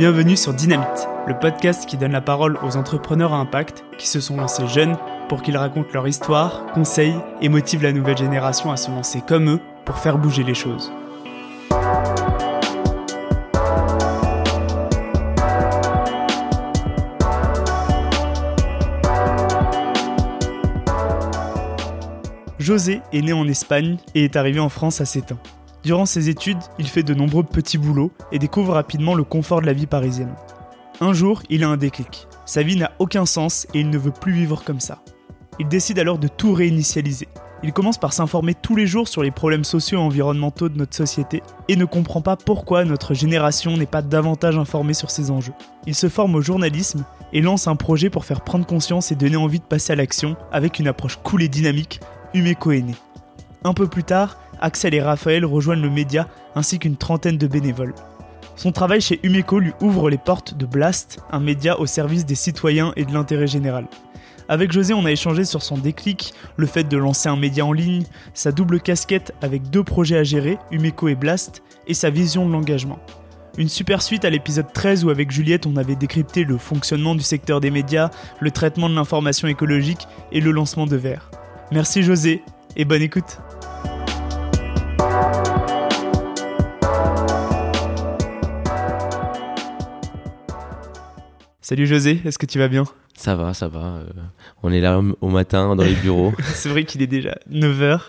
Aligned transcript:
Bienvenue 0.00 0.34
sur 0.34 0.54
Dynamite, 0.54 1.08
le 1.26 1.38
podcast 1.38 1.84
qui 1.84 1.98
donne 1.98 2.12
la 2.12 2.22
parole 2.22 2.58
aux 2.62 2.78
entrepreneurs 2.78 3.34
à 3.34 3.36
impact 3.36 3.84
qui 3.98 4.08
se 4.08 4.18
sont 4.18 4.38
lancés 4.38 4.66
jeunes 4.66 4.96
pour 5.28 5.42
qu'ils 5.42 5.58
racontent 5.58 5.90
leur 5.92 6.08
histoire, 6.08 6.64
conseillent 6.72 7.20
et 7.42 7.50
motivent 7.50 7.82
la 7.82 7.92
nouvelle 7.92 8.16
génération 8.16 8.72
à 8.72 8.78
se 8.78 8.90
lancer 8.90 9.20
comme 9.20 9.50
eux 9.50 9.60
pour 9.84 9.98
faire 9.98 10.16
bouger 10.16 10.42
les 10.42 10.54
choses. 10.54 10.90
José 22.58 23.02
est 23.12 23.20
né 23.20 23.34
en 23.34 23.46
Espagne 23.46 23.98
et 24.14 24.24
est 24.24 24.36
arrivé 24.36 24.60
en 24.60 24.70
France 24.70 25.02
à 25.02 25.04
7 25.04 25.32
ans. 25.32 25.59
Durant 25.82 26.04
ses 26.04 26.28
études, 26.28 26.58
il 26.78 26.88
fait 26.88 27.02
de 27.02 27.14
nombreux 27.14 27.42
petits 27.42 27.78
boulots 27.78 28.12
et 28.32 28.38
découvre 28.38 28.74
rapidement 28.74 29.14
le 29.14 29.24
confort 29.24 29.62
de 29.62 29.66
la 29.66 29.72
vie 29.72 29.86
parisienne. 29.86 30.34
Un 31.00 31.14
jour, 31.14 31.42
il 31.48 31.64
a 31.64 31.68
un 31.68 31.78
déclic. 31.78 32.26
Sa 32.44 32.62
vie 32.62 32.76
n'a 32.76 32.92
aucun 32.98 33.24
sens 33.24 33.66
et 33.72 33.80
il 33.80 33.88
ne 33.88 33.96
veut 33.96 34.10
plus 34.10 34.32
vivre 34.32 34.62
comme 34.62 34.80
ça. 34.80 35.02
Il 35.58 35.68
décide 35.68 35.98
alors 35.98 36.18
de 36.18 36.28
tout 36.28 36.52
réinitialiser. 36.52 37.28
Il 37.62 37.72
commence 37.72 37.98
par 37.98 38.12
s'informer 38.12 38.54
tous 38.54 38.76
les 38.76 38.86
jours 38.86 39.08
sur 39.08 39.22
les 39.22 39.30
problèmes 39.30 39.64
sociaux 39.64 39.98
et 39.98 40.02
environnementaux 40.02 40.68
de 40.68 40.76
notre 40.76 40.96
société 40.96 41.42
et 41.68 41.76
ne 41.76 41.84
comprend 41.86 42.20
pas 42.20 42.36
pourquoi 42.36 42.84
notre 42.84 43.14
génération 43.14 43.76
n'est 43.76 43.86
pas 43.86 44.02
davantage 44.02 44.58
informée 44.58 44.94
sur 44.94 45.10
ces 45.10 45.30
enjeux. 45.30 45.52
Il 45.86 45.94
se 45.94 46.08
forme 46.08 46.34
au 46.34 46.40
journalisme 46.42 47.04
et 47.32 47.40
lance 47.40 47.68
un 47.68 47.76
projet 47.76 48.10
pour 48.10 48.24
faire 48.26 48.42
prendre 48.42 48.66
conscience 48.66 49.12
et 49.12 49.16
donner 49.16 49.36
envie 49.36 49.60
de 49.60 49.64
passer 49.64 49.92
à 49.92 49.96
l'action 49.96 50.36
avec 50.52 50.78
une 50.78 50.88
approche 50.88 51.18
cool 51.22 51.42
et 51.42 51.48
dynamique, 51.48 52.00
Humeco 52.34 52.72
est. 52.72 52.84
Un 53.62 53.74
peu 53.74 53.86
plus 53.86 54.04
tard, 54.04 54.38
Axel 54.60 54.94
et 54.94 55.02
Raphaël 55.02 55.44
rejoignent 55.44 55.82
le 55.82 55.90
média 55.90 56.28
ainsi 56.54 56.78
qu'une 56.78 56.96
trentaine 56.96 57.38
de 57.38 57.46
bénévoles. 57.46 57.94
Son 58.56 58.72
travail 58.72 59.00
chez 59.00 59.20
Umeco 59.22 59.58
lui 59.58 59.72
ouvre 59.80 60.10
les 60.10 60.18
portes 60.18 60.54
de 60.54 60.66
Blast, 60.66 61.20
un 61.30 61.40
média 61.40 61.80
au 61.80 61.86
service 61.86 62.26
des 62.26 62.34
citoyens 62.34 62.92
et 62.96 63.04
de 63.04 63.12
l'intérêt 63.12 63.46
général. 63.46 63.86
Avec 64.50 64.72
José, 64.72 64.92
on 64.92 65.04
a 65.04 65.12
échangé 65.12 65.44
sur 65.44 65.62
son 65.62 65.78
déclic, 65.78 66.34
le 66.56 66.66
fait 66.66 66.84
de 66.84 66.96
lancer 66.96 67.28
un 67.28 67.36
média 67.36 67.64
en 67.64 67.72
ligne, 67.72 68.04
sa 68.34 68.52
double 68.52 68.80
casquette 68.80 69.32
avec 69.42 69.70
deux 69.70 69.84
projets 69.84 70.18
à 70.18 70.24
gérer, 70.24 70.58
Umeco 70.72 71.08
et 71.08 71.14
Blast, 71.14 71.62
et 71.86 71.94
sa 71.94 72.10
vision 72.10 72.46
de 72.46 72.52
l'engagement. 72.52 72.98
Une 73.58 73.68
super 73.68 74.02
suite 74.02 74.24
à 74.24 74.30
l'épisode 74.30 74.72
13 74.72 75.04
où 75.04 75.10
avec 75.10 75.30
Juliette 75.30 75.66
on 75.66 75.76
avait 75.76 75.96
décrypté 75.96 76.44
le 76.44 76.58
fonctionnement 76.58 77.14
du 77.14 77.22
secteur 77.22 77.60
des 77.60 77.70
médias, 77.70 78.10
le 78.40 78.50
traitement 78.50 78.88
de 78.88 78.94
l'information 78.94 79.48
écologique 79.48 80.06
et 80.32 80.40
le 80.40 80.50
lancement 80.50 80.86
de 80.86 80.96
Vert. 80.96 81.30
Merci 81.72 82.02
José 82.02 82.42
et 82.76 82.84
bonne 82.84 83.02
écoute. 83.02 83.38
Salut 91.62 91.86
José, 91.86 92.20
est-ce 92.24 92.38
que 92.38 92.46
tu 92.46 92.58
vas 92.58 92.68
bien? 92.68 92.84
Ça 93.14 93.36
va, 93.36 93.52
ça 93.52 93.68
va. 93.68 93.80
euh, 93.80 94.04
on 94.62 94.72
est 94.72 94.80
là 94.80 94.98
au 95.20 95.28
matin 95.28 95.76
dans 95.76 95.84
les 95.84 95.94
bureaux. 95.94 96.32
C'est 96.54 96.70
vrai 96.70 96.84
qu'il 96.84 97.02
est 97.02 97.06
déjà 97.06 97.36
9h, 97.52 98.00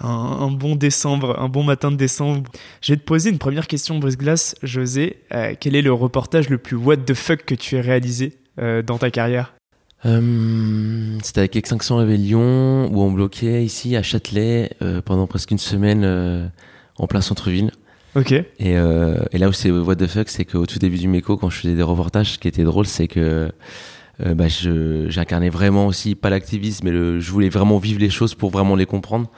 un, 0.00 0.08
un 0.08 0.50
bon 0.50 0.76
décembre, 0.76 1.38
un 1.38 1.48
bon 1.48 1.62
matin 1.62 1.90
de 1.90 1.96
décembre. 1.96 2.50
Je 2.80 2.92
vais 2.94 2.96
te 2.96 3.04
poser 3.04 3.28
une 3.30 3.38
première 3.38 3.66
question 3.66 3.98
brise-glace, 3.98 4.54
José. 4.62 5.18
Euh, 5.34 5.54
quel 5.60 5.76
est 5.76 5.82
le 5.82 5.92
reportage 5.92 6.48
le 6.48 6.56
plus 6.56 6.76
what 6.76 6.96
the 6.96 7.12
fuck 7.12 7.44
que 7.44 7.54
tu 7.54 7.76
aies 7.76 7.82
réalisé 7.82 8.38
euh, 8.58 8.80
dans 8.82 8.96
ta 8.98 9.10
carrière? 9.10 9.52
C'était 10.04 11.40
avec 11.40 11.56
Extinction 11.56 11.96
Rebellion 11.96 12.86
où 12.92 13.02
on 13.02 13.10
bloquait 13.10 13.64
ici 13.64 13.96
à 13.96 14.04
Châtelet 14.04 14.70
pendant 15.04 15.26
presque 15.26 15.50
une 15.50 15.58
semaine 15.58 16.52
en 16.96 17.06
plein 17.08 17.20
centre-ville. 17.22 17.72
Ok. 18.16 18.32
Et, 18.32 18.44
euh, 18.60 19.16
et 19.32 19.38
là 19.38 19.48
où 19.48 19.52
c'est 19.52 19.70
what 19.70 19.96
the 19.96 20.06
fuck, 20.06 20.28
c'est 20.28 20.44
qu'au 20.44 20.66
tout 20.66 20.78
début 20.78 20.96
du 20.98 21.06
MECO, 21.06 21.36
quand 21.36 21.50
je 21.50 21.58
faisais 21.58 21.74
des 21.74 21.82
reportages, 21.82 22.32
ce 22.32 22.38
qui 22.38 22.48
était 22.48 22.64
drôle, 22.64 22.86
c'est 22.86 23.06
que 23.08 23.50
euh, 24.24 24.34
bah, 24.34 24.48
je- 24.48 25.06
j'incarnais 25.10 25.50
vraiment 25.50 25.86
aussi 25.86 26.14
pas 26.14 26.30
l'activisme, 26.30 26.86
mais 26.86 26.90
le, 26.92 27.20
je 27.20 27.30
voulais 27.30 27.50
vraiment 27.50 27.78
vivre 27.78 28.00
les 28.00 28.08
choses 28.10 28.34
pour 28.34 28.50
vraiment 28.50 28.74
les 28.74 28.86
comprendre. 28.86 29.30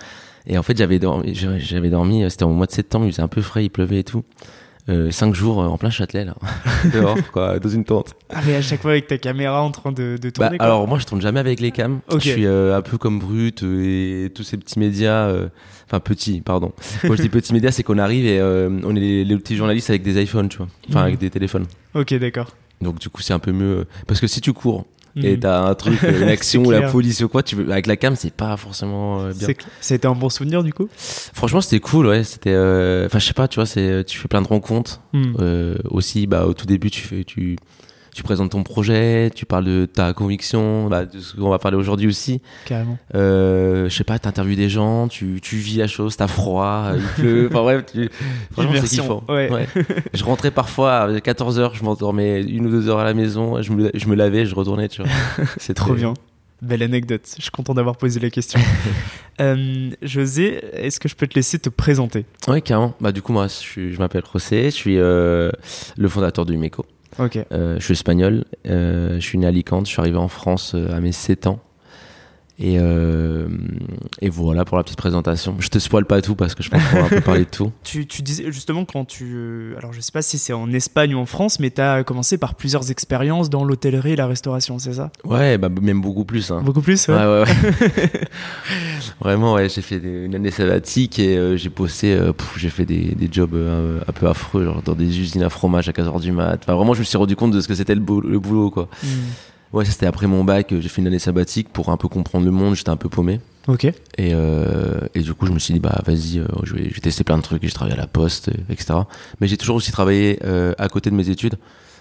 Et 0.47 0.57
en 0.57 0.63
fait, 0.63 0.79
j'avais 0.79 0.99
dormi, 1.01 1.35
j'avais 1.35 1.91
dormi, 1.91 2.23
euh, 2.25 2.29
c'était 2.31 2.45
au 2.45 2.51
mois 2.51 2.67
de 2.67 2.73
septembre, 2.73 3.05
il 3.07 3.13
faisait 3.13 3.23
un 3.23 3.29
peu 3.29 3.43
frais, 3.43 3.65
il 3.65 3.71
pleuvait 3.71 3.99
et 3.99 4.05
tout. 4.05 4.23
Euh, 4.89 5.11
cinq 5.11 5.35
jours 5.35 5.61
euh, 5.61 5.67
en 5.67 5.77
plein 5.77 5.91
Châtelet, 5.91 6.25
là, 6.25 6.35
dehors, 6.95 7.19
quoi, 7.33 7.59
dans 7.59 7.69
une 7.69 7.85
tente. 7.85 8.15
Ah 8.31 8.41
mais 8.47 8.55
à 8.55 8.63
chaque 8.63 8.81
fois 8.81 8.93
avec 8.93 9.07
ta 9.09 9.19
caméra 9.19 9.61
en 9.63 9.71
train 9.71 9.93
de, 9.93 10.17
de 10.17 10.29
Bah, 10.29 10.31
tourner. 10.47 10.57
quoi. 10.59 10.67
alors 10.67 10.89
moi 10.89 10.99
je 10.99 11.05
tourne 11.05 11.21
jamais 11.21 11.41
avec 11.41 11.61
les 11.61 11.73
cams. 11.73 12.01
Ok. 12.11 12.21
Je 12.23 12.31
suis 12.31 12.47
euh, 12.47 12.75
un 12.75 12.81
peu 12.81 12.97
comme 12.97 13.19
Brut 13.19 13.63
et 13.65 14.31
tous 14.35 14.45
ces 14.45 14.57
petits 14.57 14.79
médias, 14.79 15.27
euh, 15.27 15.49
enfin 15.89 16.01
petits, 16.01 16.41
pardon. 16.41 16.73
Quand 17.03 17.17
je 17.17 17.23
dis 17.23 17.29
petits 17.29 17.53
médias, 17.53 17.71
c'est 17.73 17.83
qu'on 17.83 17.99
arrive 17.99 18.27
et 18.27 18.39
euh, 18.39 18.69
on 18.85 18.95
est 18.95 19.01
les, 19.01 19.25
les 19.25 19.37
petits 19.37 19.57
journalistes 19.57 19.91
avec 19.91 20.03
des 20.03 20.23
iPhones, 20.23 20.49
tu 20.49 20.59
vois, 20.59 20.69
enfin 20.89 21.01
Mhm. 21.01 21.07
avec 21.07 21.19
des 21.19 21.31
téléphones. 21.31 21.67
Ok, 21.95 22.15
d'accord. 22.15 22.49
Donc 22.81 22.99
du 23.01 23.09
coup 23.09 23.23
c'est 23.23 23.33
un 23.33 23.39
peu 23.41 23.51
mieux 23.53 23.79
euh, 23.79 23.85
parce 24.07 24.21
que 24.21 24.27
si 24.29 24.41
tu 24.41 24.53
cours 24.53 24.87
et 25.17 25.33
Mhm. 25.35 25.41
t'as 25.41 25.63
un 25.63 25.75
truc, 25.75 25.99
euh, 26.05 26.23
une 26.23 26.29
action 26.29 26.63
ou 26.65 26.71
la 26.71 26.91
police 26.93 27.21
ou 27.23 27.29
quoi, 27.29 27.43
tu 27.43 27.57
veux, 27.57 27.73
avec 27.73 27.87
la 27.89 27.97
cam 27.97 28.15
c'est 28.15 28.33
pas 28.33 28.57
forcément 28.57 29.21
euh, 29.23 29.33
bien. 29.33 29.49
Été 29.91 30.07
un 30.07 30.13
bon 30.15 30.29
souvenir 30.29 30.63
du 30.63 30.73
coup? 30.73 30.89
Franchement 30.97 31.61
c'était 31.61 31.81
cool, 31.81 32.07
ouais. 32.07 32.23
C'était, 32.23 32.53
euh, 32.53 33.07
enfin 33.07 33.19
je 33.19 33.27
sais 33.27 33.33
pas, 33.33 33.49
tu 33.49 33.57
vois, 33.61 33.67
tu 34.05 34.19
fais 34.19 34.29
plein 34.29 34.43
de 34.43 34.47
rencontres. 34.49 35.01
Hmm. 35.13 35.33
Aussi, 35.91 36.27
bah, 36.29 36.47
au 36.47 36.53
tout 36.55 36.67
début, 36.67 36.91
tu 36.91 37.01
fais, 37.01 37.25
tu, 37.25 37.57
tu 38.19 38.25
présentes 38.25 38.51
ton 38.51 38.65
projet, 38.65 39.31
tu 39.33 39.47
parles 39.47 39.65
de 39.65 39.87
ta 39.87 40.13
conviction, 40.13 40.89
bah, 40.89 41.05
de 41.05 41.21
ce 41.21 41.37
qu'on 41.37 41.51
va 41.51 41.61
parler 41.61 41.77
aujourd'hui 41.77 42.09
aussi. 42.09 42.43
Carrément. 42.65 42.99
Euh, 43.15 43.89
je 43.89 43.95
sais 43.95 44.03
pas, 44.03 44.19
t'interviews 44.19 44.57
des 44.57 44.69
gens, 44.69 45.07
tu, 45.07 45.39
tu 45.41 45.55
vis 45.55 45.77
la 45.77 45.87
chose, 45.87 46.17
t'as 46.17 46.27
froid, 46.27 46.91
il 46.97 47.23
pleut, 47.23 47.47
enfin 47.49 47.63
bref, 47.63 47.85
tu, 47.93 48.11
franchement 48.51 48.73
c'est 48.75 48.89
kiffant. 48.89 49.23
ouais. 49.29 49.69
Je 50.15 50.25
rentrais 50.25 50.51
parfois 50.51 50.95
à 50.97 51.13
14h, 51.13 51.77
je 51.77 51.85
m'endormais 51.85 52.43
une 52.43 52.67
ou 52.67 52.71
deux 52.71 52.89
heures 52.89 52.99
à 52.99 53.05
la 53.05 53.15
maison, 53.15 53.63
je 53.63 53.71
me, 53.71 53.93
je 53.95 54.07
me 54.09 54.17
lavais, 54.17 54.47
je 54.47 54.55
retournais, 54.57 54.89
tu 54.89 55.01
vois. 55.01 55.13
C'est 55.59 55.75
Trop 55.75 55.95
bien. 55.95 56.15
Belle 56.61 56.83
anecdote. 56.83 57.23
Je 57.37 57.43
suis 57.43 57.53
content 57.53 57.73
d'avoir 57.73 57.97
posé 57.97 58.19
la 58.19 58.31
question. 58.31 58.59
Euh, 59.41 59.91
José, 60.03 60.65
est-ce 60.73 60.99
que 60.99 61.09
je 61.09 61.15
peux 61.15 61.29
te 61.29 61.37
laisser 61.37 61.61
te 61.61 61.69
présenter? 61.69 62.27
Oui, 62.49 62.61
carrément. 62.61 62.95
Bah, 63.01 63.13
du 63.13 63.23
coup, 63.23 63.33
moi, 63.33 63.47
je 63.47 63.97
m'appelle 63.97 64.25
José, 64.33 64.65
je 64.65 64.71
suis 64.71 64.99
euh, 64.99 65.53
le 65.97 66.09
fondateur 66.09 66.45
du 66.45 66.57
MECO. 66.57 66.85
Ok. 67.19 67.39
Euh, 67.53 67.77
je 67.79 67.85
suis 67.85 67.93
espagnol, 67.93 68.45
euh, 68.67 69.15
je 69.15 69.21
suis 69.21 69.39
né 69.39 69.47
à 69.47 69.49
Alicante, 69.49 69.87
je 69.87 69.93
suis 69.93 70.01
arrivé 70.01 70.19
en 70.19 70.29
France 70.29 70.73
euh, 70.75 70.93
à 70.93 71.01
mes 71.01 71.13
7 71.13 71.47
ans. 71.49 71.61
Et, 72.61 72.77
euh, 72.81 73.47
et 74.21 74.29
voilà 74.29 74.65
pour 74.65 74.77
la 74.77 74.83
petite 74.83 74.99
présentation. 74.99 75.55
Je 75.61 75.69
te 75.69 75.79
spoil 75.79 76.05
pas 76.07 76.21
tout 76.21 76.35
parce 76.35 76.57
que 76.57 76.65
je 76.65 76.71
pense 76.71 76.83
qu'on 76.91 76.97
va 76.99 77.05
un 77.05 77.09
peu 77.09 77.21
parler 77.21 77.45
de 77.45 77.51
tout. 77.51 77.71
Tu, 77.85 78.07
tu 78.07 78.21
disais 78.23 78.51
justement 78.51 78.85
quand 78.85 79.05
tu. 79.05 79.31
euh, 79.33 79.77
Alors 79.79 79.93
je 79.93 80.01
sais 80.01 80.11
pas 80.11 80.23
si 80.23 80.39
c'est 80.39 80.53
en 80.53 80.71
Espagne 80.73 81.15
ou 81.15 81.19
en 81.19 81.25
France, 81.27 81.61
mais 81.61 81.71
tu 81.71 81.81
as 81.81 82.03
commencé 82.03 82.37
par 82.37 82.57
plusieurs 82.57 82.91
expériences 82.91 83.49
dans 83.49 83.65
l'hôtellerie 83.65 84.13
et 84.13 84.17
la 84.17 84.27
restauration, 84.27 84.79
c'est 84.81 84.95
ça? 84.95 85.11
Ouais, 85.25 85.57
bah, 85.57 85.69
même 85.69 86.01
beaucoup 86.01 86.25
plus. 86.25 86.51
Hein. 86.51 86.61
Beaucoup 86.65 86.83
plus 86.83 87.07
Ouais, 87.07 87.15
ouais, 87.15 87.45
ouais. 87.45 88.11
Vraiment, 89.21 89.55
ouais, 89.55 89.69
j'ai 89.69 89.81
fait 89.83 90.01
des- 90.01 90.25
une 90.27 90.35
année 90.35 90.51
sabbatique 90.51 91.19
et 91.21 91.37
euh, 91.39 91.57
j'ai 91.57 91.69
bossé, 91.69 92.13
euh, 92.13 92.33
j'ai 92.57 92.71
fait 92.71 92.85
des, 92.87 93.15
des 93.15 93.29
jobs 93.31 93.55
euh, 93.55 94.01
un 94.09 94.13
peu 94.13 94.27
affreux, 94.29 94.65
genre 94.65 94.83
dans 94.83 94.95
des 94.95 95.21
usines 95.21 95.43
à 95.45 95.49
fromage 95.51 95.89
à 95.89 95.93
15h 95.93 96.21
du 96.21 96.33
mat. 96.33 96.59
Enfin, 96.63 96.75
vraiment, 96.75 96.95
je 96.95 97.01
me 97.01 97.05
suis 97.05 97.17
rendu 97.19 97.37
compte 97.37 97.53
de 97.53 97.61
ce 97.61 97.69
que 97.69 97.75
c'était 97.75 97.95
le 97.95 98.01
boulot, 98.01 98.71
quoi. 98.71 98.89
Hmm. 99.03 99.07
Ouais, 99.73 99.85
ça, 99.85 99.93
c'était 99.93 100.07
après 100.07 100.27
mon 100.27 100.45
bac, 100.45 100.73
euh, 100.73 100.81
j'ai 100.81 100.89
fait 100.89 101.01
une 101.03 101.07
année 101.09 101.19
sabbatique 101.19 101.69
pour 101.71 101.91
un 101.91 101.97
peu 101.97 102.09
comprendre 102.09 102.45
le 102.47 102.51
monde, 102.51 102.75
j'étais 102.75 102.91
un 102.91 102.97
peu 102.97 103.09
paumé. 103.09 103.41
Ok. 103.67 103.85
Et, 103.85 103.95
euh, 104.19 105.01
et 105.15 105.21
du 105.21 105.35
coup, 105.35 105.45
je 105.47 105.53
me 105.53 105.59
suis 105.59 105.75
dit, 105.75 105.81
bah 105.81 106.01
vas-y, 106.07 106.39
euh, 106.39 106.47
je 106.63 106.75
vais, 106.75 106.89
je 106.89 106.95
vais 106.95 107.01
tester 107.01 107.23
plein 107.23 107.37
de 107.37 107.43
trucs. 107.43 107.63
J'ai 107.63 107.71
travaillé 107.71 107.95
à 107.99 108.01
la 108.01 108.07
poste, 108.07 108.49
etc. 108.71 109.01
Mais 109.41 109.47
j'ai 109.47 109.59
toujours 109.59 109.77
aussi 109.77 109.93
travaillé 109.93 110.39
euh, 110.45 110.73
à 110.79 110.89
côté 110.89 111.11
de 111.11 111.15
mes 111.15 111.29
études. 111.29 111.57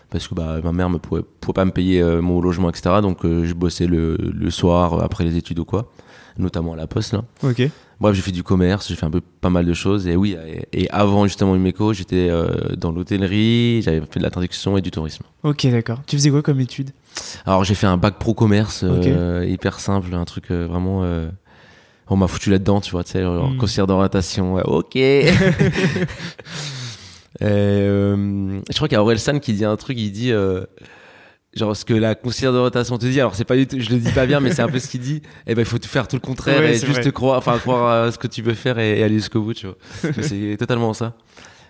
Parce 0.10 0.30
que 0.30 0.34
bah, 0.34 0.62
ma 0.64 0.72
mère 0.72 0.90
ne 0.90 0.98
pouvait, 0.98 1.24
pouvait 1.42 1.54
pas 1.54 1.66
me 1.66 1.72
payer 1.72 2.02
mon 2.22 2.40
logement, 2.40 2.70
etc. 2.70 3.02
Donc 3.02 3.24
je 3.24 3.54
bossais 3.54 3.88
le, 3.88 4.16
le 4.16 4.50
soir, 4.50 5.04
après 5.04 5.26
les 5.26 5.36
études 5.36 5.60
ou 5.60 5.66
quoi. 5.66 5.92
Notamment 6.38 6.72
à 6.72 6.76
la 6.78 6.88
poste, 6.88 7.12
là. 7.12 7.24
Ok. 7.44 7.62
Bref, 8.00 8.16
j'ai 8.16 8.22
fait 8.22 8.32
du 8.32 8.44
commerce, 8.44 8.88
j'ai 8.88 8.96
fait 8.96 9.06
un 9.06 9.12
peu 9.12 9.20
pas 9.20 9.50
mal 9.50 9.66
de 9.66 9.74
choses. 9.74 10.08
Et 10.08 10.16
oui, 10.16 10.38
et, 10.72 10.84
et 10.84 10.90
avant 10.92 11.26
justement 11.26 11.58
Umeco, 11.58 11.92
j'étais 11.92 12.30
dans 12.78 12.94
l'hôtellerie, 12.94 13.82
j'avais 13.82 14.00
fait 14.10 14.20
de 14.20 14.24
la 14.24 14.30
traduction 14.30 14.78
et 14.78 14.82
du 14.82 14.92
tourisme. 14.92 15.26
Ok, 15.44 15.68
d'accord. 15.68 16.00
Tu 16.08 16.16
faisais 16.16 16.30
quoi 16.30 16.42
comme 16.42 16.62
étude? 16.62 16.92
Alors 17.46 17.64
j'ai 17.64 17.76
fait 17.76 17.88
un 17.88 17.98
bac 17.98 18.16
pro 18.20 18.34
commerce, 18.34 18.82
euh, 18.84 19.46
hyper 19.48 19.80
simple, 19.80 20.14
un 20.14 20.26
truc 20.26 20.52
euh, 20.52 20.66
vraiment. 20.68 21.04
euh, 21.04 21.30
On 22.10 22.16
m'a 22.16 22.28
foutu 22.28 22.50
là-dedans, 22.50 22.82
tu 22.82 22.92
vois, 22.92 23.04
tu 23.04 23.12
sais, 23.12 23.22
genre 23.22 23.52
Mm. 23.52 23.58
conseillère 23.58 23.88
d'orientation. 23.88 24.54
ouais, 24.56 24.64
ok. 24.66 24.96
Je 27.42 28.74
crois 28.76 28.88
qu'il 28.88 28.96
y 28.96 29.00
a 29.00 29.04
Aurel 29.04 29.20
San 29.20 29.40
qui 29.40 29.54
dit 29.54 29.66
un 29.66 29.76
truc, 29.76 29.98
il 30.00 30.12
dit. 30.12 30.32
Genre 31.56 31.76
ce 31.76 31.86
que 31.86 31.94
la 31.94 32.14
conseillère 32.14 32.52
d'orientation 32.54 32.98
te 33.00 33.06
dit, 33.08 33.20
alors 33.20 33.34
c'est 33.34 33.46
pas 33.46 33.56
du 33.56 33.66
tout, 33.66 33.78
je 33.80 33.90
le 33.90 33.98
dis 33.98 34.12
pas 34.12 34.28
bien, 34.28 34.40
mais 34.40 34.52
c'est 34.52 34.62
un 34.62 34.68
peu 34.68 34.78
ce 34.80 34.88
qu'il 34.88 35.00
dit. 35.00 35.24
Et 35.48 35.56
ben 35.56 35.62
il 35.62 35.66
faut 35.66 35.78
faire 35.82 36.08
tout 36.08 36.16
le 36.16 36.20
contraire 36.22 36.60
Ouais, 36.60 36.76
et 36.76 36.80
juste 36.80 37.02
vrai. 37.02 37.12
croire, 37.12 37.38
enfin 37.40 37.58
croire 37.58 38.04
à 38.06 38.12
ce 38.12 38.20
que 38.20 38.28
tu 38.28 38.44
veux 38.44 38.54
faire 38.54 38.78
et, 38.78 39.00
et 39.00 39.04
aller 39.04 39.16
jusqu'au 39.16 39.42
bout, 39.42 39.56
tu 39.56 39.66
vois. 39.66 39.76
C'est 40.22 40.56
totalement 40.60 40.94
ça. 40.94 41.14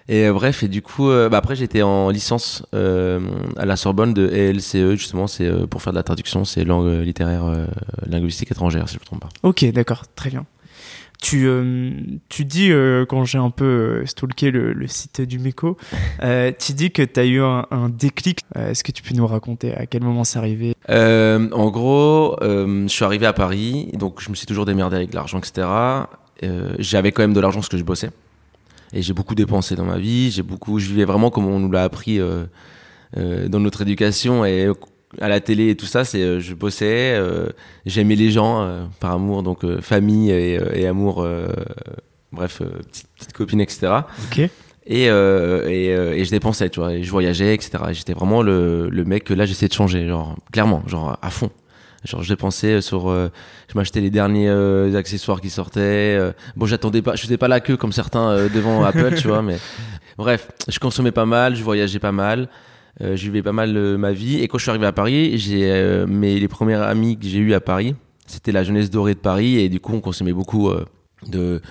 Et 0.09 0.25
euh, 0.25 0.33
bref, 0.33 0.63
et 0.63 0.67
du 0.67 0.81
coup, 0.81 1.09
euh, 1.09 1.27
bah, 1.29 1.37
après 1.37 1.55
j'étais 1.55 1.81
en 1.81 2.09
licence 2.09 2.63
euh, 2.73 3.19
à 3.57 3.65
la 3.65 3.75
Sorbonne 3.75 4.13
de 4.13 4.25
LCE, 4.27 4.95
justement, 4.95 5.27
c'est 5.27 5.45
euh, 5.47 5.67
pour 5.67 5.81
faire 5.81 5.91
de 5.93 5.97
la 5.97 6.03
traduction, 6.03 6.45
c'est 6.45 6.63
langue 6.63 7.01
littéraire, 7.03 7.45
euh, 7.45 7.65
linguistique 8.05 8.51
étrangère, 8.51 8.87
si 8.87 8.95
je 8.95 8.99
me 8.99 9.05
trompe 9.05 9.21
pas. 9.21 9.29
Ok, 9.43 9.65
d'accord. 9.71 10.03
Très 10.15 10.29
bien. 10.29 10.45
Tu, 11.19 11.47
euh, 11.47 11.91
tu 12.29 12.45
dis, 12.45 12.71
euh, 12.71 13.03
quand 13.09 13.25
j'ai 13.25 13.39
un 13.39 13.49
peu 13.49 14.05
stalké 14.05 14.51
le, 14.51 14.71
le 14.71 14.87
site 14.87 15.19
du 15.21 15.39
MECO, 15.39 15.75
euh, 16.23 16.51
tu 16.57 16.73
dis 16.73 16.91
que 16.91 17.01
tu 17.01 17.19
as 17.19 17.25
eu 17.25 17.41
un, 17.41 17.65
un 17.71 17.89
déclic. 17.89 18.41
Est-ce 18.55 18.83
que 18.83 18.91
tu 18.91 19.01
peux 19.01 19.15
nous 19.15 19.25
raconter 19.25 19.73
à 19.73 19.87
quel 19.87 20.03
moment 20.03 20.23
c'est 20.23 20.37
arrivé? 20.37 20.75
Euh, 20.89 21.49
en 21.51 21.69
gros, 21.71 22.37
euh, 22.43 22.83
je 22.83 22.93
suis 22.93 23.03
arrivé 23.03 23.25
à 23.25 23.33
Paris, 23.33 23.89
donc 23.93 24.21
je 24.21 24.29
me 24.29 24.35
suis 24.35 24.45
toujours 24.45 24.65
démerdé 24.65 24.95
avec 24.95 25.13
l'argent, 25.13 25.39
etc. 25.39 25.67
Euh, 26.43 26.75
J'avais 26.77 27.11
quand 27.11 27.23
même 27.23 27.33
de 27.33 27.39
l'argent 27.39 27.59
parce 27.61 27.69
que 27.69 27.77
je 27.77 27.83
bossais. 27.83 28.11
Et 28.97 29.01
j'ai 29.01 29.13
beaucoup 29.13 29.35
dépensé 29.35 29.75
dans 29.75 29.85
ma 29.85 29.97
vie. 29.97 30.31
J'ai 30.31 30.41
beaucoup, 30.41 30.79
je 30.79 30.87
vivais 30.87 31.05
vraiment 31.05 31.29
comme 31.29 31.45
on 31.45 31.59
nous 31.59 31.71
l'a 31.71 31.83
appris 31.83 32.19
euh, 32.19 32.45
euh, 33.17 33.47
dans 33.47 33.59
notre 33.59 33.83
éducation 33.83 34.43
et 34.43 34.69
à 35.21 35.27
la 35.29 35.39
télé 35.39 35.69
et 35.69 35.75
tout 35.75 35.85
ça. 35.85 36.03
C'est, 36.03 36.21
euh, 36.21 36.39
je 36.39 36.53
bossais, 36.55 37.21
j'aimais 37.85 38.15
les 38.15 38.31
gens 38.31 38.87
par 38.99 39.11
amour, 39.11 39.43
donc 39.43 39.65
famille 39.81 40.31
et, 40.31 40.59
et 40.73 40.87
amour. 40.87 41.25
bref, 42.31 42.61
petite, 42.89 43.07
petite 43.15 43.33
copine, 43.33 43.61
etc. 43.61 44.01
Ok. 44.31 44.49
Et, 44.89 45.09
euh, 45.09 45.67
et, 45.67 45.93
euh, 45.93 46.13
et 46.13 46.23
je 46.23 46.31
dépensais, 46.31 46.69
tu 46.69 46.79
vois, 46.79 46.93
et 46.93 47.03
je 47.03 47.11
voyageais, 47.11 47.53
etc. 47.53 47.71
Et 47.89 47.93
j'étais 47.93 48.13
vraiment 48.13 48.41
le, 48.41 48.87
le 48.89 49.03
mec 49.03 49.25
que 49.25 49.33
là 49.33 49.45
j'essayais 49.45 49.67
de 49.67 49.73
changer, 49.73 50.07
genre 50.07 50.37
clairement, 50.53 50.81
genre 50.87 51.17
à 51.21 51.29
fond. 51.29 51.51
Genre 52.07 52.23
je 52.23 52.29
dépensais 52.29 52.79
sur, 52.81 53.09
euh, 53.09 53.29
je 53.71 53.77
m'achetais 53.77 53.99
les 54.01 54.09
derniers 54.09 54.47
euh, 54.49 54.95
accessoires 54.95 55.41
qui 55.41 55.49
sortaient. 55.49 56.15
euh, 56.17 56.31
bon, 56.55 56.65
j'attendais 56.65 57.01
pas, 57.01 57.15
je 57.15 57.21
faisais 57.23 57.37
pas 57.37 57.47
la 57.49 57.59
queue 57.59 57.75
comme 57.77 57.91
certains 57.91 58.29
euh, 58.29 58.49
devant 58.49 58.83
Apple, 58.85 59.15
tu 59.17 59.27
vois, 59.27 59.41
mais 59.41 59.57
bref, 60.17 60.47
je 60.69 60.79
consommais 60.79 61.11
pas 61.11 61.25
mal, 61.25 61.55
je 61.55 61.63
voyageais 61.63 61.99
pas 61.99 62.11
mal. 62.13 62.47
Euh, 63.01 63.15
je 63.15 63.23
vivais 63.25 63.43
pas 63.43 63.51
mal 63.51 63.77
euh, 63.77 63.95
ma 63.95 64.11
vie 64.11 64.39
et 64.41 64.47
quand 64.47 64.57
je 64.57 64.63
suis 64.63 64.71
arrivé 64.71 64.87
à 64.87 64.91
Paris, 64.91 65.37
j'ai 65.37 65.69
euh, 65.71 66.07
mes 66.07 66.39
les 66.39 66.47
premières 66.47 66.81
amies 66.81 67.15
que 67.19 67.27
j'ai 67.27 67.37
eues 67.37 67.53
à 67.53 67.59
Paris, 67.59 67.93
c'était 68.25 68.51
la 68.51 68.63
jeunesse 68.63 68.89
dorée 68.89 69.13
de 69.13 69.19
Paris 69.19 69.59
et 69.59 69.69
du 69.69 69.79
coup 69.79 69.93
on 69.93 70.01
consommait 70.01 70.33
beaucoup 70.33 70.69
euh, 70.69 70.83
de 71.27 71.61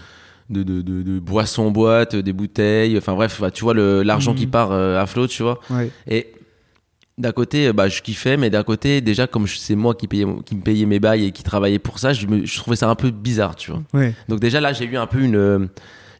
de, 0.50 0.62
de, 0.62 0.80
de, 0.82 1.02
de 1.02 1.18
boissons 1.18 1.64
en 1.64 1.70
boîte, 1.72 2.14
des 2.14 2.32
bouteilles, 2.32 2.96
enfin 2.96 3.14
bref, 3.14 3.40
bah, 3.40 3.50
tu 3.50 3.64
vois 3.64 3.74
l'argent 3.74 4.30
Mhm. 4.34 4.38
qui 4.38 4.46
part 4.46 4.70
euh, 4.70 5.00
à 5.02 5.06
flot, 5.06 5.26
tu 5.26 5.42
vois. 5.42 5.58
Ouais. 5.70 5.90
Et 6.06 6.28
d'un 7.18 7.32
côté, 7.32 7.68
euh, 7.68 7.72
bah, 7.72 7.88
je 7.88 8.02
kiffais, 8.02 8.36
mais 8.36 8.50
d'un 8.50 8.62
côté, 8.62 9.00
déjà, 9.00 9.26
comme 9.26 9.46
c'est 9.46 9.74
moi 9.74 9.94
qui, 9.94 10.06
payais, 10.06 10.26
qui 10.44 10.54
me 10.54 10.60
payais 10.62 10.84
mes 10.86 11.00
bails 11.00 11.24
et 11.26 11.32
qui 11.32 11.42
travaillais 11.42 11.78
pour 11.78 11.98
ça, 11.98 12.12
je, 12.12 12.26
me- 12.26 12.44
je 12.44 12.56
trouvais 12.58 12.76
ça 12.76 12.88
un 12.90 12.94
peu 12.94 13.10
bizarre, 13.10 13.56
tu 13.56 13.70
vois. 13.70 13.82
Ouais. 13.94 14.14
Donc 14.28 14.40
déjà, 14.40 14.60
là, 14.60 14.72
j'ai 14.72 14.84
eu 14.84 14.96
un 14.96 15.06
peu 15.06 15.20
une, 15.20 15.36
euh, 15.36 15.66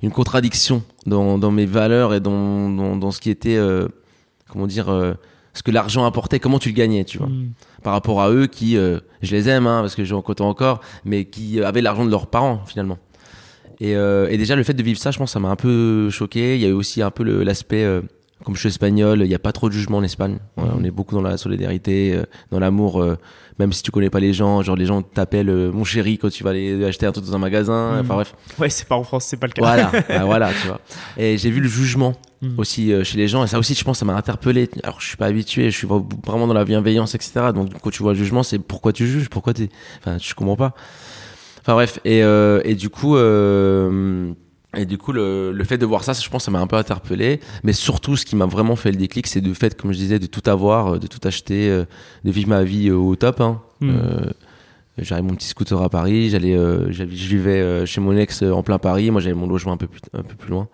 une 0.03 0.11
contradiction 0.11 0.83
dans, 1.05 1.37
dans 1.39 1.51
mes 1.51 1.67
valeurs 1.67 2.15
et 2.15 2.21
dans, 2.21 2.71
dans, 2.71 2.97
dans 2.97 3.11
ce 3.11 3.21
qui 3.21 3.29
était, 3.31 3.57
euh, 3.57 3.89
comment 4.49 4.67
dire, 4.67 4.89
euh, 4.89 5.13
ce 5.53 5.63
que 5.63 5.71
l'argent 5.71 6.05
apportait, 6.07 6.39
comment 6.41 6.59
tu 6.59 6.71
le 6.71 6.75
gagnais, 6.75 7.05
tu 7.05 7.19
vois. 7.19 7.29
Mm. 7.29 7.51
Par 7.83 7.93
rapport 7.93 8.21
à 8.23 8.31
eux 8.31 8.47
qui, 8.47 8.77
euh, 8.77 8.99
je 9.23 9.35
les 9.37 9.49
aime, 9.49 9.67
hein, 9.67 9.81
parce 9.83 9.95
que 9.95 10.05
j'en 10.05 10.23
côtoie 10.23 10.47
encore, 10.47 10.81
mais 11.05 11.25
qui 11.27 11.63
avaient 11.63 11.83
l'argent 11.83 12.05
de 12.07 12.11
leurs 12.11 12.27
parents, 12.29 12.63
finalement. 12.67 12.99
Et, 13.81 13.95
euh, 13.97 14.29
et 14.31 14.39
déjà, 14.39 14.57
le 14.57 14.63
fait 14.63 14.73
de 14.75 14.83
vivre 14.83 14.99
ça, 14.99 15.11
je 15.11 15.19
pense, 15.19 15.33
ça 15.33 15.41
m'a 15.41 15.49
un 15.51 15.57
peu 15.57 16.09
choqué. 16.09 16.57
Il 16.57 16.63
y 16.63 16.65
a 16.65 16.69
eu 16.69 16.73
aussi 16.73 17.03
un 17.03 17.11
peu 17.11 17.23
l'aspect, 17.43 17.85
euh, 17.85 18.01
comme 18.45 18.55
je 18.55 18.61
suis 18.61 18.69
espagnol, 18.69 19.23
il 19.23 19.29
n'y 19.29 19.35
a 19.35 19.39
pas 19.39 19.53
trop 19.53 19.69
de 19.69 19.75
jugement 19.75 19.99
en 19.99 20.03
Espagne. 20.03 20.39
Ouais, 20.57 20.65
on 20.79 20.85
est 20.85 20.91
beaucoup 20.91 21.15
dans 21.15 21.23
la 21.23 21.37
solidarité, 21.37 22.15
euh, 22.15 22.25
dans 22.51 22.59
l'amour, 22.59 23.03
euh, 23.03 23.17
même 23.59 23.73
si 23.73 23.83
tu 23.83 23.91
connais 23.91 24.11
pas 24.11 24.21
les 24.21 24.33
gens. 24.35 24.63
Genre, 24.63 24.77
les 24.77 24.85
gens 24.87 25.03
t'appellent 25.03 25.49
euh, 25.49 25.73
mon 25.73 25.85
chéri 25.85 26.19
quand 26.19 26.29
tu 26.31 26.45
vas 26.45 26.51
aller 26.51 26.85
acheter 26.85 27.07
un 27.07 27.13
truc 27.13 27.25
dans 27.25 27.35
un 27.35 27.39
magasin. 27.39 27.95
Mhm. 27.95 28.01
Enfin 28.03 28.15
bref, 28.15 28.35
Ouais, 28.59 28.69
c'est 28.71 28.87
pas 28.87 28.95
en 28.97 29.05
France, 29.05 29.25
c'est 29.25 29.39
pas 29.39 29.47
le 29.47 29.53
cas. 29.53 29.63
voilà, 29.63 29.91
Ouais, 29.91 30.19
voilà, 30.27 30.51
tu 30.61 30.67
vois. 30.69 30.81
Et 31.17 31.39
j'ai 31.39 31.51
vu 31.51 31.61
le 31.61 31.69
jugement 31.69 32.15
Mhm. 32.43 32.55
aussi 32.59 32.93
chez 33.05 33.17
les 33.17 33.27
gens, 33.29 33.43
et 33.43 33.47
ça 33.47 33.59
aussi, 33.59 33.75
je 33.75 33.83
pense, 33.83 33.99
ça 33.99 34.05
m'a 34.05 34.15
interpellé. 34.15 34.69
Alors, 34.85 35.01
je 35.01 35.07
suis 35.09 35.17
pas 35.17 35.27
habitué, 35.27 35.71
je 35.71 35.77
suis 35.79 35.87
vraiment 35.89 36.47
dans 36.47 36.53
la 36.55 36.67
bienveillance, 36.67 37.15
etc. 37.15 37.53
Donc, 37.55 37.71
quand 37.83 37.89
tu 37.91 38.03
vois 38.03 38.13
le 38.13 38.19
jugement, 38.19 38.43
c'est 38.43 38.59
pourquoi 38.59 38.93
tu 38.93 39.07
juges, 39.07 39.31
pourquoi 39.31 39.55
t'es, 39.55 39.71
enfin, 40.01 40.19
je 40.21 40.35
comprends 40.35 40.57
pas. 40.57 40.75
Enfin 41.63 41.73
bref, 41.73 41.99
et 42.05 42.19
et 42.21 42.75
du 42.75 42.91
coup. 42.91 43.17
Euh, 43.17 44.33
et 44.77 44.87
du 44.87 44.99
coup, 44.99 45.13
le, 45.13 45.53
le 45.53 45.65
fait 45.65 45.79
de 45.79 45.87
voir 45.87 46.05
ça, 46.05 46.13
je 46.13 46.29
pense, 46.29 46.45
ça 46.45 46.51
m'a 46.51 46.61
un 46.61 46.67
peu 46.67 46.77
interpellé. 46.77 47.41
Mais 47.65 47.73
surtout, 47.73 48.17
ce 48.17 48.25
qui 48.25 48.37
m'a 48.37 48.47
vraiment 48.47 48.77
fait 48.77 48.91
le 48.91 48.97
déclic, 48.97 49.27
c'est 49.27 49.41
le 49.41 49.55
fait, 49.55 49.81
comme 49.81 49.93
je 49.93 49.99
disais, 49.99 50.19
de 50.19 50.27
tout 50.27 50.43
avoir, 50.49 50.95
euh, 50.95 50.99
de 50.99 51.07
tout 51.07 51.21
acheter, 51.27 51.69
euh, 51.69 51.85
de 52.25 52.31
vivre 52.31 52.49
ma 52.49 52.63
vie 52.63 52.89
euh, 52.89 52.95
au 52.97 53.17
top. 53.17 53.41
Hein. 53.41 53.61
Mm. 53.81 53.91
Euh, 53.91 54.31
j'avais 54.99 55.23
mon 55.23 55.35
petit 55.35 55.49
scooter 55.49 55.81
à 55.83 55.89
Paris, 55.91 56.31
j'allais, 56.31 56.57
euh, 56.57 56.91
j'avais- 56.91 57.15
je 57.15 57.29
vivais 57.29 57.61
euh, 57.61 57.85
chez 57.87 58.01
mon 58.01 58.17
ex 58.17 58.43
en 58.43 58.63
plein 58.63 58.79
Paris. 58.79 59.11
Moi, 59.11 59.21
j'avais 59.21 59.35
mon 59.35 59.47
logement 59.47 59.73
un 59.73 59.77
peu 59.77 59.87
plus, 59.87 60.01
un 60.15 60.23
peu 60.23 60.35
plus 60.35 60.51
loin. 60.51 60.69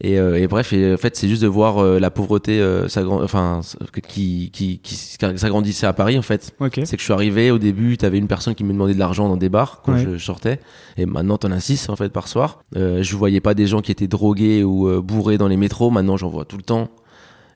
Et, 0.00 0.18
euh, 0.18 0.36
et 0.40 0.46
bref, 0.46 0.72
et, 0.72 0.94
en 0.94 0.96
fait, 0.96 1.16
c'est 1.16 1.26
juste 1.28 1.42
de 1.42 1.48
voir 1.48 1.78
euh, 1.78 1.98
la 1.98 2.10
pauvreté, 2.10 2.60
euh, 2.60 2.86
enfin, 3.22 3.62
qui, 4.06 4.50
qui, 4.52 4.78
qui, 4.78 4.94
s'agrandissait 4.94 5.86
à 5.88 5.92
Paris, 5.92 6.16
en 6.16 6.22
fait. 6.22 6.54
C'est 6.84 6.96
que 6.96 7.00
je 7.00 7.04
suis 7.04 7.12
arrivé 7.12 7.50
au 7.50 7.58
début, 7.58 7.96
t'avais 7.96 8.18
une 8.18 8.28
personne 8.28 8.54
qui 8.54 8.62
me 8.62 8.72
demandait 8.72 8.94
de 8.94 8.98
l'argent 9.00 9.28
dans 9.28 9.36
des 9.36 9.48
bars 9.48 9.82
quand 9.84 9.94
Ouais. 9.94 10.06
je 10.12 10.16
sortais, 10.18 10.60
et 10.96 11.04
maintenant 11.06 11.36
t'en 11.38 11.50
as 11.50 11.60
six 11.60 11.88
en 11.88 11.96
fait 11.96 12.10
par 12.12 12.28
soir. 12.28 12.60
Je 12.74 13.16
voyais 13.16 13.40
pas 13.40 13.54
des 13.54 13.66
gens 13.66 13.80
qui 13.80 13.90
étaient 13.90 14.06
drogués 14.06 14.62
ou 14.62 15.02
bourrés 15.02 15.36
dans 15.38 15.48
les 15.48 15.56
métros, 15.56 15.90
maintenant 15.90 16.16
j'en 16.16 16.28
vois 16.28 16.44
tout 16.44 16.56
le 16.58 16.62
temps. 16.62 16.88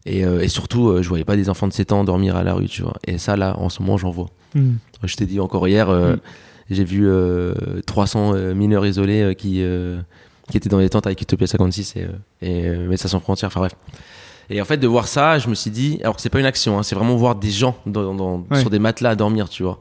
Et, 0.05 0.25
euh, 0.25 0.41
et 0.41 0.49
surtout, 0.49 0.89
euh, 0.89 1.03
je 1.03 1.09
voyais 1.09 1.25
pas 1.25 1.37
des 1.37 1.49
enfants 1.49 1.69
de 1.69 1.73
7 1.73 1.93
ans 1.93 2.03
dormir 2.03 2.35
à 2.35 2.43
la 2.43 2.55
rue, 2.55 2.67
tu 2.67 2.83
vois. 2.83 2.95
Et 3.07 3.19
ça 3.19 3.37
là, 3.37 3.57
en 3.59 3.69
ce 3.69 3.83
moment, 3.83 3.97
j'en 3.99 4.11
vois. 4.11 4.27
Mm. 4.57 4.73
Je 5.05 5.17
t'ai 5.17 5.27
dit 5.27 5.39
encore 5.39 5.69
hier, 5.69 5.89
euh, 5.91 6.15
Mm. 6.15 6.21
j'ai 6.71 6.85
vu 6.85 7.07
euh, 7.07 7.55
300 7.87 8.35
euh, 8.35 8.53
mineurs 8.55 8.85
isolés 8.85 9.35
qui 9.39 9.63
qui 10.53 10.57
étaient 10.59 10.69
dans 10.69 10.79
les 10.79 10.89
tentes 10.89 11.07
avec 11.07 11.21
Utopia 11.21 11.47
56 11.47 11.97
et, 11.97 12.03
euh, 12.03 12.07
et 12.41 12.67
euh, 12.69 12.89
Médecins 12.89 13.09
sans 13.09 13.21
frontières. 13.21 13.49
Enfin 13.49 13.61
bref. 13.61 13.73
Et 14.51 14.61
en 14.61 14.65
fait, 14.65 14.77
de 14.77 14.87
voir 14.87 15.09
ça, 15.09 15.39
je 15.39 15.49
me 15.49 15.55
suis 15.55 15.71
dit, 15.71 15.99
alors 16.03 16.15
que 16.17 16.23
c'est 16.23 16.29
pas 16.31 16.41
une 16.41 16.47
action, 16.47 16.79
hein, 16.79 16.83
c'est 16.83 16.95
vraiment 16.95 17.17
voir 17.17 17.35
des 17.37 17.51
gens 17.51 17.77
dans, 17.87 18.15
dans- 18.15 18.45
Ouais. 18.51 18.61
sur 18.61 18.71
des 18.71 18.79
matelas 18.79 19.11
à 19.11 19.15
dormir, 19.17 19.49
tu 19.49 19.63
vois. 19.63 19.81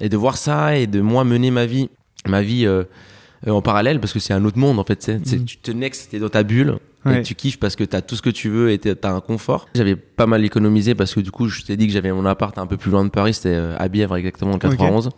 Et 0.00 0.08
de 0.08 0.16
voir 0.16 0.36
ça 0.36 0.76
et 0.76 0.86
de 0.86 1.00
moi 1.00 1.24
mener 1.24 1.50
ma 1.50 1.66
vie, 1.66 1.90
ma 2.26 2.40
vie 2.42 2.66
euh, 2.66 2.84
en 3.46 3.60
parallèle, 3.62 4.00
parce 4.00 4.12
que 4.12 4.18
c'est 4.20 4.32
un 4.32 4.44
autre 4.44 4.58
monde 4.58 4.78
en 4.78 4.84
fait. 4.84 4.96
tu 4.96 5.12
Mhm. 5.38 5.44
Tu 5.44 5.56
te 5.58 5.70
nexes, 5.70 6.08
t'es 6.08 6.18
dans 6.18 6.28
ta 6.28 6.42
bulle. 6.42 6.78
Ouais. 7.04 7.18
Et 7.18 7.22
tu 7.22 7.34
kiffes 7.34 7.58
parce 7.58 7.74
que 7.74 7.82
t'as 7.82 8.00
tout 8.00 8.14
ce 8.14 8.22
que 8.22 8.30
tu 8.30 8.48
veux 8.48 8.70
et 8.70 8.78
t'as 8.78 9.10
un 9.12 9.20
confort. 9.20 9.66
J'avais 9.74 9.96
pas 9.96 10.26
mal 10.26 10.44
économisé 10.44 10.94
parce 10.94 11.12
que 11.14 11.18
du 11.20 11.32
coup, 11.32 11.48
je 11.48 11.62
t'ai 11.62 11.76
dit 11.76 11.88
que 11.88 11.92
j'avais 11.92 12.12
mon 12.12 12.24
appart 12.26 12.56
un 12.58 12.66
peu 12.68 12.76
plus 12.76 12.92
loin 12.92 13.04
de 13.04 13.08
Paris, 13.10 13.34
c'était 13.34 13.56
à 13.56 13.88
Bièvre 13.88 14.14
exactement, 14.14 14.52
en 14.52 14.58
91. 14.58 15.10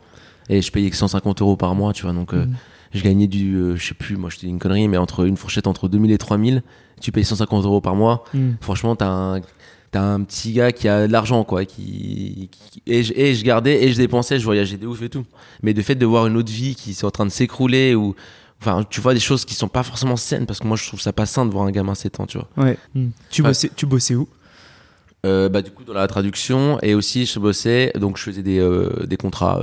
Et 0.48 0.62
je 0.62 0.72
payais 0.72 0.88
que 0.88 0.96
150 0.96 1.42
euros 1.42 1.56
par 1.56 1.74
mois, 1.74 1.92
tu 1.92 2.04
vois. 2.04 2.14
Donc, 2.14 2.32
euh, 2.32 2.46
Mhm. 2.46 2.54
Je 2.94 3.02
gagnais 3.02 3.26
du, 3.26 3.54
euh, 3.56 3.76
je 3.76 3.88
sais 3.88 3.94
plus, 3.94 4.16
moi 4.16 4.30
je 4.30 4.36
te 4.36 4.40
dis 4.42 4.48
une 4.48 4.58
connerie, 4.58 4.88
mais 4.88 4.96
entre 4.96 5.26
une 5.26 5.36
fourchette 5.36 5.66
entre 5.66 5.88
2000 5.88 6.10
et 6.12 6.18
3000, 6.18 6.62
tu 7.00 7.12
payes 7.12 7.24
150 7.24 7.64
euros 7.64 7.80
par 7.80 7.94
mois. 7.94 8.24
Mm. 8.32 8.52
Franchement, 8.60 8.96
t'as 8.96 9.08
un, 9.08 9.40
t'as 9.90 10.02
un 10.02 10.22
petit 10.22 10.52
gars 10.52 10.72
qui 10.72 10.88
a 10.88 11.06
de 11.06 11.12
l'argent, 11.12 11.44
quoi. 11.44 11.64
Qui, 11.64 12.48
qui- 12.50 12.82
et, 12.86 13.02
je, 13.02 13.12
et 13.14 13.34
je 13.34 13.44
gardais 13.44 13.84
et 13.84 13.92
je 13.92 13.96
dépensais, 13.96 14.38
je 14.38 14.44
voyageais 14.44 14.76
de 14.76 14.86
ouf 14.86 15.02
et 15.02 15.08
tout. 15.08 15.24
Mais 15.62 15.74
de 15.74 15.82
fait 15.82 15.94
de 15.96 16.06
voir 16.06 16.26
une 16.26 16.36
autre 16.36 16.52
vie 16.52 16.74
qui 16.74 16.90
est 16.90 17.04
en 17.04 17.10
train 17.10 17.26
de 17.26 17.30
s'écrouler 17.30 17.94
ou, 17.94 18.14
enfin, 18.60 18.84
tu 18.88 19.00
vois 19.00 19.12
des 19.14 19.20
choses 19.20 19.44
qui 19.44 19.54
sont 19.54 19.68
pas 19.68 19.82
forcément 19.82 20.16
saines 20.16 20.46
parce 20.46 20.60
que 20.60 20.66
moi 20.66 20.76
je 20.76 20.86
trouve 20.86 21.00
ça 21.00 21.12
pas 21.12 21.26
sain 21.26 21.44
de 21.46 21.50
voir 21.50 21.64
un 21.66 21.70
gamin 21.70 21.94
7 21.94 22.20
ans, 22.20 22.26
tu 22.26 22.38
vois. 22.38 22.48
Ouais. 22.56 22.78
Mm. 22.94 23.08
Tu, 23.30 23.42
bossais, 23.42 23.70
tu 23.74 23.86
bossais 23.86 24.14
où? 24.14 24.28
Euh, 25.26 25.48
bah, 25.48 25.62
du 25.62 25.70
coup, 25.70 25.84
dans 25.84 25.94
la 25.94 26.06
traduction, 26.06 26.78
et 26.82 26.94
aussi, 26.94 27.24
je 27.24 27.38
bossais, 27.38 27.92
donc 27.98 28.18
je 28.18 28.22
faisais 28.24 28.42
des, 28.42 28.58
euh, 28.58 29.06
des 29.06 29.16
contrats 29.16 29.58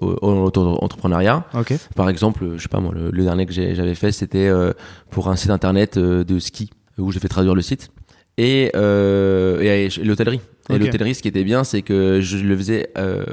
en 0.00 0.32
auto-entrepreneuriat. 0.44 1.44
Ok. 1.54 1.74
Par 1.94 2.08
exemple, 2.08 2.44
je 2.56 2.62
sais 2.62 2.68
pas 2.68 2.80
moi, 2.80 2.92
le, 2.94 3.10
le 3.10 3.22
dernier 3.24 3.46
que 3.46 3.52
j'ai- 3.52 3.74
j'avais 3.74 3.94
fait, 3.94 4.12
c'était 4.12 4.48
euh, 4.48 4.72
pour 5.10 5.28
un 5.28 5.36
site 5.36 5.50
internet 5.50 5.96
euh, 5.96 6.24
de 6.24 6.38
ski, 6.38 6.70
où 6.98 7.10
j'ai 7.12 7.20
fait 7.20 7.28
traduire 7.28 7.54
le 7.54 7.62
site, 7.62 7.90
et, 8.36 8.70
euh, 8.76 9.60
et, 9.60 9.88
l'hôtellerie. 10.04 10.40
Et 10.70 10.78
l'hôtellerie, 10.78 11.14
ce 11.14 11.22
qui 11.22 11.28
était 11.28 11.44
bien, 11.44 11.64
c'est 11.64 11.80
que 11.80 12.20
je 12.20 12.36
le 12.36 12.54
faisais 12.56 12.90
euh, 12.98 13.24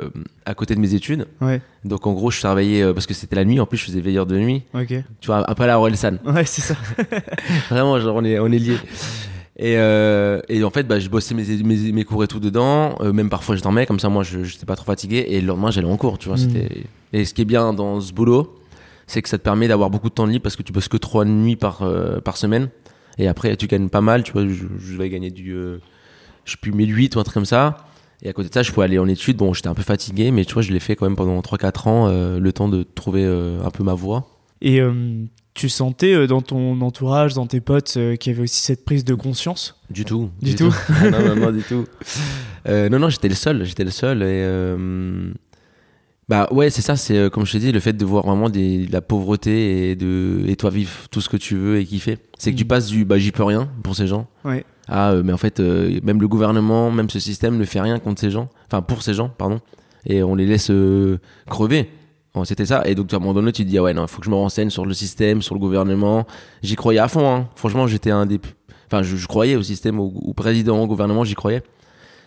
à 0.45 0.53
côté 0.53 0.73
de 0.73 0.79
mes 0.79 0.93
études. 0.93 1.27
Ouais. 1.41 1.61
Donc 1.83 2.07
en 2.07 2.13
gros, 2.13 2.31
je 2.31 2.39
travaillais, 2.39 2.81
euh, 2.81 2.93
parce 2.93 3.05
que 3.07 3.13
c'était 3.13 3.35
la 3.35 3.43
nuit, 3.43 3.59
en 3.59 3.65
plus, 3.65 3.77
je 3.77 3.83
faisais 3.85 3.99
veilleur 3.99 4.25
de 4.25 4.37
nuit, 4.37 4.63
Ok. 4.73 4.87
tu 5.19 5.27
vois, 5.27 5.43
après 5.49 5.67
la 5.67 5.77
Orelsan. 5.77 6.17
Ouais, 6.25 6.45
c'est 6.45 6.61
ça. 6.61 6.75
Vraiment, 7.69 7.99
genre, 7.99 8.15
on 8.15 8.23
est, 8.23 8.39
on 8.39 8.47
est 8.47 8.57
liés. 8.59 8.77
Et, 9.57 9.77
euh, 9.77 10.41
et 10.49 10.63
en 10.63 10.69
fait, 10.69 10.83
bah, 10.83 10.99
je 10.99 11.09
bossais 11.09 11.33
mes, 11.33 11.45
mes, 11.63 11.91
mes 11.91 12.03
cours 12.03 12.23
et 12.23 12.27
tout 12.27 12.39
dedans. 12.39 12.95
Euh, 13.01 13.13
même 13.13 13.29
parfois, 13.29 13.55
je 13.55 13.61
dormais, 13.61 13.85
comme 13.85 13.99
ça, 13.99 14.09
moi, 14.09 14.23
je 14.23 14.43
j'étais 14.43 14.65
pas 14.65 14.75
trop 14.75 14.85
fatigué. 14.85 15.25
Et 15.29 15.41
le 15.41 15.47
lendemain, 15.47 15.71
j'allais 15.71 15.87
en 15.87 15.97
cours, 15.97 16.17
tu 16.17 16.27
vois. 16.27 16.37
C'était... 16.37 16.83
Et 17.13 17.25
ce 17.25 17.33
qui 17.33 17.41
est 17.41 17.45
bien 17.45 17.73
dans 17.73 18.01
ce 18.01 18.11
boulot, 18.11 18.57
c'est 19.07 19.21
que 19.21 19.29
ça 19.29 19.37
te 19.37 19.43
permet 19.43 19.67
d'avoir 19.67 19.89
beaucoup 19.89 20.09
de 20.09 20.13
temps 20.13 20.27
de 20.27 20.31
libre 20.31 20.43
parce 20.43 20.55
que 20.55 20.63
tu 20.63 20.73
bosses 20.73 20.89
que 20.89 20.97
trois 20.97 21.23
nuits 21.25 21.55
par, 21.55 21.83
euh, 21.83 22.19
par 22.19 22.37
semaine. 22.37 22.69
Et 23.17 23.27
après, 23.27 23.55
tu 23.55 23.67
gagnes 23.67 23.87
pas 23.87 24.01
mal, 24.01 24.23
tu 24.23 24.33
vois. 24.33 24.45
Je, 24.47 24.65
je 24.77 24.97
vais 24.97 25.09
gagner 25.09 25.31
du, 25.31 25.53
euh, 25.53 25.77
je 26.43 26.51
sais 26.51 26.57
plus, 26.61 26.73
1008 26.73 27.15
ou 27.15 27.19
un 27.19 27.23
truc 27.23 27.33
comme 27.33 27.45
ça. 27.45 27.77
Et 28.21 28.29
à 28.29 28.33
côté 28.33 28.49
de 28.49 28.53
ça, 28.53 28.63
je 28.63 28.71
pouvais 28.71 28.85
aller 28.85 28.99
en 28.99 29.07
études. 29.07 29.37
Bon, 29.37 29.53
j'étais 29.53 29.67
un 29.67 29.73
peu 29.73 29.83
fatigué, 29.83 30.31
mais 30.31 30.45
tu 30.45 30.53
vois, 30.53 30.63
je 30.63 30.71
l'ai 30.71 30.79
fait 30.79 30.95
quand 30.95 31.05
même 31.05 31.15
pendant 31.15 31.39
3-4 31.41 31.87
ans, 31.87 32.07
euh, 32.07 32.39
le 32.39 32.53
temps 32.53 32.69
de 32.69 32.83
trouver 32.83 33.23
euh, 33.23 33.63
un 33.63 33.69
peu 33.71 33.83
ma 33.83 33.93
voie. 33.93 34.27
Et 34.61 34.79
euh, 34.81 35.25
tu 35.55 35.69
sentais 35.69 36.13
euh, 36.13 36.27
dans 36.27 36.41
ton 36.41 36.79
entourage, 36.81 37.33
dans 37.33 37.47
tes 37.47 37.61
potes, 37.61 37.95
euh, 37.97 38.15
qu'il 38.17 38.31
y 38.31 38.35
avait 38.35 38.43
aussi 38.43 38.59
cette 38.61 38.85
prise 38.85 39.03
de 39.03 39.15
conscience? 39.15 39.79
Du 39.89 40.05
tout. 40.05 40.29
Du 40.41 40.53
tout 40.53 40.71
Ah 40.89 41.09
non, 41.09 41.21
non, 41.29 41.35
non, 41.35 41.51
du 41.51 41.63
tout. 41.63 41.85
Euh, 42.67 42.89
non, 42.89 42.99
non, 42.99 43.09
j'étais 43.09 43.29
le 43.29 43.35
seul. 43.35 43.63
J'étais 43.65 43.83
le 43.85 43.89
seul. 43.91 44.21
Et, 44.21 44.25
euh, 44.27 45.31
bah 46.27 46.47
ouais, 46.51 46.69
c'est 46.69 46.81
ça. 46.81 46.95
C'est 46.95 47.29
comme 47.31 47.45
je 47.45 47.53
t'ai 47.53 47.59
dit, 47.59 47.71
le 47.71 47.79
fait 47.79 47.93
de 47.93 48.03
voir 48.05 48.25
vraiment 48.25 48.49
des, 48.49 48.85
de 48.85 48.91
la 48.91 49.01
pauvreté 49.01 49.91
et 49.91 49.95
de 49.95 50.43
et 50.47 50.55
toi 50.55 50.69
vivre 50.71 50.91
tout 51.09 51.21
ce 51.21 51.29
que 51.29 51.37
tu 51.37 51.55
veux 51.55 51.79
et 51.79 51.85
kiffer. 51.85 52.17
C'est 52.37 52.51
que 52.51 52.57
tu 52.57 52.63
Mhm. 52.63 52.67
passes 52.67 52.87
du 52.87 53.05
bah 53.05 53.17
j'y 53.17 53.31
peux 53.31 53.43
rien 53.43 53.69
pour 53.83 53.95
ces 53.95 54.07
gens. 54.07 54.27
Ouais. 54.43 54.65
Ah, 54.87 55.11
euh, 55.11 55.23
mais 55.23 55.33
en 55.33 55.37
fait, 55.37 55.59
même 55.59 56.19
le 56.21 56.27
gouvernement, 56.27 56.91
même 56.91 57.09
ce 57.09 57.19
système 57.19 57.57
ne 57.57 57.63
fait 57.65 57.79
rien 57.81 57.97
contre 57.99 58.19
ces 58.21 58.29
gens. 58.31 58.49
Enfin, 58.67 58.81
pour 58.81 59.03
ces 59.03 59.13
gens, 59.13 59.29
pardon. 59.29 59.59
Et 60.05 60.21
on 60.21 60.35
les 60.35 60.45
laisse 60.45 60.71
crever. 61.47 61.89
C'était 62.43 62.65
ça. 62.65 62.83
Et 62.85 62.95
donc, 62.95 63.13
à 63.13 63.15
un 63.15 63.19
moment 63.19 63.33
donné, 63.33 63.51
tu 63.51 63.63
te 63.63 63.69
dis, 63.69 63.77
ah 63.77 63.83
ouais, 63.83 63.93
non, 63.93 64.03
il 64.03 64.07
faut 64.07 64.19
que 64.19 64.25
je 64.25 64.29
me 64.29 64.35
renseigne 64.35 64.69
sur 64.69 64.85
le 64.85 64.93
système, 64.93 65.41
sur 65.41 65.55
le 65.55 65.59
gouvernement. 65.59 66.25
J'y 66.61 66.75
croyais 66.75 66.99
à 66.99 67.07
fond, 67.07 67.33
hein. 67.33 67.47
Franchement, 67.55 67.87
j'étais 67.87 68.11
un 68.11 68.25
des. 68.25 68.39
Enfin, 68.87 69.03
je, 69.03 69.15
je 69.15 69.27
croyais 69.27 69.55
au 69.55 69.63
système, 69.63 69.99
au, 69.99 70.11
au 70.13 70.33
président, 70.33 70.79
au 70.79 70.87
gouvernement, 70.87 71.23
j'y 71.23 71.35
croyais. 71.35 71.63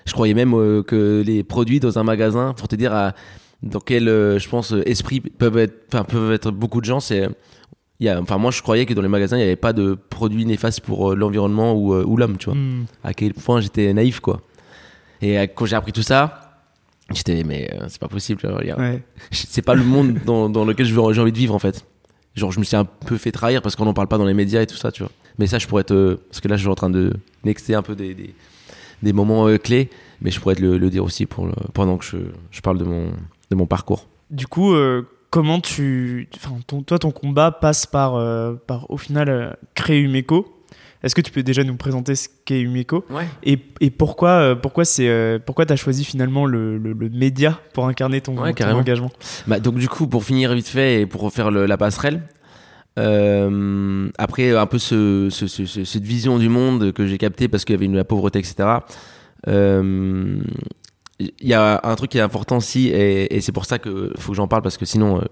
Je 0.07 0.13
croyais 0.13 0.35
même 0.35 0.55
euh, 0.55 0.83
que 0.83 1.23
les 1.27 1.45
produits 1.45 1.81
dans 1.81 1.99
un 1.99 2.03
magasin, 2.05 2.55
pour 2.57 2.69
te 2.69 2.77
dire 2.77 2.95
à, 2.95 3.13
dans 3.63 3.81
quel, 3.81 4.09
euh, 4.09 4.39
je 4.39 4.49
pense, 4.49 4.73
euh, 4.73 4.89
esprit 4.89 5.21
peuvent 5.21 5.59
être, 5.59 5.85
enfin, 5.93 6.05
peuvent 6.05 6.33
être 6.33 6.51
beaucoup 6.51 6.81
de 6.81 6.87
gens, 6.87 7.01
c'est. 7.01 7.29
Y 8.01 8.09
a, 8.09 8.21
enfin, 8.21 8.39
moi, 8.39 8.51
je 8.51 8.63
croyais 8.63 8.87
que 8.87 8.95
dans 8.95 9.03
les 9.03 9.09
magasins, 9.09 9.37
il 9.37 9.41
n'y 9.41 9.47
avait 9.47 9.57
pas 9.57 9.73
de 9.73 9.99
produits 10.09 10.47
néfastes 10.47 10.81
pour 10.81 11.13
euh, 11.13 11.15
l'environnement 11.17 11.75
ou, 11.75 11.95
ou 11.95 12.17
l'homme, 12.17 12.39
tu 12.39 12.47
vois. 12.47 12.55
Hmm. 12.55 12.87
À 13.05 13.13
quel 13.13 13.35
point 13.35 13.61
j'étais 13.61 13.93
naïf, 13.93 14.21
quoi. 14.21 14.41
Et 15.21 15.37
quand 15.37 15.67
j'ai 15.67 15.75
appris 15.75 15.93
tout 15.93 16.03
ça, 16.03 16.48
j'étais, 17.13 17.43
mais 17.45 17.71
euh, 17.75 17.87
c'est 17.89 18.01
pas 18.01 18.09
possible, 18.09 18.41
Ouais. 18.79 19.03
c'est 19.31 19.63
pas 19.63 19.75
le 19.75 19.85
monde 19.85 20.19
dans, 20.27 20.49
dans 20.49 20.65
lequel 20.65 20.87
je 20.87 20.95
veux- 20.95 21.13
j'ai 21.13 21.21
envie 21.21 21.33
de 21.33 21.39
vivre 21.39 21.55
en 21.55 21.59
fait. 21.59 21.85
Genre 22.35 22.53
je 22.53 22.59
me 22.61 22.65
suis 22.65 22.77
un 22.77 22.85
peu 22.85 23.17
fait 23.17 23.33
trahir 23.33 23.63
parce 23.63 23.75
qu'on 23.77 23.85
n'en 23.85 23.95
parle 23.95 24.09
pas 24.09 24.19
dans 24.19 24.27
les 24.27 24.35
médias 24.35 24.63
et 24.63 24.67
tout 24.67 24.77
ça, 24.77 24.93
tu 24.93 25.03
vois. 25.03 25.11
Mais 25.39 25.47
ça 25.47 25.59
je 25.59 25.67
pourrais 25.67 25.85
te... 25.85 26.15
Parce 26.15 26.41
que 26.41 26.49
là 26.49 26.57
je 26.57 26.61
suis 26.63 26.69
en 26.71 26.75
train 26.75 26.91
de 26.91 27.13
nexter 27.45 27.75
un 27.75 27.83
peu 27.83 27.95
des, 27.97 28.15
des, 28.15 28.35
des 29.03 29.13
moments 29.13 29.47
euh, 29.49 29.59
clés, 29.59 29.89
mais 30.21 30.31
je 30.31 30.39
pourrais 30.41 30.55
te 30.55 30.61
le, 30.63 30.79
le 30.79 30.91
dire 30.91 31.05
aussi 31.05 31.27
pour 31.27 31.47
le- 31.47 31.53
pendant 31.75 31.97
que 31.97 32.05
je, 32.05 32.17
je 32.51 32.61
parle 32.61 32.79
de 32.79 32.85
mon, 32.85 33.11
de 33.51 33.57
mon 33.57 33.67
parcours. 33.67 34.07
Du 34.31 34.47
coup, 34.47 34.73
euh, 34.75 35.03
comment 35.31 35.59
tu. 35.61 36.29
Enfin, 36.37 36.57
ton, 36.67 36.83
toi, 36.83 36.99
ton 36.99 37.11
combat 37.11 37.51
passe 37.51 37.87
par, 37.87 38.15
euh, 38.17 38.55
par 38.67 38.91
au 38.91 38.99
final, 38.99 39.29
euh, 39.31 39.51
créer 39.75 40.01
Umeco. 40.01 40.47
Est-ce 41.03 41.15
que 41.15 41.21
tu 41.21 41.31
peux 41.31 41.43
déjà 41.45 41.63
nous 41.65 41.77
présenter 41.77 42.15
ce 42.17 42.29
qu'est 42.45 42.65
Ouais. 42.67 43.27
et, 43.45 43.59
et 43.81 43.91
pourquoi, 43.91 44.31
euh, 44.31 44.55
pourquoi, 44.57 44.85
c'est, 44.85 45.09
euh, 45.09 45.39
pourquoi 45.39 45.65
tu 45.65 45.73
as 45.73 45.77
choisi 45.77 46.05
finalement 46.05 46.45
le, 46.45 46.77
le, 46.79 46.93
le 46.93 47.09
média 47.09 47.61
pour 47.73 47.87
incarner 47.87 48.21
ton, 48.21 48.37
Ouais, 48.37 48.51
ton 48.51 48.55
carrément. 48.55 48.81
engagement? 48.81 49.11
Bah, 49.47 49.61
donc 49.61 49.77
du 49.77 49.89
coup, 49.89 50.07
pour 50.09 50.25
finir 50.25 50.53
vite 50.55 50.67
fait 50.69 51.01
et 51.03 51.07
pour 51.07 51.21
refaire 51.23 51.51
le- 51.53 51.67
la 51.67 51.77
passerelle, 51.77 52.23
euh, 52.99 54.09
après 54.19 54.57
un 54.57 54.67
peu 54.67 54.79
ce, 54.79 55.29
ce- 55.31 55.47
ce- 55.47 55.67
ce- 55.67 55.85
cette 55.85 56.03
vision 56.05 56.39
du 56.39 56.49
monde 56.49 56.93
que 56.93 57.07
j'ai 57.07 57.19
capté 57.19 57.49
parce 57.49 57.65
qu'il 57.65 57.75
y 57.75 57.79
avait 57.79 57.87
une, 57.87 57.97
la 57.97 58.05
pauvreté, 58.05 58.39
etc. 58.41 58.69
euh, 59.47 60.39
Il 61.21 61.33
y 61.49 61.55
a 61.55 61.81
un 61.83 61.95
truc 61.97 62.11
qui 62.13 62.19
est 62.19 62.23
important 62.23 62.57
aussi 62.59 62.89
et, 62.89 63.35
et 63.37 63.41
c'est 63.41 63.53
pour 63.53 63.65
ça 63.67 63.79
que 63.79 64.13
faut 64.19 64.33
que 64.33 64.37
j'en 64.37 64.49
parle 64.49 64.63
parce 64.63 64.77
que 64.77 64.85
sinon 64.85 65.19
euh, 65.21 65.25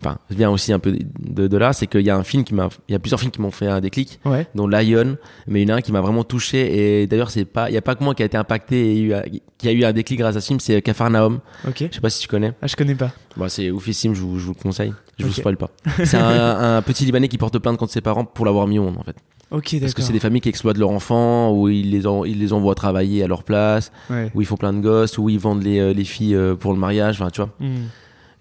enfin 0.00 0.18
vient 0.30 0.50
aussi 0.50 0.72
un 0.72 0.78
peu 0.78 0.92
de, 1.18 1.46
de 1.48 1.56
là, 1.56 1.72
c'est 1.72 1.86
qu'il 1.86 2.02
y 2.02 2.10
a 2.10 2.16
un 2.16 2.22
film 2.22 2.44
qui 2.44 2.54
m'a, 2.54 2.68
il 2.88 2.92
y 2.92 2.94
a 2.94 2.98
plusieurs 2.98 3.18
films 3.20 3.32
qui 3.32 3.40
m'ont 3.40 3.50
fait 3.50 3.66
un 3.66 3.80
déclic 3.80 4.20
Ouais. 4.24 4.46
dont 4.54 4.66
Lion, 4.66 5.16
mais 5.46 5.62
il 5.62 5.68
y 5.68 5.72
en 5.72 5.74
a 5.74 5.78
un 5.78 5.80
qui 5.80 5.92
m'a 5.92 6.00
vraiment 6.00 6.24
touché 6.24 7.02
et 7.02 7.06
d'ailleurs 7.06 7.30
c'est 7.30 7.44
pas, 7.44 7.68
il 7.70 7.74
y 7.74 7.78
a 7.78 7.82
pas 7.82 7.94
que 7.94 8.04
moi 8.04 8.14
qui 8.14 8.22
a 8.22 8.26
été 8.26 8.36
impacté 8.36 8.96
et 8.96 9.00
eu, 9.02 9.12
qui 9.58 9.68
a 9.68 9.72
eu 9.72 9.84
un 9.84 9.92
déclic 9.92 10.18
grâce 10.20 10.36
à 10.36 10.40
ce 10.40 10.46
film, 10.46 10.60
c'est 10.60 10.80
Cafarnaum. 10.82 11.40
Ok. 11.66 11.84
Je 11.90 11.94
sais 11.94 12.00
pas 12.00 12.10
si 12.10 12.20
tu 12.20 12.28
connais. 12.28 12.52
Ah, 12.62 12.66
je 12.66 12.76
connais 12.76 12.94
pas. 12.94 13.10
Bah, 13.36 13.48
c'est 13.48 13.70
oufissime, 13.70 14.14
je 14.14 14.20
vous, 14.20 14.38
je 14.38 14.46
vous 14.46 14.54
le 14.56 14.62
conseille. 14.62 14.92
Je 15.18 15.24
Ok. 15.24 15.30
vous 15.30 15.34
spoil 15.36 15.56
pas. 15.56 15.70
C'est 16.04 16.16
un, 16.16 16.76
un 16.76 16.82
petit 16.82 17.04
Libanais 17.04 17.28
qui 17.28 17.38
porte 17.38 17.58
plainte 17.58 17.76
contre 17.76 17.92
ses 17.92 18.00
parents 18.00 18.24
pour 18.24 18.44
l'avoir 18.46 18.66
mis 18.68 18.78
au 18.78 18.84
monde, 18.84 18.98
en 18.98 19.02
fait. 19.02 19.16
Ok, 19.50 19.76
Parce 19.80 19.94
que 19.94 20.02
c'est 20.02 20.12
des 20.12 20.20
familles 20.20 20.42
qui 20.42 20.50
exploitent 20.50 20.76
leurs 20.76 20.90
enfants, 20.90 21.52
où 21.52 21.68
ils 21.70 21.90
les, 21.90 22.06
en- 22.06 22.24
ils 22.24 22.38
les 22.38 22.52
envoient 22.52 22.74
travailler 22.74 23.24
à 23.24 23.26
leur 23.26 23.44
place, 23.44 23.90
Ouais. 24.10 24.30
où 24.34 24.42
ils 24.42 24.46
font 24.46 24.58
plein 24.58 24.74
de 24.74 24.80
gosses, 24.80 25.16
où 25.16 25.28
ils 25.30 25.38
vendent 25.38 25.62
les, 25.62 25.78
euh, 25.78 25.92
les 25.94 26.04
filles 26.04 26.34
euh, 26.34 26.54
pour 26.54 26.72
le 26.74 26.78
mariage, 26.78 27.18
enfin, 27.20 27.30
tu 27.30 27.40
vois. 27.40 27.50
Hmm. 27.58 27.86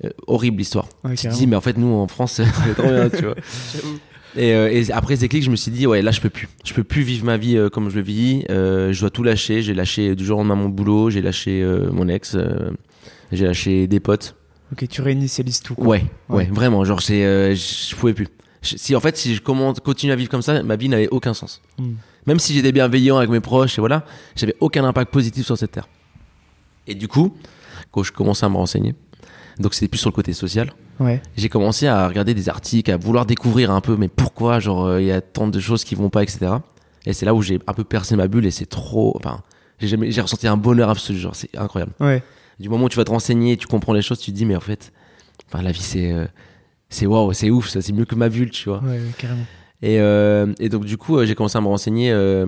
Euh, 0.06 0.10
horrible 0.28 0.62
histoire. 0.62 0.88
Ouais, 1.04 1.16
tu 1.16 1.28
te 1.28 1.34
dis, 1.34 1.48
mais 1.48 1.56
en 1.56 1.62
fait, 1.62 1.78
nous, 1.78 1.88
en 1.94 2.08
France, 2.08 2.34
c'est 2.66 2.74
trop 2.76 2.84
bien, 2.88 3.10
tu 3.10 3.26
vois. 3.26 3.36
Et, 4.36 4.54
euh, 4.54 4.70
et 4.72 4.92
après 4.92 5.16
ces 5.16 5.28
clics, 5.28 5.44
je 5.44 5.50
me 5.50 5.56
suis 5.56 5.72
dit, 5.72 5.88
ouais, 5.88 6.02
là, 6.04 6.12
je 6.12 6.22
peux 6.22 6.30
plus. 6.30 6.48
Je 6.64 6.74
peux 6.74 6.84
plus 6.84 7.02
vivre 7.02 7.26
ma 7.26 7.38
vie 7.38 7.58
euh, 7.58 7.70
comme 7.70 7.90
je 7.90 7.96
le 7.96 8.02
vis. 8.02 8.44
Euh, 8.52 8.94
je 8.94 9.00
dois 9.00 9.10
tout 9.10 9.24
lâcher. 9.24 9.62
J'ai 9.64 9.74
lâché 9.74 10.16
du 10.16 10.24
jour 10.24 10.38
au 10.38 10.42
lendemain 10.42 10.56
mon 10.56 10.70
boulot, 10.70 11.10
j'ai 11.10 11.22
lâché 11.24 11.64
euh, 11.64 11.90
mon 11.92 12.08
ex, 12.08 12.36
euh, 12.36 12.70
j'ai 13.32 13.46
lâché 13.46 13.88
des 13.88 14.00
potes. 14.00 14.36
Ok, 14.72 14.88
tu 14.88 15.02
réinitialises 15.02 15.62
tout. 15.62 15.74
quoi. 15.76 15.88
Ouais, 15.88 16.06
ouais, 16.30 16.36
Ouais. 16.36 16.50
vraiment. 16.52 16.84
Genre, 16.86 17.02
c'est, 17.02 17.26
euh, 17.26 17.56
je 17.56 17.96
pouvais 17.96 18.14
plus. 18.14 18.28
Je- 18.62 18.76
si 18.78 18.96
en 18.96 19.00
fait, 19.00 19.18
si 19.18 19.34
je 19.34 19.42
commence, 19.42 19.80
continue 19.80 20.12
à 20.12 20.16
vivre 20.16 20.30
comme 20.30 20.42
ça, 20.44 20.62
ma 20.62 20.76
vie 20.76 20.90
n'avait 20.90 21.08
aucun 21.10 21.34
sens. 21.34 21.62
Hmm. 21.80 21.94
Même 22.28 22.38
si 22.40 22.54
j'étais 22.54 22.74
bienveillant 22.74 23.18
avec 23.18 23.30
mes 23.30 23.40
proches 23.40 23.78
et 23.80 23.82
voilà, 23.82 24.06
j'avais 24.36 24.56
aucun 24.60 24.84
impact 24.84 25.12
positif 25.12 25.46
sur 25.46 25.58
cette 25.58 25.72
terre. 25.72 25.88
Et 26.86 26.94
du 26.94 27.08
coup, 27.08 27.34
quand 27.92 28.04
je 28.04 28.12
commençais 28.12 28.46
à 28.46 28.50
me 28.50 28.56
renseigner, 28.58 28.94
donc 29.60 29.74
c'était 29.74 29.88
plus 29.88 29.98
sur 30.00 30.10
le 30.10 30.16
côté 30.16 30.34
social, 30.34 30.72
Ouais. 31.00 31.22
j'ai 31.36 31.50
commencé 31.50 31.88
à 31.88 32.08
regarder 32.08 32.34
des 32.34 32.50
articles, 32.50 32.92
à 32.92 32.98
vouloir 32.98 33.26
découvrir 33.26 33.72
un 33.72 33.82
peu, 33.82 33.96
mais 33.98 34.08
pourquoi, 34.08 34.60
genre, 34.60 34.86
euh, 34.86 35.02
il 35.02 35.08
y 35.08 35.12
a 35.12 35.22
tant 35.22 35.48
de 35.48 35.60
choses 35.60 35.84
qui 35.84 35.96
vont 35.96 36.10
pas, 36.10 36.24
etc. 36.24 36.48
Et 37.06 37.14
c'est 37.14 37.26
là 37.26 37.34
où 37.34 37.42
j'ai 37.42 37.60
un 37.68 37.74
peu 37.74 37.84
percé 37.84 38.16
ma 38.16 38.28
bulle 38.28 38.46
et 38.46 38.52
c'est 38.52 38.66
trop, 38.66 39.14
enfin, 39.18 39.42
j'ai 39.80 39.88
jamais, 39.88 40.12
j'ai 40.12 40.22
ressenti 40.22 40.48
un 40.48 40.58
bonheur 40.58 40.90
absolu, 40.90 41.18
genre, 41.20 41.36
c'est 41.36 41.56
incroyable. 41.58 41.94
Ouais. 42.00 42.24
Du 42.60 42.70
moment 42.70 42.86
où 42.86 42.90
tu 42.90 42.98
vas 42.98 43.04
te 43.04 43.12
renseigner, 43.12 43.56
tu 43.58 43.68
comprends 43.68 43.94
les 43.94 44.02
choses, 44.02 44.20
tu 44.20 44.32
te 44.32 44.36
dis, 44.36 44.46
mais 44.46 44.56
en 44.56 44.60
fait, 44.62 44.92
enfin, 45.52 45.62
la 45.64 45.72
vie, 45.72 45.82
c'est, 45.82 46.12
euh, 46.12 46.26
c'est 46.90 47.06
waouh, 47.06 47.32
c'est 47.34 47.50
ouf, 47.52 47.70
ça, 47.70 47.82
c'est 47.82 47.94
mieux 47.94 48.06
que 48.06 48.16
ma 48.16 48.30
bulle, 48.30 48.50
tu 48.50 48.70
vois. 48.70 48.80
Ouais, 48.84 49.00
carrément. 49.18 49.44
Et, 49.84 50.00
euh, 50.00 50.52
et 50.60 50.70
donc, 50.70 50.86
du 50.86 50.98
coup, 50.98 51.18
euh, 51.18 51.26
j'ai 51.28 51.36
commencé 51.36 51.58
à 51.58 51.62
me 51.62 51.68
renseigner. 51.68 52.12
euh, 52.12 52.48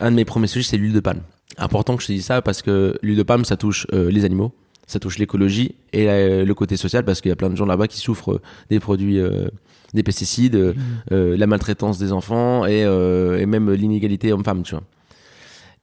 un 0.00 0.10
de 0.10 0.16
mes 0.16 0.24
premiers 0.24 0.46
sujets, 0.46 0.66
c'est 0.66 0.76
l'huile 0.78 0.94
de 0.94 1.00
palme. 1.00 1.20
Important 1.58 1.94
que 1.96 2.02
je 2.02 2.06
te 2.06 2.12
dise 2.12 2.24
ça 2.24 2.40
parce 2.40 2.62
que 2.62 2.96
l'huile 3.02 3.18
de 3.18 3.22
palme, 3.22 3.44
ça 3.44 3.58
touche 3.58 3.86
euh, 3.92 4.10
les 4.10 4.24
animaux, 4.24 4.54
ça 4.90 4.98
touche 4.98 5.18
l'écologie 5.18 5.76
et 5.92 6.08
euh, 6.10 6.44
le 6.44 6.54
côté 6.54 6.76
social 6.76 7.04
parce 7.04 7.20
qu'il 7.20 7.28
y 7.28 7.32
a 7.32 7.36
plein 7.36 7.48
de 7.50 7.54
gens 7.56 7.64
là-bas 7.66 7.86
qui 7.86 7.98
souffrent 7.98 8.32
euh, 8.32 8.40
des 8.70 8.80
produits, 8.80 9.20
euh, 9.20 9.46
des 9.94 10.02
pesticides, 10.02 10.56
euh, 10.56 10.74
euh, 11.12 11.36
la 11.36 11.46
maltraitance 11.46 11.96
des 11.98 12.10
enfants 12.12 12.66
et, 12.66 12.80
et 12.80 13.46
même 13.46 13.70
l'inégalité 13.70 14.32
homme-femme, 14.32 14.62
tu 14.64 14.74
vois. 14.74 14.82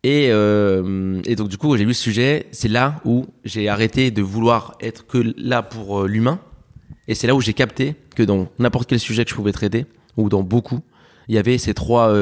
Et, 0.03 0.25
et 0.27 1.35
donc, 1.35 1.49
du 1.49 1.57
coup, 1.57 1.75
j'ai 1.75 1.83
vu 1.85 1.93
ce 1.93 2.03
sujet. 2.03 2.45
C'est 2.51 2.67
là 2.69 3.01
où 3.03 3.25
j'ai 3.43 3.67
arrêté 3.67 4.11
de 4.11 4.21
vouloir 4.21 4.77
être 4.79 5.05
que 5.07 5.33
là 5.37 5.63
pour 5.63 6.03
l'humain. 6.03 6.39
Et 7.09 7.15
c'est 7.15 7.27
là 7.27 7.35
où 7.35 7.41
j'ai 7.41 7.53
capté 7.53 7.95
que 8.15 8.23
dans 8.23 8.47
n'importe 8.59 8.87
quel 8.89 8.99
sujet 8.99 9.23
que 9.25 9.31
je 9.31 9.35
pouvais 9.35 9.51
traiter, 9.51 9.85
ou 10.15 10.29
dans 10.29 10.43
beaucoup, 10.43 10.79
il 11.27 11.35
y 11.35 11.37
avait 11.37 11.57
ces 11.57 11.73
trois 11.73 12.13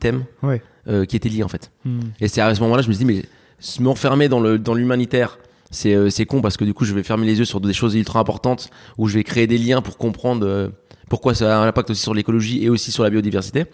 thèmes 0.00 0.24
Ouais. 0.42 0.62
qui 1.06 1.14
étaient 1.16 1.28
liés 1.28 1.42
en 1.44 1.48
fait. 1.48 1.70
Hmm. 1.84 2.00
Et 2.20 2.28
c'est 2.28 2.40
à 2.40 2.52
ce 2.54 2.60
moment-là, 2.62 2.82
je 2.82 2.88
me 2.88 2.92
suis 2.94 3.04
dit, 3.04 3.12
mais 3.12 3.22
se 3.60 3.82
m'enfermer 3.82 4.28
dans 4.28 4.40
le 4.40 4.58
dans 4.58 4.74
l'humanitaire, 4.74 5.38
c'est 5.72 5.94
euh, 5.94 6.08
c'est 6.10 6.24
con 6.26 6.40
parce 6.40 6.56
que 6.56 6.64
du 6.64 6.72
coup, 6.74 6.84
je 6.84 6.94
vais 6.94 7.02
fermer 7.02 7.26
les 7.26 7.38
yeux 7.40 7.44
sur 7.44 7.60
des 7.60 7.72
choses 7.72 7.96
ultra 7.96 8.20
importantes 8.20 8.70
où 8.98 9.08
je 9.08 9.14
vais 9.14 9.24
créer 9.24 9.48
des 9.48 9.58
liens 9.58 9.82
pour 9.82 9.98
comprendre 9.98 10.46
euh, 10.46 10.68
pourquoi 11.08 11.34
ça 11.34 11.58
a 11.58 11.60
un 11.64 11.66
impact 11.66 11.90
aussi 11.90 12.02
sur 12.02 12.14
l'écologie 12.14 12.62
et 12.64 12.68
aussi 12.70 12.92
sur 12.92 13.02
la 13.02 13.10
biodiversité. 13.10 13.64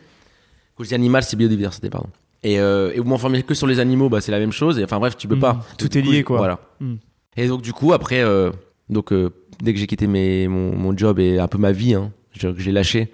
Quand 0.77 0.85
je 0.85 0.89
dis 0.89 0.95
animal, 0.95 1.23
c'est 1.25 1.37
biodiversité, 1.37 1.91
pardon. 1.91 2.09
Et, 2.45 2.59
euh, 2.61 2.93
et 2.95 3.01
vous 3.01 3.05
m'enfermez 3.09 3.43
que 3.43 3.53
sur 3.53 3.67
les 3.67 3.81
animaux, 3.81 4.09
bah 4.09 4.21
c'est 4.21 4.31
la 4.33 4.39
même 4.39 4.53
chose. 4.53 4.79
Et 4.79 4.85
enfin 4.85 4.99
bref, 4.99 5.17
tu 5.17 5.27
peux 5.29 5.37
Mm. 5.37 5.41
pas. 5.41 5.61
Tout 5.77 5.99
est 5.99 6.01
lié, 6.03 6.23
quoi. 6.23 6.39
Voilà. 6.39 6.61
Mm. 6.81 6.95
Et 7.37 7.49
donc 7.49 7.63
du 7.63 7.73
coup 7.73 7.93
après, 7.93 8.21
euh, 8.23 8.51
donc 8.89 9.13
euh, 9.13 9.31
dès 9.61 9.73
que 9.73 9.79
j'ai 9.79 9.87
quitté 9.89 10.07
mes, 10.07 10.49
mon, 10.49 10.75
mon 10.77 10.97
job 10.97 11.19
et 11.19 11.39
un 11.39 11.49
peu 11.49 11.59
ma 11.59 11.73
vie, 11.73 11.95
hein, 11.95 12.13
que 12.41 12.55
j'ai 12.59 12.73
lâché 12.73 13.11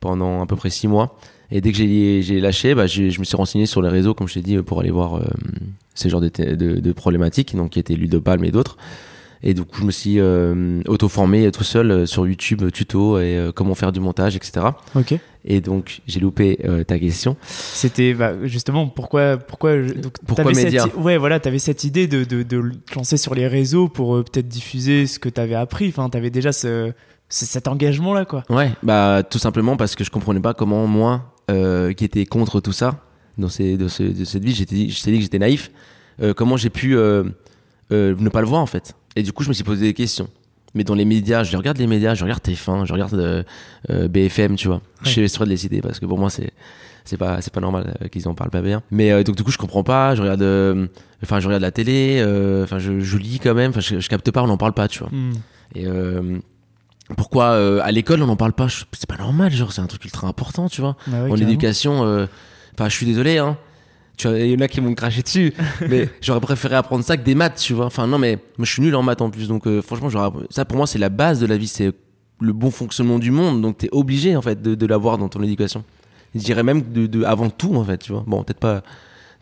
pendant 0.00 0.42
à 0.42 0.46
peu 0.46 0.56
près 0.56 0.70
six 0.70 0.88
mois. 0.88 1.16
Et 1.50 1.60
dès 1.60 1.72
que 1.72 1.76
j'ai 1.78 2.40
lâché, 2.40 2.74
bah, 2.74 2.86
je 2.86 3.02
me 3.18 3.24
suis 3.24 3.36
renseigné 3.36 3.66
sur 3.66 3.82
les 3.82 3.88
réseaux, 3.88 4.14
comme 4.14 4.28
je 4.28 4.34
t'ai 4.34 4.42
dit, 4.42 4.56
pour 4.58 4.80
aller 4.80 4.90
voir 4.90 5.16
euh, 5.16 5.22
ces 5.94 6.08
genres 6.08 6.20
de, 6.20 6.28
thé- 6.28 6.56
de, 6.56 6.80
de 6.80 6.92
problématiques, 6.92 7.54
donc 7.54 7.70
qui 7.70 7.78
étaient 7.78 7.96
palme 8.18 8.44
et 8.44 8.50
d'autres. 8.50 8.76
Et 9.46 9.52
du 9.52 9.62
coup, 9.62 9.76
je 9.80 9.84
me 9.84 9.90
suis 9.90 10.20
euh, 10.20 10.80
auto-formé 10.88 11.50
tout 11.52 11.64
seul 11.64 11.90
euh, 11.90 12.06
sur 12.06 12.26
YouTube, 12.26 12.62
euh, 12.62 12.70
tuto 12.70 13.18
et 13.18 13.36
euh, 13.36 13.52
comment 13.52 13.74
faire 13.74 13.92
du 13.92 14.00
montage, 14.00 14.36
etc. 14.36 14.68
Ok. 14.96 15.14
Et 15.44 15.60
donc, 15.60 16.00
j'ai 16.06 16.18
loupé 16.18 16.58
euh, 16.64 16.82
ta 16.82 16.98
question. 16.98 17.36
C'était 17.46 18.14
bah, 18.14 18.32
justement 18.44 18.86
pourquoi 18.88 19.36
pourquoi 19.36 19.82
je- 19.82 19.92
donc, 19.92 20.14
Pourquoi 20.26 20.44
t'avais 20.46 20.64
médias 20.64 20.84
cette, 20.84 20.96
ouais 20.96 21.18
voilà 21.18 21.40
t'avais 21.40 21.58
cette 21.58 21.84
idée 21.84 22.06
de, 22.06 22.24
de, 22.24 22.42
de 22.42 22.70
te 22.90 22.94
lancer 22.94 23.18
sur 23.18 23.34
les 23.34 23.46
réseaux 23.46 23.88
pour 23.90 24.24
peut-être 24.24 24.48
diffuser 24.48 25.06
ce 25.06 25.18
que 25.18 25.28
t'avais 25.28 25.54
appris 25.56 25.88
enfin 25.88 26.08
t'avais 26.08 26.30
déjà 26.30 26.50
ce, 26.50 26.92
ce- 27.28 27.44
cet 27.44 27.68
engagement 27.68 28.14
là 28.14 28.24
quoi 28.24 28.44
Ouais, 28.48 28.70
bah 28.82 29.22
tout 29.28 29.38
simplement 29.38 29.76
parce 29.76 29.94
que 29.94 30.04
je 30.04 30.10
comprenais 30.10 30.40
pas 30.40 30.54
comment 30.54 30.86
moi, 30.86 31.33
euh, 31.50 31.92
qui 31.92 32.04
était 32.04 32.26
contre 32.26 32.60
tout 32.60 32.72
ça, 32.72 33.00
dans, 33.38 33.48
ces, 33.48 33.76
de, 33.76 33.88
ce- 33.88 34.02
de 34.02 34.24
cette 34.24 34.44
vie, 34.44 34.54
j'étais 34.54 34.74
dit, 34.74 34.90
je 34.90 35.02
t'ai 35.02 35.10
dit 35.10 35.18
que 35.18 35.22
j'étais 35.24 35.38
naïf, 35.38 35.70
euh, 36.22 36.32
comment 36.34 36.56
j'ai 36.56 36.70
pu 36.70 36.96
euh, 36.96 37.24
ne 37.90 38.28
pas 38.28 38.40
le 38.40 38.46
voir 38.46 38.60
en 38.62 38.66
fait? 38.66 38.94
Et 39.16 39.22
du 39.22 39.32
coup, 39.32 39.42
je 39.44 39.48
me 39.48 39.54
suis 39.54 39.64
posé 39.64 39.86
des 39.86 39.94
questions. 39.94 40.28
Mais 40.76 40.82
dans 40.82 40.94
les 40.96 41.04
médias, 41.04 41.44
je 41.44 41.56
regarde 41.56 41.78
les 41.78 41.86
médias, 41.86 42.14
je 42.14 42.24
regarde 42.24 42.42
TF1, 42.42 42.84
je 42.84 42.92
regarde 42.92 43.44
BFM, 43.88 44.56
tu 44.56 44.66
vois. 44.68 44.80
Je 45.02 45.10
suis 45.10 45.20
de 45.22 45.44
les 45.44 45.56
citer 45.56 45.80
parce 45.80 46.00
que 46.00 46.06
pour 46.06 46.18
moi, 46.18 46.30
c'est 46.30 46.50
c'est 47.04 47.16
pas 47.18 47.40
c'est 47.42 47.52
pas 47.52 47.60
normal 47.60 47.96
qu'ils 48.10 48.26
en 48.26 48.34
parlent 48.34 48.50
pas 48.50 48.62
bien. 48.62 48.82
Mais 48.90 49.12
euh, 49.12 49.22
donc 49.22 49.36
du 49.36 49.44
coup, 49.44 49.52
je 49.52 49.58
comprends 49.58 49.84
pas. 49.84 50.16
Je 50.16 50.22
regarde, 50.22 50.42
euh, 50.42 50.86
enfin, 51.22 51.38
je 51.38 51.46
regarde 51.46 51.62
la 51.62 51.70
télé. 51.70 52.16
euh, 52.18 52.64
Enfin, 52.64 52.78
je, 52.80 52.98
je 52.98 53.18
lis 53.18 53.38
quand 53.38 53.54
même. 53.54 53.70
Enfin, 53.70 53.78
je, 53.80 54.00
je 54.00 54.08
capte 54.08 54.30
pas. 54.32 54.42
On 54.42 54.46
n'en 54.48 54.56
parle 54.56 54.72
pas, 54.72 54.88
tu 54.88 54.98
vois. 54.98 55.10
Hmm. 55.12 55.32
Et 55.76 55.86
pourquoi 57.16 57.46
euh, 57.52 57.80
à 57.82 57.90
l'école 57.92 58.22
on 58.22 58.26
n'en 58.26 58.36
parle 58.36 58.52
pas? 58.52 58.68
C'est 58.92 59.08
pas 59.08 59.16
normal, 59.16 59.52
genre 59.52 59.72
c'est 59.72 59.80
un 59.80 59.86
truc 59.86 60.04
ultra 60.04 60.26
important, 60.28 60.68
tu 60.68 60.80
vois. 60.80 60.96
Bah 61.06 61.24
en 61.30 61.36
éducation, 61.36 62.04
euh, 62.04 62.26
enfin 62.74 62.88
je 62.88 62.94
suis 62.94 63.06
désolé, 63.06 63.38
hein. 63.38 63.56
Tu 64.16 64.28
vois, 64.28 64.38
il 64.38 64.50
y 64.52 64.54
en 64.56 64.60
a 64.60 64.68
qui 64.68 64.80
m'ont 64.80 64.94
craché 64.94 65.22
dessus, 65.22 65.52
mais 65.88 66.08
j'aurais 66.20 66.40
préféré 66.40 66.76
apprendre 66.76 67.04
ça 67.04 67.16
que 67.16 67.24
des 67.24 67.34
maths, 67.34 67.56
tu 67.56 67.72
vois. 67.74 67.86
Enfin 67.86 68.06
non, 68.06 68.18
mais 68.18 68.36
moi 68.58 68.64
je 68.64 68.72
suis 68.72 68.82
nul 68.82 68.94
en 68.94 69.02
maths 69.02 69.20
en 69.22 69.30
plus, 69.30 69.48
donc 69.48 69.66
euh, 69.66 69.82
franchement, 69.82 70.08
ça 70.50 70.64
pour 70.64 70.76
moi 70.76 70.86
c'est 70.86 70.98
la 71.00 71.08
base 71.08 71.40
de 71.40 71.46
la 71.46 71.56
vie, 71.56 71.66
c'est 71.66 71.92
le 72.40 72.52
bon 72.52 72.70
fonctionnement 72.70 73.18
du 73.18 73.30
monde, 73.30 73.60
donc 73.60 73.78
t'es 73.78 73.88
obligé 73.92 74.36
en 74.36 74.42
fait 74.42 74.60
de, 74.62 74.74
de 74.74 74.86
l'avoir 74.86 75.18
dans 75.18 75.28
ton 75.28 75.42
éducation. 75.42 75.82
Je 76.34 76.40
dirais 76.40 76.62
même 76.62 76.82
de, 76.92 77.06
de 77.06 77.24
avant 77.24 77.48
tout 77.50 77.74
en 77.76 77.84
fait, 77.84 77.98
tu 77.98 78.12
vois. 78.12 78.24
Bon, 78.26 78.42
peut-être 78.44 78.58
pas 78.60 78.82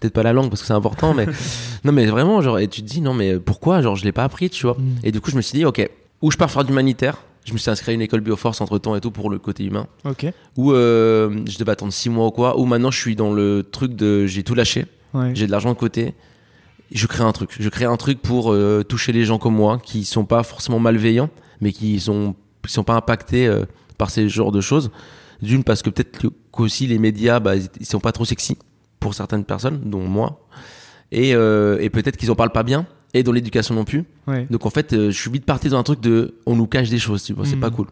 peut-être 0.01 0.15
pas 0.15 0.23
la 0.25 0.33
langue 0.33 0.49
parce 0.51 0.63
que 0.63 0.67
c'est 0.67 0.73
important 0.73 1.15
mais 1.15 1.27
non 1.85 1.93
mais 1.93 2.07
vraiment 2.07 2.41
genre 2.41 2.59
et 2.59 2.67
tu 2.67 2.83
te 2.83 2.87
dis 2.89 3.01
non 3.01 3.15
mais 3.15 3.39
pourquoi 3.39 3.83
genre 3.83 3.95
je 3.95 4.03
l'ai 4.05 4.11
pas 4.11 4.25
appris 4.25 4.51
tu 4.51 4.67
vois 4.67 4.75
Mm. 4.77 4.95
et 5.05 5.13
du 5.13 5.21
coup 5.21 5.31
je 5.31 5.37
me 5.37 5.41
suis 5.43 5.57
dit 5.57 5.65
ok 5.65 5.89
Ou 6.23 6.33
je 6.33 6.37
pars 6.37 6.51
faire 6.51 6.65
d'humanitaire. 6.65 7.19
Je 7.45 7.53
me 7.53 7.59
suis 7.59 7.71
inscrit 7.71 7.91
à 7.91 7.95
une 7.95 8.03
école 8.03 8.21
Bioforce 8.21 8.61
entre 8.61 8.79
temps 8.79 8.95
et 8.95 9.01
tout 9.01 9.11
pour 9.11 9.29
le 9.29 9.39
côté 9.39 9.65
humain. 9.65 9.87
Ok. 10.05 10.27
Ou 10.57 10.73
euh, 10.73 11.43
je 11.47 11.59
devais 11.59 11.73
attendre 11.73 11.93
6 11.93 12.09
mois 12.11 12.27
ou 12.27 12.31
quoi. 12.31 12.59
Ou 12.59 12.67
maintenant 12.67 12.91
je 12.91 12.99
suis 12.99 13.17
dans 13.17 13.33
le 13.33 13.67
truc 13.69 13.95
de 13.95 14.27
j'ai 14.27 14.43
tout 14.45 14.55
lâché. 14.55 14.87
Ouais. 15.13 15.33
J'ai 15.35 15.47
de 15.47 15.51
l'argent 15.51 15.71
de 15.71 15.79
côté. 15.79 16.15
Je 16.93 17.07
crée 17.07 17.25
un 17.25 17.33
truc. 17.33 17.51
Je 17.59 17.69
crée 17.69 17.85
un 17.85 17.97
truc 17.97 18.21
pour 18.21 18.53
euh, 18.53 18.85
toucher 18.85 19.13
les 19.13 19.25
gens 19.25 19.39
comme 19.39 19.55
moi 19.55 19.79
qui 19.83 20.05
sont 20.05 20.25
pas 20.25 20.43
forcément 20.43 20.79
malveillants, 20.79 21.31
mais 21.61 21.73
qui 21.73 21.99
sont, 21.99 22.37
qui 22.65 22.73
sont 22.73 22.85
pas 22.85 22.95
impactés 22.95 23.47
euh, 23.49 23.65
par 23.99 24.11
ces 24.11 24.29
genres 24.29 24.53
de 24.53 24.61
choses. 24.61 24.91
D'une 25.41 25.65
parce 25.65 25.83
que 25.83 25.91
peut-être 25.91 26.29
qu'aussi 26.53 26.87
les 26.87 26.99
médias, 26.99 27.41
bah, 27.41 27.57
ils 27.57 27.87
sont 27.87 27.99
pas 27.99 28.13
trop 28.13 28.25
sexy 28.25 28.57
pour 29.01 29.15
certaines 29.15 29.45
personnes, 29.45 29.81
dont 29.85 30.07
moi. 30.07 30.47
Et, 31.11 31.31
et 31.31 31.91
peut-être 31.91 32.17
qu'ils 32.17 32.31
en 32.31 32.37
parlent 32.37 32.53
pas 32.53 32.63
bien. 32.63 32.87
Et 33.15 33.23
dans 33.23 33.33
l'éducation 33.33 33.75
non 33.75 33.85
plus. 33.85 34.05
Ouais. 34.27 34.47
Donc 34.51 34.65
en 34.67 34.71
fait, 34.71 34.93
euh, 34.93 35.11
je 35.11 35.21
suis 35.21 35.31
vite 35.31 35.45
parti 35.45 35.69
dans 35.69 35.79
un 35.79 35.83
truc 35.83 36.01
de, 36.01 36.35
on 36.47 36.57
nous 36.57 36.67
cache 36.67 36.89
des 36.89 36.99
choses, 36.99 37.23
tu 37.23 37.33
vois, 37.35 37.45
c'est 37.45 37.55
Mhm. 37.57 37.61
pas 37.61 37.71
cool. 37.71 37.87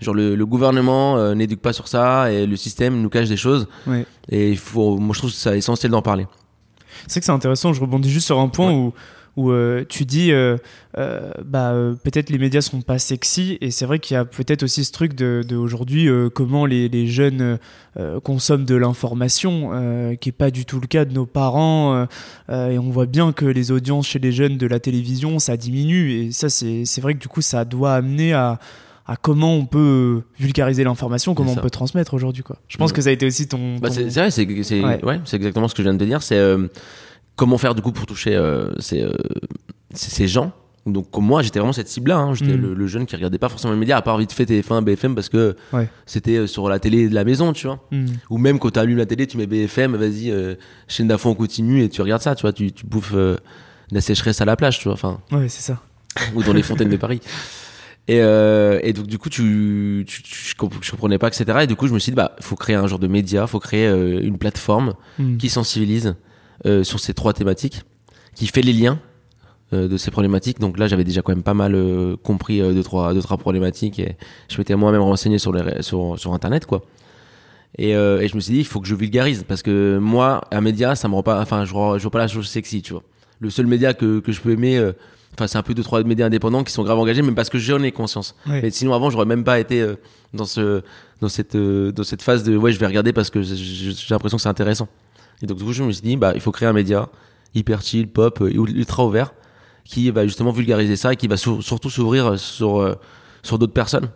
Genre 0.00 0.14
le, 0.14 0.34
le 0.34 0.46
gouvernement 0.46 1.16
euh, 1.16 1.34
n'éduque 1.34 1.60
pas 1.60 1.72
sur 1.72 1.88
ça 1.88 2.30
et 2.32 2.46
le 2.46 2.56
système 2.56 3.00
nous 3.00 3.08
cache 3.08 3.28
des 3.28 3.36
choses. 3.36 3.66
Ouais. 3.86 4.06
Et 4.28 4.50
il 4.50 4.58
faut, 4.58 4.96
moi 4.98 5.12
je 5.14 5.18
trouve 5.20 5.30
c'est 5.30 5.56
essentiel 5.58 5.90
d'en 5.92 6.02
parler. 6.02 6.26
C'est 7.08 7.20
que 7.20 7.26
c'est 7.26 7.32
intéressant, 7.32 7.72
je 7.72 7.80
rebondis 7.80 8.10
juste 8.10 8.26
sur 8.26 8.38
un 8.38 8.48
point 8.48 8.72
où, 8.72 8.92
où 9.36 9.50
euh, 9.50 9.84
tu 9.88 10.04
dis 10.04 10.30
euh, 10.32 10.56
euh, 10.96 11.30
bah, 11.44 11.74
peut-être 12.04 12.30
les 12.30 12.38
médias 12.38 12.60
sont 12.60 12.82
pas 12.82 12.98
sexy 12.98 13.58
et 13.60 13.70
c'est 13.72 13.84
vrai 13.84 13.98
qu'il 13.98 14.14
y 14.14 14.18
a 14.18 14.24
peut-être 14.24 14.62
aussi 14.62 14.84
ce 14.84 14.92
truc 14.92 15.14
de, 15.14 15.42
de 15.46 15.56
aujourd'hui 15.56 16.08
comment 16.34 16.66
les, 16.66 16.88
les 16.88 17.06
jeunes 17.06 17.58
consomment 18.22 18.64
de 18.64 18.74
l'information 18.74 20.16
qui 20.20 20.28
est 20.28 20.32
pas 20.32 20.50
du 20.50 20.64
tout 20.64 20.80
le 20.80 20.86
cas 20.86 21.04
de 21.04 21.12
nos 21.12 21.26
parents 21.26 22.06
et 22.48 22.78
on 22.78 22.90
voit 22.90 23.06
bien 23.06 23.32
que 23.32 23.44
les 23.44 23.70
audiences 23.72 24.06
chez 24.08 24.18
les 24.18 24.32
jeunes 24.32 24.56
de 24.56 24.66
la 24.66 24.78
télévision 24.80 25.38
ça 25.38 25.56
diminue 25.56 26.12
et 26.12 26.32
ça 26.32 26.48
c'est 26.48 26.84
c'est 26.84 27.00
vrai 27.00 27.14
que 27.14 27.20
du 27.20 27.28
coup 27.28 27.42
ça 27.42 27.64
doit 27.64 27.94
amener 27.94 28.32
à 28.32 28.58
à 29.06 29.16
comment 29.16 29.54
on 29.54 29.66
peut 29.66 30.22
vulgariser 30.38 30.82
l'information, 30.82 31.34
comment 31.34 31.52
on 31.52 31.56
peut 31.56 31.68
transmettre 31.68 32.14
aujourd'hui 32.14 32.42
quoi. 32.42 32.56
Je 32.68 32.78
pense 32.78 32.88
Ouais. 32.90 32.96
que 32.96 33.02
ça 33.02 33.10
a 33.10 33.12
été 33.12 33.26
aussi 33.26 33.46
ton, 33.46 33.76
Bah, 33.76 33.88
ton- 33.88 33.94
c'est 33.96 34.08
c'est 34.08 34.20
vrai, 34.20 34.30
c'est 34.30 34.62
c'est 34.62 34.80
Ouais. 34.82 35.04
ouais, 35.04 35.20
exactement 35.30 35.68
ce 35.68 35.74
que 35.74 35.82
je 35.82 35.88
viens 35.88 35.92
de 35.92 35.98
te 35.98 36.04
dire. 36.04 36.22
C'est 36.22 36.38
euh, 36.38 36.68
comment 37.36 37.58
faire 37.58 37.74
du 37.74 37.82
coup 37.82 37.92
pour 37.92 38.06
toucher 38.06 38.34
euh, 38.36 38.70
ces, 38.78 39.02
euh, 39.02 39.12
ces 39.92 40.28
gens. 40.28 40.52
Donc 40.86 41.10
comme 41.10 41.24
moi, 41.24 41.40
j'étais 41.40 41.58
vraiment 41.60 41.72
cette 41.72 41.88
cible-là. 41.88 42.18
hein. 42.18 42.34
J'étais 42.34 42.52
Mm. 42.56 42.60
le, 42.60 42.74
le 42.74 42.86
jeune 42.86 43.06
qui 43.06 43.16
regardait 43.16 43.38
pas 43.38 43.48
forcément 43.48 43.72
les 43.72 43.78
médias, 43.78 43.96
à 43.96 44.02
part 44.02 44.18
vite 44.18 44.32
fait 44.32 44.44
TF1, 44.44 44.82
BFM, 44.82 45.14
parce 45.14 45.30
que 45.30 45.56
Ouais. 45.72 45.88
c'était 46.04 46.36
euh, 46.36 46.46
sur 46.46 46.68
la 46.68 46.78
télé 46.78 47.08
de 47.08 47.14
la 47.14 47.24
maison, 47.24 47.54
tu 47.54 47.66
vois. 47.66 47.80
Hmm. 47.90 48.04
Ou 48.28 48.36
même 48.36 48.58
quand 48.58 48.70
tu 48.70 48.78
allumes 48.78 48.98
la 48.98 49.06
télé, 49.06 49.26
tu 49.26 49.38
mets 49.38 49.46
BFM, 49.46 49.96
vas-y, 49.96 50.30
euh, 50.30 50.56
chaîne 50.86 51.08
d'infos 51.08 51.30
en 51.30 51.34
continu 51.34 51.82
et 51.82 51.88
tu 51.88 52.02
regardes 52.02 52.20
ça, 52.22 52.34
tu 52.34 52.42
vois. 52.42 52.52
Tu, 52.52 52.70
tu 52.72 52.84
bouffes 52.84 53.14
euh, 53.14 53.36
la 53.92 54.02
sécheresse 54.02 54.42
à 54.42 54.44
la 54.44 54.56
plage, 54.56 54.78
tu 54.78 54.84
vois. 54.84 54.92
Enfin, 54.92 55.20
Ouais, 55.32 55.48
c'est 55.48 55.62
ça. 55.62 55.80
ou 56.34 56.42
dans 56.42 56.52
les 56.52 56.62
fontaines 56.62 56.90
de 56.90 56.96
Paris. 56.98 57.20
Et, 58.06 58.20
euh, 58.20 58.78
et 58.82 58.92
donc 58.92 59.06
du 59.06 59.16
coup, 59.16 59.30
tu, 59.30 60.04
tu, 60.06 60.22
tu- 60.22 60.48
je, 60.50 60.54
comp- 60.54 60.74
je 60.82 60.90
comprenais 60.90 61.16
pas, 61.18 61.28
etc. 61.28 61.60
Et 61.62 61.66
du 61.66 61.76
coup, 61.76 61.86
je 61.88 61.94
me 61.94 61.98
suis 61.98 62.12
dit, 62.12 62.16
bah, 62.16 62.36
faut 62.40 62.56
créer 62.56 62.76
un 62.76 62.86
genre 62.86 62.98
de 62.98 63.06
média, 63.08 63.46
faut 63.46 63.58
créer 63.60 63.88
une 64.22 64.36
plateforme 64.36 64.92
Hmm. 65.18 65.38
qui 65.38 65.48
sensibilise 65.48 66.14
sur 66.64 67.00
ces 67.00 67.14
trois 67.14 67.32
thématiques, 67.32 67.82
qui 68.34 68.46
fait 68.46 68.62
les 68.62 68.72
liens 68.72 68.98
euh, 69.72 69.88
de 69.88 69.96
ces 69.96 70.10
problématiques. 70.10 70.58
Donc 70.58 70.78
là, 70.78 70.88
j'avais 70.88 71.04
déjà 71.04 71.22
quand 71.22 71.32
même 71.32 71.42
pas 71.42 71.54
mal 71.54 71.74
euh, 71.74 72.16
compris 72.16 72.60
euh, 72.60 72.72
deux, 72.72 72.82
trois, 72.82 73.14
deux, 73.14 73.22
trois 73.22 73.36
problématiques 73.38 73.98
et 73.98 74.16
je 74.48 74.58
m'étais 74.58 74.74
moi-même 74.74 75.02
renseigné 75.02 75.38
sur, 75.38 75.52
les, 75.52 75.82
sur, 75.82 76.18
sur 76.18 76.34
Internet, 76.34 76.66
quoi. 76.66 76.82
Et, 77.76 77.96
euh, 77.96 78.20
et 78.20 78.28
je 78.28 78.36
me 78.36 78.40
suis 78.40 78.52
dit, 78.52 78.60
il 78.60 78.66
faut 78.66 78.80
que 78.80 78.86
je 78.86 78.94
vulgarise 78.94 79.44
parce 79.46 79.62
que 79.62 79.98
moi, 79.98 80.42
un 80.52 80.60
média, 80.60 80.94
ça 80.94 81.08
me 81.08 81.14
rend 81.14 81.22
pas, 81.24 81.40
enfin, 81.40 81.64
je, 81.64 81.70
je 81.70 82.02
vois 82.02 82.10
pas 82.10 82.18
la 82.20 82.28
chose 82.28 82.48
sexy, 82.48 82.82
tu 82.82 82.92
vois. 82.92 83.02
Le 83.40 83.50
seul 83.50 83.66
média 83.66 83.94
que, 83.94 84.20
que 84.20 84.30
je 84.30 84.40
peux 84.40 84.52
aimer, 84.52 84.78
euh, 84.78 84.92
enfin, 85.34 85.48
c'est 85.48 85.58
un 85.58 85.62
peu 85.62 85.74
deux, 85.74 85.82
trois 85.82 86.02
médias 86.04 86.26
indépendants 86.26 86.62
qui 86.62 86.72
sont 86.72 86.84
grave 86.84 86.98
engagés, 86.98 87.22
même 87.22 87.34
parce 87.34 87.50
que 87.50 87.58
j'en 87.58 87.82
ai 87.82 87.90
conscience. 87.90 88.36
Ouais. 88.46 88.62
Mais 88.62 88.70
sinon, 88.70 88.94
avant, 88.94 89.10
j'aurais 89.10 89.26
même 89.26 89.42
pas 89.42 89.58
été 89.58 89.80
euh, 89.80 89.96
dans 90.32 90.44
ce, 90.44 90.82
dans 91.20 91.28
cette, 91.28 91.56
euh, 91.56 91.90
dans 91.90 92.04
cette 92.04 92.22
phase 92.22 92.44
de, 92.44 92.56
ouais, 92.56 92.70
je 92.70 92.78
vais 92.78 92.86
regarder 92.86 93.12
parce 93.12 93.30
que 93.30 93.42
j'ai 93.42 93.92
l'impression 94.10 94.36
que 94.36 94.42
c'est 94.42 94.48
intéressant. 94.48 94.88
Et 95.42 95.46
donc, 95.46 95.58
du 95.58 95.64
coup, 95.64 95.72
je 95.72 95.82
me 95.84 95.92
suis 95.92 96.02
dit, 96.02 96.16
bah, 96.16 96.32
il 96.34 96.40
faut 96.40 96.52
créer 96.52 96.68
un 96.68 96.72
média 96.72 97.08
hyper 97.54 97.82
chill, 97.82 98.08
pop, 98.08 98.40
euh, 98.40 98.50
ultra 98.50 99.06
ouvert, 99.06 99.32
qui 99.84 100.10
va 100.10 100.24
justement 100.26 100.50
vulgariser 100.50 100.96
ça 100.96 101.12
et 101.12 101.16
qui 101.16 101.28
va 101.28 101.36
sur- 101.36 101.62
surtout 101.62 101.90
s'ouvrir 101.90 102.38
sur, 102.38 102.80
euh, 102.80 102.94
sur 103.42 103.58
d'autres 103.58 103.72
personnes. 103.74 104.08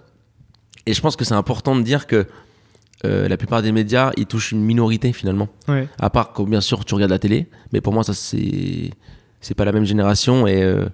Et 0.87 0.95
je 0.95 1.01
pense 1.01 1.17
que 1.17 1.25
c'est 1.25 1.35
important 1.35 1.77
de 1.77 1.83
dire 1.83 2.07
que 2.07 2.27
euh, 3.05 3.29
la 3.29 3.37
plupart 3.37 3.63
des 3.63 3.71
médias, 3.71 4.11
ils 4.17 4.27
touchent 4.27 4.53
une 4.53 4.63
minorité 4.63 5.13
finalement. 5.13 5.49
Ouais. 5.69 5.87
À 6.01 6.11
part 6.11 6.33
que 6.33 6.43
bien 6.43 6.61
sûr 6.61 6.85
tu 6.85 6.95
regardes 6.95 7.13
la 7.13 7.19
télé, 7.21 7.47
mais 7.73 7.81
pour 7.81 7.93
moi 7.93 8.03
ça 8.03 8.13
c'est 8.15 8.91
c'est 9.41 9.55
pas 9.55 9.65
la 9.65 9.71
même 9.73 9.85
génération 9.85 10.47
et, 10.49 10.63
euh, 10.65 10.87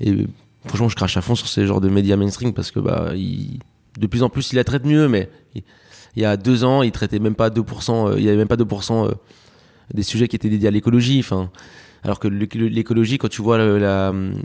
et 0.00 0.26
franchement 0.66 0.88
je 0.88 0.96
crache 0.96 1.16
à 1.16 1.20
fond 1.20 1.36
sur 1.36 1.46
ces 1.46 1.66
genres 1.66 1.80
de 1.80 1.88
médias 1.88 2.16
mainstream 2.16 2.52
parce 2.52 2.72
que 2.72 2.80
bah 2.80 3.12
ils- 3.14 3.60
de 4.00 4.06
plus 4.08 4.24
en 4.24 4.28
plus 4.28 4.52
ils 4.52 4.56
la 4.56 4.64
traitent 4.64 4.86
mieux, 4.86 5.06
mais 5.06 5.30
il, 5.54 5.62
il 6.16 6.22
y 6.22 6.24
a 6.24 6.36
deux 6.36 6.64
ans 6.64 6.82
ils 6.82 6.90
traitaient 6.90 7.20
même 7.20 7.36
pas 7.36 7.48
2%, 7.50 8.08
euh, 8.08 8.14
il 8.18 8.24
y 8.24 8.28
avait 8.28 8.38
même 8.38 8.48
pas 8.48 8.56
2% 8.56 9.06
euh, 9.06 9.12
des 9.94 10.02
sujets 10.02 10.28
qui 10.28 10.36
étaient 10.36 10.48
dédiés 10.50 10.68
à 10.68 10.70
l'écologie. 10.70 11.18
Enfin, 11.20 11.50
alors 12.04 12.18
que 12.18 12.26
l'éco- 12.28 12.58
l'écologie, 12.58 13.18
quand 13.18 13.28
tu 13.28 13.42
vois 13.42 13.58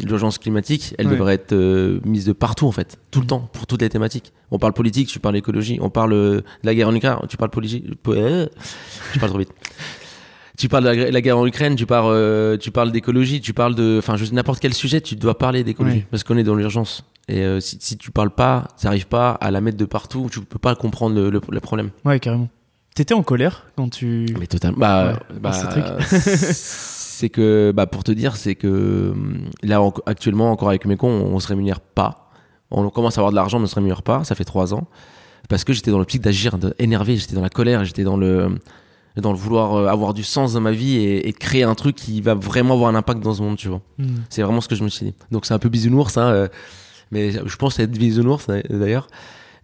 l'urgence 0.05 0.37
climatique, 0.37 0.93
elle 0.97 1.07
devrait 1.15 1.33
être 1.35 1.53
euh, 1.53 1.99
mise 2.05 2.25
de 2.25 2.33
partout 2.33 2.67
en 2.67 2.71
fait, 2.71 2.97
tout 3.11 3.19
le 3.21 3.27
temps, 3.27 3.49
pour 3.53 3.65
toutes 3.67 3.81
les 3.81 3.89
thématiques. 3.89 4.31
On 4.51 4.59
parle 4.59 4.73
politique, 4.73 5.07
tu 5.07 5.19
parles 5.19 5.35
écologie. 5.37 5.79
On 5.81 5.89
parle 5.89 6.13
euh, 6.13 6.35
de 6.37 6.43
la 6.63 6.75
guerre 6.75 6.87
en 6.89 6.95
Ukraine, 6.95 7.15
tu 7.29 7.37
parles 7.37 7.49
politique. 7.51 7.85
euh, 8.09 8.47
Je 9.13 9.19
parle 9.19 9.29
trop 9.31 9.39
vite. 9.39 9.51
Tu 10.57 10.69
parles 10.69 10.85
de 10.85 10.89
la, 10.89 11.11
la 11.11 11.21
guerre 11.21 11.37
en 11.37 11.45
Ukraine, 11.45 11.75
tu 11.75 11.85
parles, 11.85 12.11
euh, 12.15 12.57
tu 12.57 12.71
parles 12.71 12.91
d'écologie, 12.91 13.41
tu 13.41 13.53
parles 13.53 13.75
de, 13.75 13.97
enfin, 13.99 14.15
n'importe 14.31 14.59
quel 14.59 14.73
sujet, 14.73 15.01
tu 15.01 15.15
dois 15.15 15.37
parler 15.37 15.63
d'écologie 15.63 15.97
parce 16.09 16.23
qu'on 16.23 16.35
est 16.37 16.43
dans 16.43 16.55
l'urgence. 16.55 17.03
Et 17.27 17.41
euh, 17.41 17.59
si, 17.59 17.77
si 17.79 17.95
tu 17.97 18.09
parles 18.09 18.31
pas, 18.31 18.67
tu 18.79 18.85
n'arrives 18.87 19.05
pas 19.07 19.31
à 19.31 19.51
la 19.51 19.61
mettre 19.61 19.77
de 19.77 19.85
partout, 19.85 20.29
tu 20.31 20.39
peux 20.41 20.57
pas 20.57 20.73
comprendre 20.75 21.15
le, 21.15 21.29
le- 21.29 21.41
le 21.47 21.59
problème. 21.59 21.91
Ouais, 22.05 22.19
carrément. 22.19 22.49
T'étais 22.97 23.13
en 23.13 23.21
colère 23.21 23.67
quand 23.75 23.89
tu. 23.89 24.25
Mais 24.39 24.47
totalement. 24.47 24.79
Bah, 24.79 25.19
Ouais, 25.29 25.39
bah, 25.39 25.53
ce 25.53 25.67
c'est 26.51 27.29
que, 27.29 27.71
bah, 27.71 27.85
pour 27.85 28.03
te 28.03 28.11
dire, 28.11 28.35
c'est 28.35 28.55
que 28.55 29.13
là, 29.61 29.83
en- 29.83 29.93
actuellement, 30.07 30.51
encore 30.51 30.69
avec 30.69 30.85
mes 30.85 30.97
cons, 30.97 31.07
on, 31.07 31.35
on 31.35 31.39
se 31.39 31.47
rémunère 31.47 31.79
pas. 31.79 32.31
On 32.71 32.89
commence 32.89 33.19
à 33.19 33.21
avoir 33.21 33.29
de 33.29 33.35
l'argent, 33.35 33.59
mais 33.59 33.65
on 33.65 33.67
se 33.67 33.75
rémunère 33.75 34.01
pas. 34.01 34.23
Ça 34.23 34.33
fait 34.33 34.45
trois 34.45 34.73
ans. 34.73 34.87
Parce 35.47 35.63
que 35.63 35.73
j'étais 35.73 35.91
dans 35.91 35.99
l'optique 35.99 36.23
d'agir, 36.23 36.57
d'énerver, 36.57 37.17
j'étais 37.17 37.35
dans 37.35 37.43
la 37.43 37.51
colère, 37.51 37.85
j'étais 37.85 38.03
dans 38.03 38.17
le, 38.17 38.57
dans 39.15 39.31
le 39.31 39.37
vouloir 39.37 39.75
euh, 39.75 39.85
avoir 39.85 40.15
du 40.15 40.23
sens 40.23 40.53
dans 40.53 40.61
ma 40.61 40.71
vie 40.71 40.97
et, 40.97 41.33
créer 41.33 41.61
un 41.61 41.75
truc 41.75 41.95
qui 41.95 42.19
va 42.21 42.33
vraiment 42.33 42.73
avoir 42.73 42.89
un 42.89 42.95
impact 42.95 43.19
dans 43.19 43.35
ce 43.35 43.43
monde, 43.43 43.57
tu 43.57 43.67
vois. 43.67 43.81
Hmm. 43.99 44.07
C'est 44.29 44.41
vraiment 44.41 44.59
ce 44.59 44.67
que 44.67 44.75
je 44.75 44.83
me 44.83 44.89
suis 44.89 45.05
dit. 45.05 45.13
Donc 45.29 45.45
c'est 45.45 45.53
un 45.53 45.59
peu 45.59 45.69
bisounours, 45.69 46.17
hein, 46.17 46.29
euh, 46.29 46.47
mais 47.11 47.31
je 47.31 47.55
pense 47.57 47.77
être 47.77 47.91
bisounours 47.91 48.47
d'ailleurs. 48.47 49.07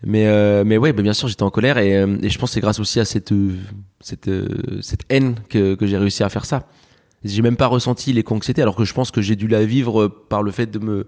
Mais 0.06 0.28
euh, 0.28 0.64
mais 0.66 0.78
ouais, 0.78 0.92
bah, 0.94 1.02
bien 1.02 1.14
sûr, 1.14 1.28
j'étais 1.30 1.44
en 1.44 1.50
colère 1.50 1.78
et, 1.78 1.96
euh, 1.98 2.18
et 2.22 2.30
je 2.30 2.38
pense 2.38 2.50
que 2.50 2.54
c'est 2.56 2.62
grâce 2.62 2.80
aussi 2.80 3.00
à 3.00 3.06
cette 3.06 3.32
euh, 3.32 3.56
cette 4.02 4.28
euh, 4.28 4.48
cette 4.82 5.02
haine 5.10 5.36
que 5.50 5.76
que 5.76 5.88
j'ai 5.88 5.98
réussi 5.98 6.24
à 6.24 6.30
faire 6.30 6.46
ça. 6.46 6.68
J'ai 7.24 7.42
même 7.42 7.56
pas 7.56 7.68
ressenti 7.68 8.12
les 8.12 8.22
cons 8.24 8.38
que 8.38 8.46
c'était, 8.46 8.62
alors 8.62 8.76
que 8.76 8.84
je 8.84 8.94
pense 8.94 9.10
que 9.12 9.22
j'ai 9.22 9.38
dû 9.38 9.48
la 9.48 9.64
vivre 9.64 10.08
par 10.10 10.44
le 10.44 10.52
fait 10.52 10.68
de 10.68 10.80
me 10.80 11.08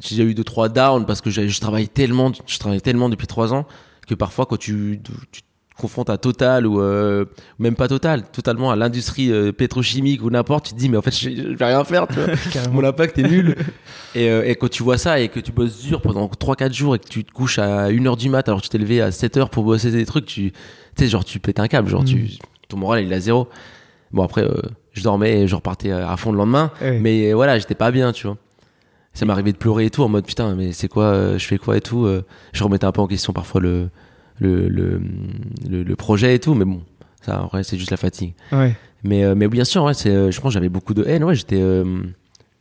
j'ai 0.00 0.22
eu 0.24 0.34
deux 0.34 0.44
trois 0.44 0.70
downs 0.70 1.04
parce 1.04 1.20
que 1.20 1.28
j'ai- 1.28 1.50
je 1.50 1.60
travaille 1.60 1.88
tellement 1.88 2.32
je 2.46 2.58
travaille 2.58 2.80
tellement 2.80 3.10
depuis 3.10 3.26
trois 3.26 3.52
ans 3.52 3.66
que 4.08 4.14
parfois 4.14 4.46
quand 4.46 4.56
tu, 4.56 5.00
tu 5.30 5.42
confrontes 5.82 6.08
à 6.08 6.16
Total 6.16 6.66
ou 6.66 6.80
euh, 6.80 7.26
même 7.58 7.74
pas 7.74 7.88
Total 7.88 8.22
totalement 8.22 8.70
à 8.70 8.76
l'industrie 8.76 9.30
euh, 9.30 9.52
pétrochimique 9.52 10.22
ou 10.22 10.30
n'importe 10.30 10.66
tu 10.68 10.72
te 10.72 10.78
dis 10.78 10.88
mais 10.88 10.96
en 10.96 11.02
fait 11.02 11.10
je, 11.18 11.28
je 11.30 11.54
vais 11.56 11.64
rien 11.66 11.84
faire 11.84 12.06
tu 12.08 12.14
vois 12.14 12.28
Carrément. 12.52 12.74
mon 12.74 12.84
impact 12.84 13.18
est 13.18 13.22
nul 13.28 13.56
et, 14.14 14.30
euh, 14.30 14.48
et 14.48 14.54
quand 14.54 14.70
tu 14.70 14.82
vois 14.82 14.96
ça 14.96 15.20
et 15.20 15.28
que 15.28 15.40
tu 15.40 15.52
bosses 15.52 15.82
dur 15.82 16.00
pendant 16.00 16.26
3-4 16.26 16.72
jours 16.72 16.94
et 16.94 16.98
que 16.98 17.08
tu 17.08 17.24
te 17.24 17.32
couches 17.32 17.58
à 17.58 17.90
1h 17.90 18.16
du 18.16 18.30
mat 18.30 18.48
alors 18.48 18.60
que 18.60 18.64
tu 18.64 18.70
t'es 18.70 18.78
levé 18.78 19.02
à 19.02 19.10
7h 19.10 19.50
pour 19.50 19.64
bosser 19.64 19.90
des 19.90 20.06
trucs 20.06 20.24
tu 20.26 20.52
sais 20.96 21.08
genre 21.08 21.24
tu 21.24 21.38
pètes 21.40 21.60
un 21.60 21.68
câble 21.68 21.88
genre 21.90 22.02
Mm. 22.02 22.06
tu 22.06 22.28
ton 22.68 22.78
moral 22.78 23.04
il 23.04 23.12
est 23.12 23.16
à 23.16 23.20
zéro 23.20 23.48
bon 24.12 24.22
après 24.22 24.46
je 24.92 25.02
dormais 25.02 25.40
et 25.42 25.48
je 25.48 25.54
repartais 25.54 25.90
à 25.90 26.16
fond 26.16 26.32
le 26.32 26.38
lendemain 26.38 26.70
Ouais. 26.80 26.98
mais 27.00 27.32
voilà 27.34 27.58
j'étais 27.58 27.74
pas 27.74 27.90
bien 27.90 28.12
tu 28.12 28.26
vois 28.26 28.36
ça 29.14 29.26
m'arrivait 29.26 29.52
de 29.52 29.58
pleurer 29.58 29.84
et 29.86 29.90
tout 29.90 30.02
en 30.02 30.08
mode 30.08 30.24
putain 30.24 30.54
mais 30.54 30.72
c'est 30.72 30.88
quoi 30.88 31.04
euh, 31.04 31.38
je 31.38 31.46
fais 31.46 31.58
quoi 31.58 31.76
et 31.76 31.80
tout 31.82 32.06
euh, 32.06 32.24
je 32.54 32.64
remettais 32.64 32.86
un 32.86 32.92
peu 32.92 33.00
en 33.02 33.06
question 33.06 33.34
parfois 33.34 33.60
le 33.60 33.88
le, 34.42 34.68
le, 34.68 35.00
le, 35.70 35.82
le 35.82 35.96
projet 35.96 36.34
et 36.34 36.38
tout 36.38 36.54
mais 36.54 36.64
bon 36.64 36.82
ça 37.20 37.42
en 37.42 37.46
vrai 37.46 37.62
c'est 37.62 37.78
juste 37.78 37.90
la 37.90 37.96
fatigue 37.96 38.34
Ouais. 38.50 38.74
mais 39.04 39.24
euh, 39.24 39.34
mais 39.34 39.48
bien 39.48 39.64
sûr 39.64 39.84
ouais 39.84 39.94
c'est 39.94 40.10
euh, 40.10 40.30
je 40.30 40.40
pense 40.40 40.50
que 40.50 40.54
j'avais 40.54 40.68
beaucoup 40.68 40.94
de 40.94 41.04
haine 41.04 41.24
ouais 41.24 41.34
j'étais 41.34 41.60
euh, 41.60 41.84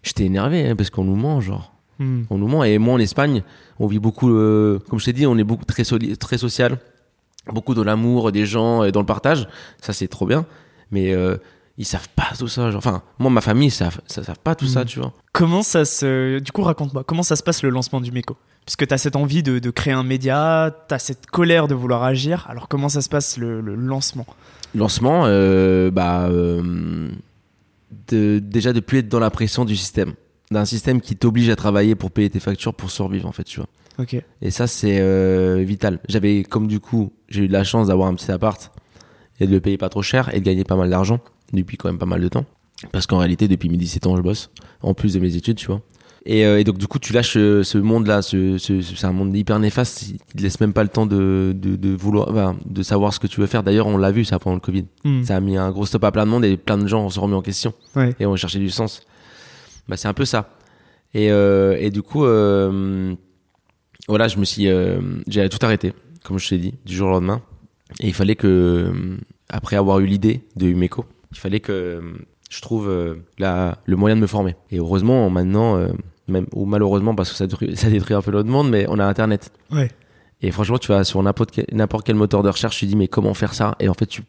j'étais 0.04 0.26
énervé 0.26 0.68
hein, 0.68 0.76
parce 0.76 0.90
qu'on 0.90 1.04
nous 1.04 1.16
ment 1.16 1.42
genre 1.42 1.68
Hmm. 2.00 2.24
on 2.32 2.40
nous 2.40 2.48
ment 2.48 2.64
et 2.64 2.80
moi 2.80 2.96
en 2.96 3.00
Espagne 3.00 3.44
on 3.80 3.86
vit 3.86 4.00
beaucoup 4.00 4.32
euh, 4.32 4.80
comme 4.90 4.98
je 5.00 5.06
t'ai 5.06 5.14
dit 5.14 5.28
on 5.28 5.38
est 5.38 5.44
beaucoup 5.44 5.66
très 5.66 5.84
soli- 5.84 6.18
très 6.18 6.40
social 6.40 6.80
beaucoup 7.54 7.76
dans 7.76 7.84
l'amour 7.84 8.32
des 8.32 8.46
gens 8.48 8.84
et 8.84 8.92
dans 8.92 9.02
le 9.02 9.06
partage 9.06 9.48
ça 9.82 9.94
c'est 9.94 10.08
trop 10.08 10.26
bien 10.26 10.46
mais 10.90 11.14
euh, 11.14 11.38
ils 11.78 11.86
savent 11.86 12.10
pas 12.16 12.30
tout 12.40 12.48
ça 12.48 12.72
genre 12.72 12.80
enfin 12.80 13.04
moi 13.20 13.30
ma 13.30 13.42
famille 13.42 13.68
ils 13.68 13.72
savent 13.72 14.02
ça 14.08 14.24
savent 14.24 14.40
pas 14.44 14.56
tout 14.56 14.66
ça 14.68 14.82
Mm. 14.84 14.86
tu 14.86 15.00
vois 15.00 15.14
Comment 15.34 15.62
ça 15.64 15.86
se. 15.86 16.40
Du 16.40 16.52
coup, 16.52 16.62
raconte-moi, 16.64 17.04
comment 17.06 17.24
ça 17.24 17.36
se 17.36 17.44
passe 17.44 17.62
le 17.64 17.70
lancement 17.70 18.02
du 18.02 18.12
MECO? 18.12 18.36
Puisque 18.66 18.88
t'as 18.88 18.98
cette 18.98 19.16
envie 19.16 19.44
de, 19.44 19.60
de 19.60 19.70
créer 19.72 19.94
un 19.94 20.04
média, 20.04 20.74
t'as 20.88 21.00
cette 21.00 21.26
colère 21.26 21.68
de 21.68 21.74
vouloir 21.76 22.04
agir, 22.04 22.46
alors 22.50 22.68
comment 22.68 22.90
ça 22.90 23.02
se 23.02 23.10
passe 23.10 23.38
le, 23.38 23.60
le 23.60 23.76
lancement? 23.76 24.26
Lancement, 24.76 25.24
euh, 25.26 25.92
bah, 25.92 26.28
euh, 26.30 27.10
de, 28.10 28.40
déjà 28.40 28.72
de 28.74 28.80
plus 28.80 29.00
être 29.00 29.10
dans 29.10 29.20
la 29.20 29.30
pression 29.32 29.66
du 29.66 29.76
système. 29.76 30.14
d'un 30.52 30.66
système 30.66 31.02
qui 31.02 31.16
t'oblige 31.16 31.50
à 31.50 31.56
travailler 31.56 31.96
pour 31.96 32.12
payer 32.12 32.30
tes 32.30 32.40
factures 32.40 32.74
pour 32.74 32.92
survivre 32.92 33.28
en 33.28 33.32
fait, 33.32 33.44
tu 33.44 33.60
vois. 33.60 33.68
Et 34.42 34.52
ça 34.52 34.68
c'est 34.68 35.00
euh, 35.02 35.64
vital. 35.66 36.00
J'avais 36.08 36.44
comme 36.44 36.68
du 36.68 36.80
coup, 36.80 37.12
j'ai 37.30 37.44
eu 37.44 37.48
de 37.48 37.54
la 37.54 37.64
chance 37.64 37.88
d'avoir 37.88 38.08
un 38.08 38.16
petit 38.16 38.32
appart 38.32 38.72
et 39.40 39.48
de 39.48 39.52
le 39.52 39.60
payer 39.60 39.78
pas 39.78 39.90
trop 39.90 40.02
cher 40.02 40.34
et 40.34 40.40
de 40.40 40.46
gagner 40.46 40.64
pas 40.64 40.76
mal 40.76 40.90
d'argent 40.90 41.20
depuis 41.54 41.78
quand 41.78 41.90
même 41.90 42.00
pas 42.00 42.06
mal 42.06 42.22
de 42.22 42.28
temps. 42.28 42.46
Parce 42.92 43.06
qu'en 43.06 43.18
réalité, 43.20 43.48
depuis 43.48 43.70
mes 43.70 43.78
17 43.78 44.08
ans, 44.08 44.18
je 44.18 44.22
bosse, 44.22 44.50
en 44.82 44.94
plus 44.96 45.14
de 45.14 45.20
mes 45.20 45.36
études, 45.36 45.58
tu 45.58 45.68
vois. 45.68 45.82
Et, 46.26 46.46
euh, 46.46 46.60
et 46.60 46.64
donc, 46.64 46.78
du 46.78 46.88
coup, 46.88 47.00
tu 47.00 47.14
lâches 47.14 47.36
euh, 47.36 47.64
ce 47.64 47.80
monde-là, 47.80 48.22
ce, 48.22 48.58
ce- 48.60 48.82
c'est 48.82 49.06
un 49.08 49.12
monde 49.12 49.36
hyper 49.36 49.58
néfaste, 49.58 50.04
il 50.10 50.18
te 50.20 50.42
laisse 50.44 50.60
même 50.60 50.72
pas 50.72 50.84
le 50.84 50.90
temps 50.90 51.08
de, 51.08 51.52
de, 51.56 51.76
de 51.76 51.90
vouloir, 51.96 52.30
enfin, 52.30 52.56
de 52.64 52.84
savoir 52.84 53.12
ce 53.12 53.20
que 53.20 53.26
tu 53.26 53.40
veux 53.42 53.48
faire. 53.48 53.64
D'ailleurs, 53.64 53.88
on 53.88 53.98
l'a 53.98 54.12
vu, 54.12 54.24
ça, 54.24 54.38
pendant 54.38 54.54
le 54.56 54.60
Covid. 54.62 54.86
Hmm. 55.04 55.24
Ça 55.24 55.38
a 55.38 55.40
mis 55.40 55.58
un 55.58 55.72
gros 55.72 55.86
stop 55.88 56.04
à 56.04 56.12
plein 56.12 56.26
de 56.26 56.30
monde 56.32 56.46
et 56.46 56.58
plein 56.58 56.78
de 56.78 56.86
gens 56.88 57.10
se 57.10 57.20
remis 57.20 57.34
en 57.34 57.42
question 57.42 57.74
Ouais. 57.96 58.14
et 58.20 58.26
ont 58.28 58.36
cherché 58.36 58.60
du 58.60 58.70
sens. 58.70 59.02
Bah, 59.88 59.98
c'est 59.98 60.08
un 60.08 60.14
peu 60.14 60.26
ça. 60.26 60.50
Et, 61.16 61.32
euh, 61.32 61.76
et 61.80 61.90
du 61.90 62.04
coup, 62.04 62.20
voilà, 64.08 64.28
je 64.28 64.38
me 64.38 64.46
suis, 64.46 64.68
j'ai 65.28 65.50
tout 65.50 65.60
arrêté, 65.66 65.94
comme 66.24 66.38
je 66.38 66.50
t'ai 66.50 66.58
dit, 66.58 66.76
du 66.86 66.94
jour 66.96 67.08
au 67.08 67.12
lendemain. 67.12 67.42
Et 68.00 68.08
il 68.08 68.14
fallait 68.14 68.36
que, 68.36 68.92
après 69.50 69.76
avoir 69.76 70.00
eu 70.00 70.06
l'idée 70.06 70.42
de 70.56 70.68
Umeco, 70.68 71.06
il 71.32 71.38
fallait 71.38 71.60
que 71.60 72.02
je 72.50 72.62
trouve 72.62 72.90
la, 73.38 73.80
le 73.86 73.96
moyen 73.96 74.16
de 74.16 74.22
me 74.22 74.28
former. 74.28 74.56
Et 74.70 74.78
heureusement, 74.78 75.30
maintenant, 75.30 75.78
même, 76.28 76.46
ou 76.54 76.66
malheureusement, 76.66 77.16
parce 77.16 77.30
que 77.32 77.36
ça 77.36 77.48
détruit, 77.48 77.76
ça 77.78 77.90
détruit 77.90 78.16
un 78.16 78.22
peu 78.22 78.32
notre 78.32 78.50
monde, 78.50 78.70
mais 78.70 78.86
on 78.90 79.00
a 79.00 79.06
Internet. 79.06 79.52
Ouais. 79.72 79.90
Et 80.42 80.52
franchement, 80.52 80.78
tu 80.78 80.88
vas 80.88 81.04
sur 81.04 81.22
n'importe 81.22 81.52
quel, 81.52 81.66
n'importe 81.72 82.06
quel 82.06 82.16
moteur 82.16 82.42
de 82.44 82.50
recherche, 82.50 82.78
tu 82.78 82.86
dis, 82.86 82.96
mais 82.96 83.08
comment 83.08 83.34
faire 83.34 83.54
ça? 83.54 83.76
Et 83.80 83.88
en 83.90 83.94
fait, 83.94 84.08
tu, 84.08 84.24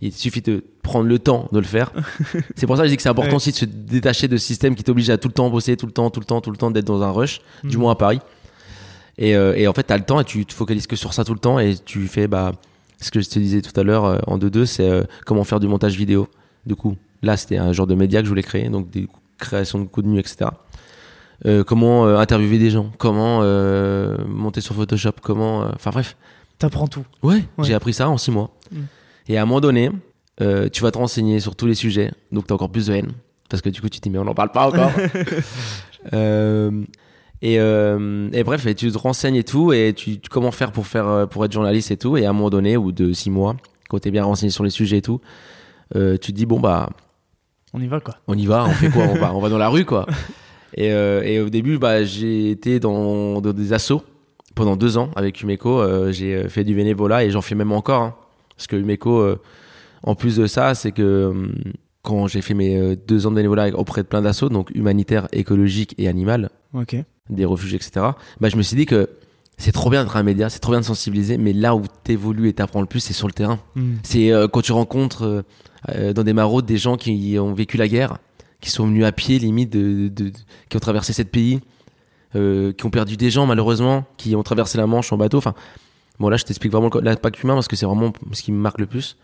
il 0.00 0.12
suffit 0.12 0.40
de 0.40 0.62
prendre 0.82 1.06
le 1.08 1.18
temps 1.18 1.48
de 1.52 1.58
le 1.58 1.64
faire. 1.64 1.90
c'est 2.56 2.66
pour 2.66 2.76
ça 2.76 2.82
que 2.82 2.88
je 2.88 2.92
dis 2.92 2.96
que 2.96 3.02
c'est 3.02 3.08
important 3.08 3.30
Ouais. 3.30 3.36
aussi 3.36 3.50
de 3.50 3.56
se 3.56 3.64
détacher 3.64 4.28
de 4.28 4.36
ce 4.36 4.46
système 4.46 4.74
qui 4.76 4.84
t'oblige 4.84 5.10
à 5.10 5.18
tout 5.18 5.26
le 5.28 5.34
temps 5.34 5.50
bosser, 5.50 5.76
tout 5.76 5.86
le 5.86 5.92
temps, 5.92 6.10
tout 6.10 6.20
le 6.20 6.26
temps, 6.26 6.40
tout 6.40 6.50
le 6.52 6.56
temps, 6.56 6.70
d'être 6.70 6.84
dans 6.86 7.02
un 7.02 7.10
rush, 7.10 7.40
du 7.64 7.76
Mhm. 7.76 7.82
moins 7.82 7.92
à 7.92 7.96
Paris. 7.96 8.20
Et, 9.16 9.34
euh, 9.34 9.54
et 9.56 9.66
en 9.66 9.72
fait, 9.72 9.82
tu 9.84 9.92
as 9.92 9.96
le 9.98 10.04
temps 10.04 10.20
et 10.20 10.24
tu 10.24 10.46
te 10.46 10.54
focalises 10.54 10.86
que 10.86 10.94
sur 10.94 11.12
ça 11.12 11.24
tout 11.24 11.34
le 11.34 11.40
temps 11.40 11.58
et 11.58 11.74
tu 11.76 12.06
fais, 12.06 12.28
bah, 12.28 12.52
ce 13.00 13.10
que 13.10 13.20
je 13.20 13.28
te 13.28 13.38
disais 13.40 13.60
tout 13.62 13.78
à 13.78 13.82
l'heure 13.82 14.04
euh, 14.04 14.18
en 14.28 14.38
2-2, 14.38 14.64
c'est 14.64 14.88
euh, 14.88 15.02
comment 15.26 15.42
faire 15.42 15.58
du 15.58 15.66
montage 15.66 15.96
vidéo. 15.96 16.28
Du 16.66 16.76
coup, 16.76 16.96
là, 17.22 17.36
c'était 17.36 17.56
un 17.56 17.72
genre 17.72 17.88
de 17.88 17.96
média 17.96 18.20
que 18.20 18.26
je 18.26 18.28
voulais 18.30 18.42
créer, 18.44 18.68
donc 18.68 18.90
des 18.90 19.08
créations 19.38 19.80
de 19.80 19.86
contenus, 19.86 20.20
etc. 20.20 20.50
Euh, 21.46 21.62
comment 21.62 22.06
euh, 22.06 22.16
interviewer 22.18 22.58
des 22.58 22.70
gens, 22.70 22.90
comment 22.98 23.40
euh, 23.42 24.16
monter 24.26 24.60
sur 24.60 24.74
Photoshop, 24.74 25.12
comment. 25.22 25.60
Enfin 25.74 25.90
bref. 25.90 26.16
T'apprends 26.58 26.88
tout. 26.88 27.04
Ouais, 27.22 27.44
Ouais. 27.56 27.64
j'ai 27.64 27.74
appris 27.74 27.92
ça 27.92 28.08
en 28.08 28.18
six 28.18 28.30
mois. 28.32 28.50
Mm. 28.72 28.76
Et 29.28 29.38
à 29.38 29.42
un 29.42 29.46
moment 29.46 29.60
donné, 29.60 29.90
tu 30.38 30.82
vas 30.82 30.90
te 30.90 30.98
renseigner 30.98 31.38
sur 31.40 31.54
tous 31.54 31.66
les 31.66 31.74
sujets, 31.74 32.10
donc 32.32 32.46
tu 32.46 32.52
as 32.52 32.54
encore 32.56 32.70
plus 32.70 32.86
de 32.86 32.94
haine. 32.94 33.12
Parce 33.48 33.62
que 33.62 33.68
du 33.70 33.80
coup, 33.80 33.88
tu 33.88 33.98
te 34.00 34.02
dis, 34.04 34.10
mais 34.10 34.18
on 34.18 34.24
n'en 34.24 34.34
parle 34.34 34.50
pas 34.52 34.66
encore. 34.68 34.90
Et, 37.40 37.60
euh, 37.60 38.28
et 38.32 38.42
bref, 38.42 38.66
et 38.66 38.74
tu 38.74 38.90
te 38.90 38.98
renseignes 38.98 39.36
et 39.36 39.44
tout, 39.44 39.72
et 39.72 39.92
tu, 39.94 40.18
comment 40.28 40.50
faire 40.50 40.72
pour, 40.72 40.86
faire 40.88 41.28
pour 41.30 41.44
être 41.44 41.52
journaliste 41.52 41.92
et 41.92 41.96
tout. 41.96 42.16
Et 42.16 42.26
à 42.26 42.30
un 42.30 42.32
moment 42.32 42.50
donné, 42.50 42.76
ou 42.76 42.90
de 42.90 43.12
six 43.12 43.30
mois, 43.30 43.54
quand 43.88 44.00
tu 44.00 44.08
es 44.08 44.10
bien 44.10 44.24
renseigné 44.24 44.50
sur 44.50 44.64
les 44.64 44.70
sujets 44.70 44.98
et 44.98 45.02
tout, 45.02 45.20
euh, 45.94 46.16
tu 46.16 46.32
te 46.32 46.36
dis, 46.36 46.46
bon, 46.46 46.58
bah, 46.58 46.90
On 47.72 47.80
y 47.80 47.86
va, 47.86 48.00
quoi. 48.00 48.16
on 48.26 48.36
y 48.36 48.46
va, 48.46 48.64
on 48.64 48.70
fait 48.70 48.90
quoi? 48.90 49.04
On 49.04 49.14
va, 49.14 49.32
on 49.34 49.40
va 49.40 49.48
dans 49.50 49.58
la 49.58 49.68
rue, 49.68 49.84
quoi. 49.84 50.06
Et, 50.74 50.92
euh, 50.92 51.22
et 51.22 51.40
au 51.40 51.48
début, 51.48 51.78
bah, 51.78 52.04
j'ai 52.04 52.50
été 52.50 52.78
dans, 52.80 53.40
dans 53.40 53.52
des 53.52 53.72
assos 53.72 54.02
pendant 54.54 54.76
deux 54.76 54.98
ans 54.98 55.10
avec 55.16 55.40
Umeco. 55.42 55.80
euh, 55.80 56.12
j'ai 56.12 56.34
euh, 56.34 56.48
fait 56.48 56.64
du 56.64 56.74
bénévolat 56.74 57.24
et 57.24 57.30
j'en 57.30 57.42
fais 57.42 57.54
même 57.54 57.72
encore. 57.72 58.02
hein. 58.02 58.14
parce 58.56 58.66
que 58.66 58.76
Umeco, 58.76 59.26
en 60.02 60.14
plus 60.14 60.36
de 60.36 60.46
ça, 60.46 60.74
c'est 60.74 60.92
que 60.92 61.26
hum, 61.26 61.52
quand 62.02 62.26
j'ai 62.26 62.42
fait 62.42 62.54
mes 62.54 62.96
deux 62.96 63.26
ans 63.26 63.30
de 63.30 63.36
bénévolat 63.36 63.68
auprès 63.76 64.02
de 64.02 64.06
plein 64.08 64.22
d'assos, 64.22 64.48
donc 64.48 64.70
humanitaire, 64.74 65.28
écologique 65.32 65.94
et 65.98 66.08
animal, 66.08 66.50
des 67.30 67.44
refuges, 67.44 67.74
etc., 67.74 68.06
bah, 68.40 68.48
je 68.48 68.56
me 68.56 68.62
suis 68.62 68.76
dit 68.76 68.86
que 68.86 69.08
c'est 69.60 69.72
trop 69.72 69.90
bien 69.90 70.04
d'être 70.04 70.16
un 70.16 70.22
média, 70.22 70.48
c'est 70.48 70.60
trop 70.60 70.72
bien 70.72 70.80
de 70.80 70.84
sensibiliser, 70.84 71.36
mais 71.36 71.52
là 71.52 71.74
où 71.74 71.82
t'évolues 72.04 72.48
et 72.48 72.52
t'apprends 72.52 72.80
le 72.80 72.86
plus, 72.86 73.00
c'est 73.00 73.12
sur 73.12 73.26
le 73.26 73.32
terrain. 73.32 73.58
Hmm. 73.74 73.94
C'est 74.04 74.32
euh, 74.32 74.46
quand 74.46 74.60
tu 74.62 74.70
rencontres 74.72 75.44
euh, 75.88 76.12
dans 76.12 76.22
des 76.22 76.32
maraudes 76.32 76.64
des 76.64 76.76
gens 76.78 76.96
qui 76.96 77.36
ont 77.40 77.52
vécu 77.54 77.76
la 77.76 77.88
guerre, 77.88 78.18
qui 78.60 78.70
sont 78.70 78.86
venus 78.86 79.04
à 79.04 79.12
pied 79.12 79.38
limite, 79.38 79.70
de, 79.70 80.10
qui 80.68 80.76
ont 80.76 80.80
traversé 80.80 81.12
sept 81.12 81.30
pays, 81.30 81.60
euh, 82.36 82.72
qui 82.72 82.84
ont 82.86 82.90
perdu 82.90 83.16
des 83.16 83.30
gens 83.30 83.46
malheureusement, 83.46 84.04
qui 84.16 84.34
ont 84.36 84.42
traversé 84.42 84.78
la 84.78 84.86
Manche 84.86 85.12
en 85.12 85.16
bateau. 85.16 85.38
Enfin, 85.38 85.54
bon 86.18 86.28
là 86.28 86.36
je 86.36 86.44
t'explique 86.44 86.72
vraiment 86.72 86.90
l'impact 87.00 87.42
humain 87.42 87.54
parce 87.54 87.68
que 87.68 87.76
c'est 87.76 87.86
vraiment 87.86 88.12
ce 88.32 88.42
qui 88.42 88.52
me 88.52 88.58
marque 88.58 88.80
le 88.80 88.86
plus. 88.86 89.16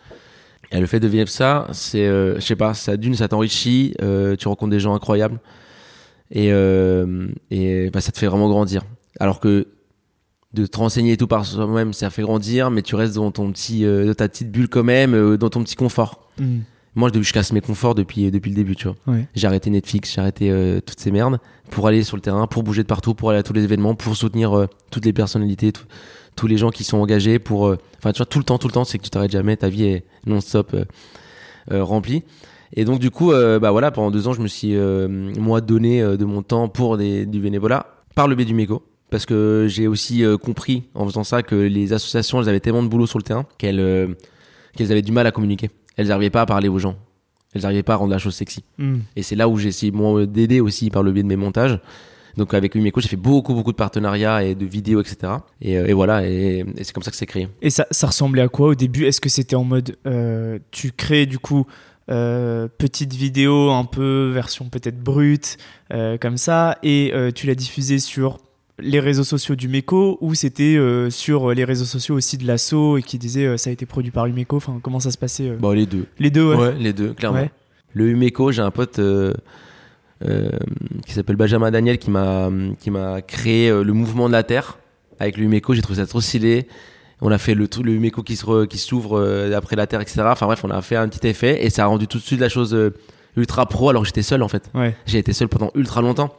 Et 0.72 0.80
le 0.80 0.86
fait 0.86 1.00
de 1.00 1.08
vivre 1.08 1.28
ça, 1.28 1.68
c'est, 1.72 2.06
euh, 2.06 2.36
je 2.36 2.40
sais 2.40 2.56
pas, 2.56 2.74
ça 2.74 2.96
d'une, 2.96 3.14
ça 3.14 3.28
t'enrichit, 3.28 3.94
euh, 4.02 4.36
tu 4.36 4.48
rencontres 4.48 4.70
des 4.70 4.80
gens 4.80 4.94
incroyables 4.94 5.38
et, 6.30 6.48
euh, 6.52 7.28
bah, 7.92 8.00
ça 8.00 8.12
te 8.12 8.18
fait 8.18 8.26
vraiment 8.26 8.48
grandir. 8.48 8.82
Alors 9.20 9.40
que 9.40 9.68
de 10.52 10.66
te 10.66 10.78
renseigner 10.78 11.12
et 11.12 11.16
tout 11.16 11.26
par 11.26 11.44
soi-même, 11.44 11.92
ça 11.92 12.10
fait 12.10 12.22
grandir, 12.22 12.70
mais 12.70 12.82
tu 12.82 12.94
restes 12.94 13.14
dans 13.16 13.30
ton 13.30 13.50
petit, 13.52 13.84
ta 14.16 14.28
petite 14.28 14.50
bulle 14.50 14.68
quand 14.68 14.84
même, 14.84 15.36
dans 15.36 15.50
ton 15.50 15.62
petit 15.62 15.76
confort. 15.76 16.30
Hmm. 16.38 16.60
Moi, 16.96 17.10
je, 17.14 17.20
je 17.22 17.32
casse 17.32 17.52
mes 17.52 17.60
conforts 17.60 17.94
depuis, 17.94 18.30
depuis 18.30 18.50
le 18.50 18.56
début, 18.56 18.76
tu 18.76 18.86
vois. 18.88 18.96
Ouais. 19.06 19.26
J'ai 19.34 19.46
arrêté 19.46 19.68
Netflix, 19.70 20.12
j'ai 20.14 20.20
arrêté 20.20 20.50
euh, 20.50 20.80
toutes 20.80 21.00
ces 21.00 21.10
merdes 21.10 21.38
pour 21.70 21.86
aller 21.88 22.02
sur 22.04 22.16
le 22.16 22.20
terrain, 22.22 22.46
pour 22.46 22.62
bouger 22.62 22.82
de 22.82 22.86
partout, 22.88 23.14
pour 23.14 23.30
aller 23.30 23.38
à 23.40 23.42
tous 23.42 23.52
les 23.52 23.64
événements, 23.64 23.94
pour 23.94 24.14
soutenir 24.16 24.56
euh, 24.56 24.66
toutes 24.90 25.04
les 25.04 25.12
personnalités, 25.12 25.72
tout- 25.72 25.84
tous 26.36 26.46
les 26.46 26.56
gens 26.56 26.70
qui 26.70 26.84
sont 26.84 26.98
engagés, 26.98 27.38
pour, 27.38 27.66
euh, 27.66 27.78
enfin, 27.98 28.12
tu 28.12 28.18
vois, 28.18 28.26
tout 28.26 28.38
le 28.38 28.44
temps, 28.44 28.58
tout 28.58 28.68
le 28.68 28.72
temps, 28.72 28.84
c'est 28.84 28.98
que 28.98 29.04
tu 29.04 29.10
t'arrêtes 29.10 29.30
jamais, 29.32 29.56
ta 29.56 29.68
vie 29.68 29.84
est 29.84 30.04
non-stop 30.26 30.74
euh, 30.74 30.84
euh, 31.72 31.82
remplie. 31.84 32.22
Et 32.76 32.84
donc, 32.84 32.98
du 32.98 33.10
coup, 33.10 33.32
euh, 33.32 33.58
bah 33.60 33.70
voilà, 33.70 33.90
pendant 33.92 34.10
deux 34.10 34.26
ans, 34.26 34.32
je 34.32 34.40
me 34.40 34.48
suis, 34.48 34.74
euh, 34.76 35.06
moi, 35.38 35.60
donné 35.60 36.02
euh, 36.02 36.16
de 36.16 36.24
mon 36.24 36.42
temps 36.42 36.68
pour 36.68 36.96
des, 36.96 37.24
du 37.26 37.38
bénévolat 37.40 37.86
par 38.16 38.26
le 38.28 38.34
biais 38.34 38.44
du 38.46 38.54
méco. 38.54 38.82
Parce 39.10 39.26
que 39.26 39.66
j'ai 39.68 39.86
aussi 39.86 40.24
euh, 40.24 40.36
compris 40.36 40.84
en 40.94 41.04
faisant 41.06 41.22
ça 41.22 41.42
que 41.44 41.54
les 41.54 41.92
associations, 41.92 42.42
elles 42.42 42.48
avaient 42.48 42.58
tellement 42.58 42.82
de 42.82 42.88
boulot 42.88 43.06
sur 43.06 43.18
le 43.18 43.22
terrain 43.22 43.46
qu'elles 43.58 43.78
euh, 43.78 44.08
qu'elles 44.76 44.90
avaient 44.90 45.02
du 45.02 45.12
mal 45.12 45.24
à 45.26 45.30
communiquer. 45.30 45.70
Elles 45.96 46.08
n'arrivaient 46.08 46.30
pas 46.30 46.42
à 46.42 46.46
parler 46.46 46.68
aux 46.68 46.78
gens. 46.78 46.96
Elles 47.54 47.62
n'arrivaient 47.62 47.82
pas 47.82 47.94
à 47.94 47.96
rendre 47.96 48.10
la 48.10 48.18
chose 48.18 48.34
sexy. 48.34 48.64
Hmm. 48.78 48.98
Et 49.16 49.22
c'est 49.22 49.36
là 49.36 49.48
où 49.48 49.56
j'ai 49.56 49.68
essayé 49.68 49.92
moi 49.92 50.26
d'aider 50.26 50.60
aussi 50.60 50.90
par 50.90 51.02
le 51.02 51.12
biais 51.12 51.22
de 51.22 51.28
mes 51.28 51.36
montages. 51.36 51.78
Donc 52.36 52.52
avec 52.52 52.74
Umeco, 52.74 53.00
j'ai 53.00 53.08
fait 53.08 53.16
beaucoup 53.16 53.54
beaucoup 53.54 53.70
de 53.70 53.76
partenariats 53.76 54.42
et 54.42 54.56
de 54.56 54.66
vidéos, 54.66 55.00
etc. 55.00 55.34
Et, 55.60 55.78
euh, 55.78 55.86
et 55.86 55.92
voilà, 55.92 56.28
et, 56.28 56.64
et 56.76 56.82
c'est 56.82 56.92
comme 56.92 57.04
ça 57.04 57.12
que 57.12 57.16
c'est 57.16 57.26
créé. 57.26 57.48
Et 57.62 57.70
ça, 57.70 57.86
ça 57.92 58.08
ressemblait 58.08 58.42
à 58.42 58.48
quoi 58.48 58.68
au 58.68 58.74
début? 58.74 59.04
Est-ce 59.04 59.20
que 59.20 59.28
c'était 59.28 59.54
en 59.54 59.62
mode 59.62 59.96
euh, 60.06 60.58
tu 60.72 60.90
crées 60.90 61.26
du 61.26 61.38
coup 61.38 61.64
euh, 62.10 62.68
petite 62.76 63.14
vidéo 63.14 63.70
un 63.70 63.86
peu 63.86 64.30
version 64.30 64.68
peut-être 64.68 65.00
brute 65.00 65.56
euh, 65.90 66.18
comme 66.18 66.36
ça 66.36 66.76
et 66.82 67.12
euh, 67.14 67.30
tu 67.30 67.46
l'as 67.46 67.54
diffusée 67.54 67.98
sur 67.98 68.40
les 68.80 68.98
réseaux 69.00 69.24
sociaux 69.24 69.54
du 69.54 69.68
Meco 69.68 70.18
ou 70.20 70.34
c'était 70.34 70.76
euh, 70.76 71.08
sur 71.10 71.52
les 71.54 71.64
réseaux 71.64 71.84
sociaux 71.84 72.16
aussi 72.16 72.38
de 72.38 72.46
l'assaut 72.46 72.98
et 72.98 73.02
qui 73.02 73.18
disait 73.18 73.46
euh, 73.46 73.56
ça 73.56 73.70
a 73.70 73.72
été 73.72 73.86
produit 73.86 74.10
par 74.10 74.26
Umeco 74.26 74.56
Enfin 74.56 74.78
comment 74.82 74.98
ça 75.00 75.10
se 75.12 75.18
passait 75.18 75.50
euh? 75.50 75.56
Bon, 75.56 75.70
les 75.70 75.86
deux. 75.86 76.06
Les 76.18 76.30
deux 76.30 76.44
ouais. 76.50 76.56
Ouais, 76.56 76.74
les 76.78 76.92
deux, 76.92 77.12
clairement. 77.12 77.40
Ouais. 77.40 77.50
Le 77.92 78.08
Umeco, 78.08 78.50
j'ai 78.50 78.62
un 78.62 78.72
pote 78.72 78.98
euh, 78.98 79.32
euh, 80.24 80.48
qui 81.06 81.12
s'appelle 81.12 81.36
Benjamin 81.36 81.70
Daniel 81.70 81.98
qui 81.98 82.10
m'a 82.10 82.50
qui 82.80 82.90
m'a 82.90 83.22
créé 83.22 83.68
euh, 83.70 83.84
le 83.84 83.92
mouvement 83.92 84.26
de 84.28 84.32
la 84.32 84.42
Terre 84.42 84.78
avec 85.20 85.36
le 85.36 85.44
Umeco. 85.44 85.74
J'ai 85.74 85.82
trouvé 85.82 86.00
ça 86.00 86.06
trop 86.06 86.20
stylé. 86.20 86.66
On 87.20 87.30
a 87.30 87.38
fait 87.38 87.54
le 87.54 87.68
tout 87.68 87.82
le 87.84 87.92
Umeco 87.92 88.22
qui 88.24 88.34
se 88.34 88.44
re- 88.44 88.66
qui 88.66 88.78
s'ouvre 88.78 89.18
euh, 89.20 89.56
après 89.56 89.76
la 89.76 89.86
Terre, 89.86 90.00
etc. 90.00 90.22
Enfin 90.26 90.46
bref, 90.46 90.62
on 90.64 90.70
a 90.70 90.82
fait 90.82 90.96
un 90.96 91.08
petit 91.08 91.26
effet 91.28 91.64
et 91.64 91.70
ça 91.70 91.84
a 91.84 91.86
rendu 91.86 92.08
tout 92.08 92.18
de 92.18 92.22
suite 92.24 92.40
la 92.40 92.48
chose 92.48 92.74
euh, 92.74 92.90
ultra 93.36 93.66
pro. 93.66 93.90
Alors 93.90 94.02
que 94.02 94.06
j'étais 94.08 94.22
seul 94.22 94.42
en 94.42 94.48
fait. 94.48 94.68
Ouais. 94.74 94.96
J'ai 95.06 95.18
été 95.18 95.32
seul 95.32 95.46
pendant 95.48 95.70
ultra 95.76 96.02
longtemps. 96.02 96.34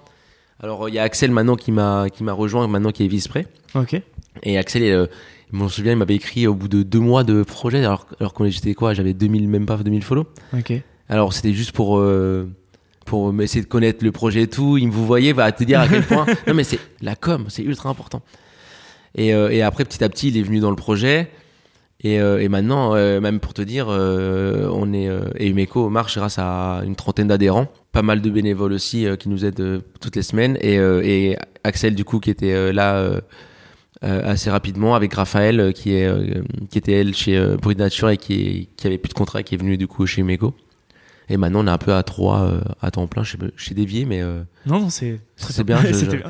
Alors 0.61 0.89
il 0.89 0.95
y 0.95 0.99
a 0.99 1.03
Axel 1.03 1.31
maintenant 1.31 1.55
qui 1.55 1.71
m'a 1.71 2.07
qui 2.09 2.23
m'a 2.23 2.33
rejoint 2.33 2.67
maintenant 2.67 2.91
qui 2.91 3.03
est 3.03 3.07
vice-pré. 3.07 3.47
Ok. 3.73 4.01
Et 4.43 4.57
Axel, 4.57 4.83
euh, 4.83 5.07
je 5.51 5.57
m'en 5.57 5.69
souviens, 5.69 5.93
il 5.93 5.97
m'avait 5.97 6.15
écrit 6.15 6.47
au 6.47 6.53
bout 6.53 6.67
de 6.67 6.83
deux 6.83 6.99
mois 6.99 7.23
de 7.23 7.43
projet, 7.43 7.79
alors, 7.79 8.07
alors 8.19 8.33
que 8.33 8.47
j'étais 8.49 8.73
quoi 8.73 8.93
J'avais 8.93 9.13
2000, 9.13 9.47
même 9.47 9.65
pas 9.65 9.77
2000 9.77 10.03
follow. 10.03 10.27
Ok. 10.53 10.73
Alors 11.07 11.33
c'était 11.33 11.53
juste 11.53 11.71
pour, 11.71 11.99
euh, 11.99 12.49
pour 13.05 13.33
essayer 13.41 13.61
de 13.61 13.67
connaître 13.67 14.03
le 14.03 14.11
projet 14.11 14.43
et 14.43 14.47
tout. 14.47 14.77
Il 14.77 14.87
me 14.87 14.91
vous 14.91 15.05
voyez, 15.05 15.33
va 15.33 15.51
te 15.51 15.63
dire 15.63 15.79
à 15.79 15.87
quel 15.87 16.03
point. 16.03 16.25
non 16.47 16.53
mais 16.53 16.63
c'est 16.63 16.79
la 17.01 17.15
com, 17.15 17.45
c'est 17.49 17.63
ultra 17.63 17.89
important. 17.89 18.21
Et, 19.15 19.33
euh, 19.33 19.49
et 19.49 19.61
après, 19.61 19.85
petit 19.85 20.03
à 20.03 20.09
petit, 20.09 20.27
il 20.27 20.37
est 20.37 20.43
venu 20.43 20.59
dans 20.59 20.69
le 20.69 20.75
projet. 20.75 21.31
Et, 22.01 22.19
euh, 22.19 22.41
et 22.41 22.49
maintenant, 22.49 22.93
euh, 22.93 23.21
même 23.21 23.39
pour 23.39 23.53
te 23.53 23.61
dire, 23.61 23.87
on 23.87 24.93
est 24.93 25.09
et 25.37 25.47
Umeco 25.47 25.89
marche 25.89 26.17
grâce 26.17 26.37
à 26.37 26.81
une 26.85 26.95
trentaine 26.95 27.27
d'adhérents, 27.27 27.67
pas 27.95 28.01
mal 28.03 28.21
de 28.21 28.29
bénévoles 28.29 28.73
aussi 28.73 29.07
euh, 29.07 29.15
qui 29.15 29.29
nous 29.29 29.45
aident 29.45 29.59
euh, 29.61 29.79
toutes 30.01 30.15
les 30.17 30.21
semaines, 30.21 30.57
et, 30.61 30.77
euh, 30.77 31.01
et 31.03 31.37
Axel 31.63 31.95
du 31.95 32.03
coup 32.05 32.19
qui 32.19 32.29
était 32.29 32.71
là 32.73 33.21
assez 34.01 34.49
rapidement 34.51 34.93
avec 34.93 35.13
Raphaël 35.15 35.73
qui 35.73 35.93
est 35.95 36.07
qui 36.69 36.77
était 36.77 36.91
elle 36.91 37.15
chez 37.15 37.39
Bruit 37.59 37.75
Nature 37.75 38.09
et 38.09 38.17
qui 38.17 38.69
qui 38.77 38.85
avait 38.85 38.99
plus 38.99 39.09
de 39.09 39.13
contrat, 39.15 39.41
qui 39.41 39.55
est 39.55 39.57
venu 39.57 39.77
du 39.77 39.87
coup 39.87 40.05
chez 40.05 40.21
Umeco. 40.21 40.53
Et 41.27 41.37
maintenant 41.37 41.63
on 41.63 41.67
est 41.67 41.71
un 41.71 41.79
peu 41.79 41.93
à 41.95 42.03
trois 42.03 42.41
euh, 42.43 42.61
à 42.83 42.91
temps 42.91 43.07
plein 43.07 43.23
chez 43.23 43.39
chez 43.57 43.73
Dévié, 43.73 44.05
mais 44.05 44.21
euh, 44.21 44.43
Non 44.67 44.79
non 44.79 44.89
c'est 44.91 45.19
c'est 45.37 45.63
bien. 45.63 45.79
je- 45.81 45.93
C'était 45.93 46.17
je- 46.17 46.21
bien. 46.21 46.29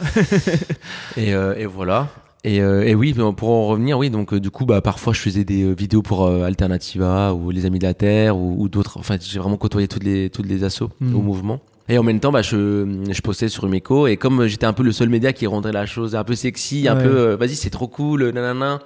et, 1.17 1.33
euh, 1.33 1.55
et 1.57 1.65
voilà. 1.65 2.07
Et, 2.47 2.61
euh, 2.61 2.83
et 2.85 2.93
oui, 2.93 3.11
pour 3.35 3.49
en 3.49 3.65
revenir, 3.65 3.97
oui, 3.97 4.11
donc 4.11 4.31
euh, 4.31 4.39
du 4.39 4.51
coup, 4.51 4.65
bah, 4.67 4.79
parfois 4.79 5.13
je 5.13 5.19
faisais 5.19 5.43
des 5.43 5.63
euh, 5.63 5.73
vidéos 5.73 6.03
pour 6.03 6.25
euh, 6.27 6.43
Alternativa 6.43 7.33
ou 7.33 7.49
Les 7.49 7.65
Amis 7.65 7.79
de 7.79 7.85
la 7.85 7.95
Terre 7.95 8.37
ou, 8.37 8.55
ou 8.61 8.69
d'autres. 8.69 8.97
Enfin, 8.99 9.17
j'ai 9.19 9.39
vraiment 9.39 9.57
côtoyé 9.57 9.87
toutes 9.87 10.03
les, 10.03 10.29
toutes 10.29 10.45
les 10.47 10.63
assos 10.63 10.89
Mhm. 11.01 11.15
au 11.15 11.21
mouvement. 11.21 11.59
Et 11.89 11.97
en 11.97 12.03
même 12.03 12.19
temps, 12.19 12.31
bah, 12.31 12.43
je, 12.43 13.03
je 13.11 13.21
postais 13.21 13.47
sur 13.49 13.65
Umeco. 13.65 14.05
Et 14.05 14.17
comme 14.17 14.45
j'étais 14.45 14.65
un 14.67 14.73
peu 14.73 14.83
le 14.83 14.91
seul 14.91 15.09
média 15.09 15.33
qui 15.33 15.47
rendait 15.47 15.71
la 15.71 15.87
chose 15.87 16.15
un 16.15 16.23
peu 16.23 16.35
sexy, 16.35 16.87
un 16.87 16.95
Ouais. 16.97 17.03
peu, 17.03 17.09
euh, 17.17 17.35
vas-y, 17.35 17.55
c'est 17.55 17.71
trop 17.71 17.87
cool, 17.87 18.29
nanana, 18.29 18.79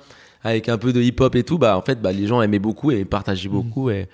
avec 0.43 0.69
un 0.69 0.77
peu 0.77 0.93
de 0.93 1.01
hip-hop 1.01 1.35
et 1.35 1.43
tout, 1.43 1.57
bah, 1.57 1.77
en 1.77 1.81
fait, 1.81 2.01
bah, 2.01 2.13
les 2.13 2.27
gens 2.27 2.41
aimaient 2.41 2.59
beaucoup 2.59 2.91
et 2.91 3.03
partageaient 3.03 3.49
beaucoup. 3.49 3.89
Et, 3.89 4.07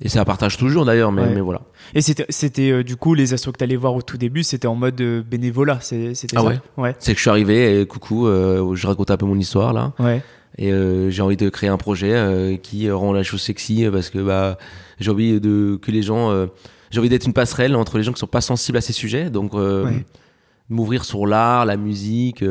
et 0.00 0.08
ça 0.08 0.24
partage 0.24 0.56
toujours 0.56 0.84
d'ailleurs, 0.84 1.12
mais, 1.12 1.22
Ouais. 1.22 1.34
mais 1.34 1.40
voilà. 1.40 1.62
Et 1.94 2.00
c'était, 2.00 2.26
c'était 2.28 2.70
euh, 2.70 2.82
du 2.82 2.96
coup 2.96 3.14
les 3.14 3.32
assos 3.32 3.52
que 3.52 3.58
t'allais 3.58 3.76
voir 3.76 3.94
au 3.94 4.02
tout 4.02 4.18
début, 4.18 4.42
c'était 4.42 4.66
en 4.66 4.74
mode 4.74 5.00
euh, 5.00 5.22
bénévolat, 5.22 5.78
c'était 5.80 6.12
Ah 6.34 6.40
ça 6.40 6.44
ouais 6.44 6.60
Ouais. 6.76 6.94
C'est 6.98 7.12
que 7.12 7.18
je 7.18 7.22
suis 7.22 7.30
arrivé 7.30 7.80
et 7.80 7.86
coucou, 7.86 8.26
euh, 8.26 8.74
je 8.74 8.86
raconte 8.86 9.10
un 9.10 9.16
peu 9.16 9.26
mon 9.26 9.38
histoire 9.38 9.72
là. 9.72 9.92
Ouais. 9.98 10.22
Et 10.58 10.72
euh, 10.72 11.10
j'ai 11.10 11.22
envie 11.22 11.36
de 11.36 11.48
créer 11.48 11.68
un 11.68 11.76
projet 11.78 12.12
euh, 12.12 12.56
qui 12.56 12.90
rend 12.90 13.12
la 13.12 13.22
chose 13.24 13.40
sexy 13.42 13.84
euh, 13.84 13.90
parce 13.90 14.10
que 14.10 14.18
bah, 14.18 14.56
j'ai 15.00 15.10
envie 15.10 15.40
de, 15.40 15.78
que 15.82 15.90
les 15.90 16.02
gens. 16.02 16.30
euh, 16.30 16.46
j'ai 16.90 17.00
envie 17.00 17.08
d'être 17.08 17.26
une 17.26 17.32
passerelle 17.32 17.74
entre 17.74 17.96
les 17.98 18.04
gens 18.04 18.12
qui 18.12 18.20
sont 18.20 18.28
pas 18.28 18.40
sensibles 18.40 18.78
à 18.78 18.80
ces 18.80 18.92
sujets. 18.92 19.28
Donc, 19.30 19.54
euh, 19.54 19.90
m'ouvrir 20.68 21.04
sur 21.04 21.26
l'art, 21.26 21.66
la 21.66 21.76
musique, 21.76 22.44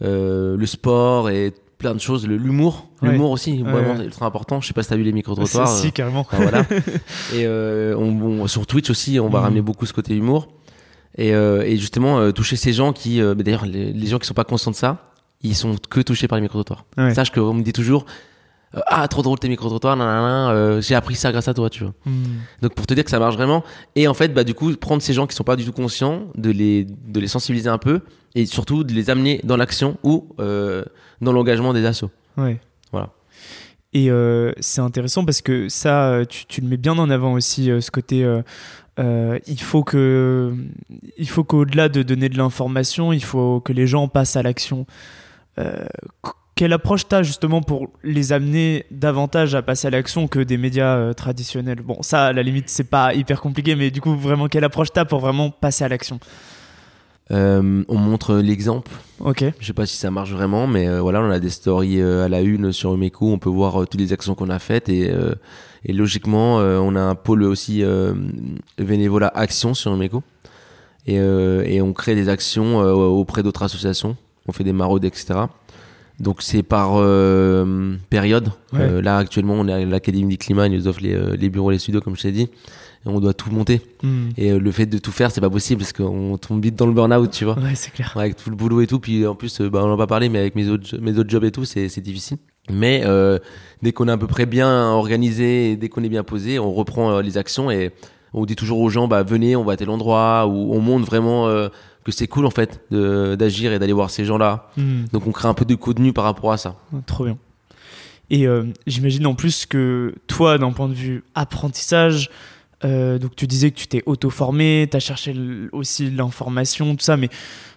le 0.00 0.66
sport 0.66 1.28
et 1.30 1.52
plein 1.78 1.94
de 1.94 2.00
choses. 2.00 2.26
L'humour. 2.26 2.88
Ouais. 3.02 3.10
L'humour 3.10 3.30
aussi, 3.30 3.62
Ouais, 3.62 3.70
vraiment, 3.70 3.94
ouais. 3.98 4.04
ultra 4.04 4.26
important. 4.26 4.60
Je 4.60 4.66
sais 4.68 4.72
pas 4.74 4.82
si 4.82 4.88
t'as 4.88 4.96
vu 4.96 5.02
les 5.02 5.12
micro-trottoirs. 5.12 5.68
Si, 5.68 5.88
euh, 5.88 5.90
carrément. 5.90 6.20
Enfin, 6.20 6.38
voilà. 6.38 6.60
et 7.34 7.44
euh, 7.46 7.94
on, 7.98 8.40
on- 8.42 8.46
sur 8.46 8.66
Twitch 8.66 8.88
aussi, 8.90 9.20
on 9.20 9.28
va 9.28 9.38
Mhm. 9.38 9.44
ramener 9.44 9.60
beaucoup 9.62 9.86
ce 9.86 9.92
côté 9.92 10.14
humour. 10.14 10.48
Et, 11.18 11.34
euh, 11.34 11.62
et 11.62 11.76
justement, 11.76 12.18
euh, 12.18 12.30
toucher 12.32 12.56
ces 12.56 12.72
gens 12.72 12.92
qui, 12.92 13.20
euh, 13.20 13.34
mais 13.36 13.42
d'ailleurs, 13.42 13.64
les, 13.66 13.92
les 13.92 14.06
gens 14.06 14.18
qui 14.18 14.26
sont 14.26 14.34
pas 14.34 14.44
conscients 14.44 14.70
de 14.70 14.76
ça, 14.76 15.12
ils 15.42 15.54
sont 15.54 15.76
que 15.90 16.00
touchés 16.00 16.28
par 16.28 16.36
les 16.36 16.42
micro-trottoirs. 16.42 16.84
Sache 17.14 17.30
qu'on 17.30 17.54
me 17.54 17.62
dit 17.62 17.72
toujours, 17.72 18.04
euh, 18.74 18.80
ah, 18.86 19.06
trop 19.08 19.22
drôle 19.22 19.38
tes 19.38 19.48
micro-trottoirs, 19.48 19.96
euh, 20.00 20.80
j'ai 20.82 20.94
appris 20.94 21.14
ça 21.14 21.30
grâce 21.32 21.48
à 21.48 21.54
toi, 21.54 21.70
tu 21.70 21.84
vois. 21.84 21.94
Hmm. 22.04 22.12
Donc 22.62 22.74
pour 22.74 22.86
te 22.86 22.92
dire 22.94 23.04
que 23.04 23.10
ça 23.10 23.18
marche 23.18 23.36
vraiment. 23.36 23.62
Et 23.94 24.08
en 24.08 24.14
fait, 24.14 24.28
bah, 24.34 24.44
du 24.44 24.54
coup, 24.54 24.74
prendre 24.76 25.00
ces 25.02 25.12
gens 25.14 25.26
qui 25.26 25.34
sont 25.36 25.44
pas 25.44 25.56
du 25.56 25.64
tout 25.64 25.72
conscients, 25.72 26.24
de 26.36 26.50
les, 26.50 26.84
de 26.84 27.20
les 27.20 27.28
sensibiliser 27.28 27.68
un 27.70 27.78
peu, 27.78 28.00
et 28.34 28.44
surtout 28.44 28.84
de 28.84 28.92
les 28.92 29.08
amener 29.08 29.40
dans 29.44 29.56
l'action 29.56 29.96
ou 30.02 30.26
euh, 30.40 30.84
dans 31.20 31.32
l'engagement 31.32 31.72
des 31.72 31.84
assos. 31.84 32.10
Ouais. 32.36 32.58
Voilà. 32.92 33.10
Et 33.92 34.10
euh, 34.10 34.52
c'est 34.60 34.80
intéressant 34.80 35.24
parce 35.24 35.40
que 35.40 35.68
ça, 35.68 36.10
euh, 36.10 36.24
tu, 36.24 36.44
tu 36.46 36.60
le 36.60 36.68
mets 36.68 36.76
bien 36.76 36.98
en 36.98 37.08
avant 37.08 37.32
aussi, 37.32 37.70
euh, 37.70 37.80
ce 37.80 37.90
côté. 37.90 38.24
euh, 38.24 39.38
il 39.46 39.60
faut 39.60 39.82
que, 39.84 40.54
il 41.18 41.28
faut 41.28 41.44
qu'au-delà 41.44 41.88
de 41.88 42.02
donner 42.02 42.28
de 42.28 42.36
l'information, 42.38 43.12
il 43.12 43.22
faut 43.22 43.60
que 43.60 43.72
les 43.72 43.86
gens 43.86 44.08
passent 44.08 44.36
à 44.36 44.42
l'action. 44.42 44.86
Qu- 45.56 46.30
quelle 46.54 46.72
approche 46.72 47.06
t'as 47.06 47.22
justement 47.22 47.60
pour 47.60 47.90
les 48.02 48.32
amener 48.32 48.86
davantage 48.90 49.54
à 49.54 49.60
passer 49.60 49.88
à 49.88 49.90
l'action 49.90 50.26
que 50.28 50.38
des 50.38 50.56
médias 50.56 51.12
traditionnels? 51.12 51.80
Bon, 51.82 51.98
ça, 52.00 52.26
à 52.28 52.32
la 52.32 52.42
limite, 52.42 52.70
c'est 52.70 52.88
pas 52.88 53.12
hyper 53.12 53.42
compliqué, 53.42 53.76
mais 53.76 53.90
du 53.90 54.00
coup, 54.00 54.16
vraiment, 54.16 54.48
quelle 54.48 54.64
approche 54.64 54.88
t'as 54.92 55.04
pour 55.04 55.20
vraiment 55.20 55.50
passer 55.50 55.84
à 55.84 55.88
l'action? 55.88 56.18
Euh, 57.32 57.82
on 57.88 57.96
montre 57.96 58.36
l'exemple. 58.36 58.90
Ok. 59.20 59.44
Je 59.58 59.66
sais 59.66 59.72
pas 59.72 59.86
si 59.86 59.96
ça 59.96 60.10
marche 60.10 60.32
vraiment, 60.32 60.66
mais 60.66 60.88
euh, 60.88 61.00
voilà, 61.00 61.20
on 61.20 61.30
a 61.30 61.40
des 61.40 61.50
stories 61.50 62.00
euh, 62.00 62.24
à 62.26 62.28
la 62.28 62.40
une 62.42 62.72
sur 62.72 62.94
Umeco. 62.94 63.32
On 63.32 63.38
peut 63.38 63.50
voir 63.50 63.82
euh, 63.82 63.86
toutes 63.86 64.00
les 64.00 64.12
actions 64.12 64.34
qu'on 64.34 64.50
a 64.50 64.58
faites 64.58 64.88
et, 64.88 65.10
euh, 65.10 65.34
et 65.84 65.92
logiquement, 65.92 66.60
euh, 66.60 66.78
on 66.78 66.94
a 66.94 67.00
un 67.00 67.14
pôle 67.16 67.42
aussi 67.42 67.82
euh, 67.82 68.14
bénévolat 68.78 69.32
action 69.34 69.74
sur 69.74 69.92
Umeco 69.92 70.22
et, 71.06 71.18
euh, 71.18 71.64
et 71.66 71.82
on 71.82 71.92
crée 71.92 72.14
des 72.14 72.28
actions 72.28 72.80
euh, 72.80 72.92
auprès 72.92 73.42
d'autres 73.42 73.62
associations. 73.64 74.16
On 74.46 74.52
fait 74.52 74.64
des 74.64 74.72
maraudes, 74.72 75.04
etc. 75.04 75.34
Donc 76.20 76.42
c'est 76.42 76.62
par 76.62 76.92
euh, 76.94 77.96
période. 78.08 78.50
Ouais. 78.72 78.80
Euh, 78.82 79.02
là 79.02 79.16
actuellement, 79.16 79.54
on 79.54 79.66
est 79.66 79.72
à 79.72 79.84
l'Académie 79.84 80.28
du 80.28 80.38
climat, 80.38 80.68
ils 80.68 80.72
nous 80.78 80.86
offrent 80.86 81.02
les, 81.02 81.36
les 81.36 81.50
bureaux, 81.50 81.72
les 81.72 81.78
studios, 81.78 82.00
comme 82.00 82.16
je 82.16 82.22
t'ai 82.22 82.32
dit. 82.32 82.48
Et 83.06 83.08
on 83.08 83.20
doit 83.20 83.34
tout 83.34 83.50
monter. 83.50 83.80
Hmm. 84.02 84.30
Et 84.36 84.50
euh, 84.50 84.58
le 84.58 84.72
fait 84.72 84.86
de 84.86 84.98
tout 84.98 85.12
faire, 85.12 85.30
c'est 85.30 85.40
pas 85.40 85.50
possible 85.50 85.80
parce 85.80 85.92
qu'on 85.92 86.36
tombe 86.38 86.62
vite 86.62 86.74
dans 86.74 86.86
le 86.86 86.92
burn-out, 86.92 87.30
tu 87.30 87.44
vois. 87.44 87.58
Ouais, 87.58 87.74
c'est 87.74 87.92
clair. 87.92 88.12
Ouais, 88.16 88.24
avec 88.24 88.36
tout 88.36 88.50
le 88.50 88.56
boulot 88.56 88.80
et 88.80 88.86
tout. 88.86 88.98
Puis 88.98 89.26
en 89.26 89.34
plus, 89.34 89.60
euh, 89.60 89.70
bah, 89.70 89.80
on 89.82 89.90
en 89.90 89.94
a 89.94 89.96
pas 89.96 90.06
parlé, 90.06 90.28
mais 90.28 90.40
avec 90.40 90.56
mes 90.56 90.68
autres, 90.68 90.98
mes 90.98 91.16
autres 91.16 91.30
jobs 91.30 91.44
et 91.44 91.52
tout, 91.52 91.64
c'est 91.64 92.00
difficile. 92.00 92.38
Mais 92.70 93.02
euh, 93.04 93.38
dès 93.82 93.92
qu'on 93.92 94.08
est 94.08 94.12
à 94.12 94.16
peu 94.16 94.26
près 94.26 94.46
bien 94.46 94.90
organisé, 94.90 95.72
et 95.72 95.76
dès 95.76 95.88
qu'on 95.88 96.02
est 96.02 96.08
bien 96.08 96.24
posé, 96.24 96.58
on 96.58 96.72
reprend 96.72 97.10
euh, 97.10 97.22
les 97.22 97.38
actions 97.38 97.70
et 97.70 97.92
on 98.34 98.44
dit 98.44 98.56
toujours 98.56 98.80
aux 98.80 98.90
gens, 98.90 99.08
bah 99.08 99.22
venez, 99.22 99.56
on 99.56 99.64
va 99.64 99.74
à 99.74 99.76
tel 99.76 99.90
endroit, 99.90 100.46
où 100.46 100.74
on 100.74 100.80
montre 100.80 101.06
vraiment 101.06 101.46
euh, 101.46 101.68
que 102.04 102.12
c'est 102.12 102.26
cool 102.26 102.44
en 102.46 102.50
fait 102.50 102.80
d'agir 102.90 103.72
et 103.72 103.78
d'aller 103.78 103.92
voir 103.92 104.10
ces 104.10 104.24
gens-là. 104.24 104.70
Hmm. 104.76 105.04
Donc 105.12 105.26
on 105.26 105.32
crée 105.32 105.48
un 105.48 105.54
peu 105.54 105.64
de 105.64 105.74
contenu 105.74 106.12
par 106.12 106.24
rapport 106.24 106.52
à 106.52 106.56
ça. 106.56 106.76
Trop 107.06 107.24
bien. 107.24 107.38
Et 108.28 108.46
j'imagine 108.88 109.26
en 109.26 109.34
plus 109.34 109.66
que 109.66 110.14
toi, 110.26 110.58
d'un 110.58 110.72
point 110.72 110.88
de 110.88 110.94
vue 110.94 111.22
apprentissage, 111.36 112.30
euh, 112.84 113.18
donc 113.18 113.34
tu 113.36 113.46
disais 113.46 113.70
que 113.70 113.76
tu 113.76 113.86
t'es 113.88 114.02
auto-formé, 114.06 114.86
tu 114.90 114.96
as 114.96 115.00
cherché 115.00 115.34
aussi 115.72 116.10
l'information, 116.10 116.94
tout 116.96 117.04
ça, 117.04 117.16
mais 117.16 117.28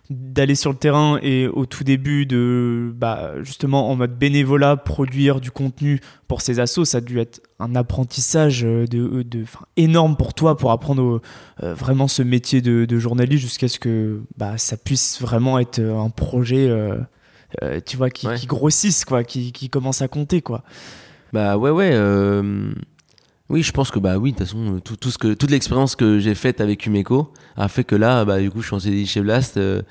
d'aller 0.09 0.55
sur 0.55 0.71
le 0.71 0.77
terrain 0.77 1.19
et 1.21 1.47
au 1.47 1.67
tout 1.67 1.83
début 1.83 2.25
de 2.25 2.91
bah, 2.95 3.33
justement 3.43 3.91
en 3.91 3.95
mode 3.95 4.17
bénévolat 4.17 4.75
produire 4.75 5.39
du 5.39 5.51
contenu 5.51 5.99
pour 6.27 6.41
ces 6.41 6.59
assos 6.59 6.83
ça 6.85 6.97
a 6.97 7.01
dû 7.01 7.19
être 7.19 7.41
un 7.59 7.75
apprentissage 7.75 8.65
euh, 8.65 8.87
de, 8.87 9.21
de 9.21 9.43
enfin, 9.43 9.65
énorme 9.77 10.17
pour 10.17 10.33
toi 10.33 10.57
pour 10.57 10.71
apprendre 10.71 11.03
au- 11.03 11.21
euh, 11.63 11.75
vraiment 11.75 12.07
ce 12.07 12.23
métier 12.23 12.59
de, 12.63 12.85
de 12.85 12.97
journaliste 12.97 13.43
jusqu'à 13.43 13.67
ce 13.67 13.77
que 13.77 14.23
bah, 14.35 14.57
ça 14.57 14.77
puisse 14.77 15.21
vraiment 15.21 15.59
être 15.59 15.77
euh, 15.77 15.99
un 15.99 16.09
projet 16.09 16.67
euh, 16.67 16.97
euh, 17.61 17.79
tu 17.85 17.95
vois 17.95 18.09
qui, 18.09 18.25
Ouais. 18.25 18.35
qui 18.35 18.47
grossisse 18.47 19.05
quoi 19.05 19.23
qui, 19.23 19.51
qui 19.51 19.69
commence 19.69 20.01
à 20.01 20.07
compter 20.07 20.41
quoi 20.41 20.63
Bah 21.33 21.55
ouais, 21.57 21.69
ouais. 21.69 21.91
Euh, 23.49 23.53
Oui, 23.53 23.63
je 23.63 23.71
pense 23.71 23.91
que 23.91 23.99
bah 23.99 24.17
oui, 24.17 24.31
de 24.31 24.37
toute 24.37 24.47
façon, 24.47 24.75
euh, 24.75 24.79
tout, 24.79 24.95
tout 24.95 25.11
ce 25.11 25.17
que, 25.17 25.33
toute 25.33 25.51
l'expérience 25.51 25.95
que 25.95 26.19
j'ai 26.19 26.35
faite 26.35 26.61
avec 26.61 26.85
Umeco 26.85 27.31
a 27.57 27.67
fait 27.67 27.83
que 27.83 27.95
là, 27.95 28.25
bah 28.25 28.39
du 28.39 28.51
coup, 28.51 28.61
je 28.61 28.67
suis 28.67 28.75
en 28.75 28.79
CDI 28.79 29.05
chez 29.05 29.21
Blast 29.21 29.57
euh, 29.57 29.81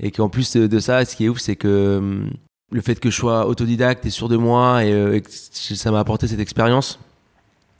et 0.00 0.10
qu'en 0.10 0.28
plus 0.28 0.52
de, 0.56 0.66
de 0.66 0.78
ça, 0.80 1.04
ce 1.04 1.16
qui 1.16 1.24
est 1.24 1.28
ouf, 1.28 1.38
c'est 1.38 1.56
que 1.56 1.68
euh, 1.68 2.24
le 2.72 2.80
fait 2.80 2.98
que 2.98 3.10
je 3.10 3.16
sois 3.16 3.46
autodidacte 3.46 4.04
et 4.06 4.10
sûr 4.10 4.28
de 4.28 4.36
moi 4.36 4.84
et, 4.84 4.92
euh, 4.92 5.20
ça 5.30 5.90
m'a 5.90 6.00
apporté 6.00 6.26
cette 6.26 6.40
expérience. 6.40 6.98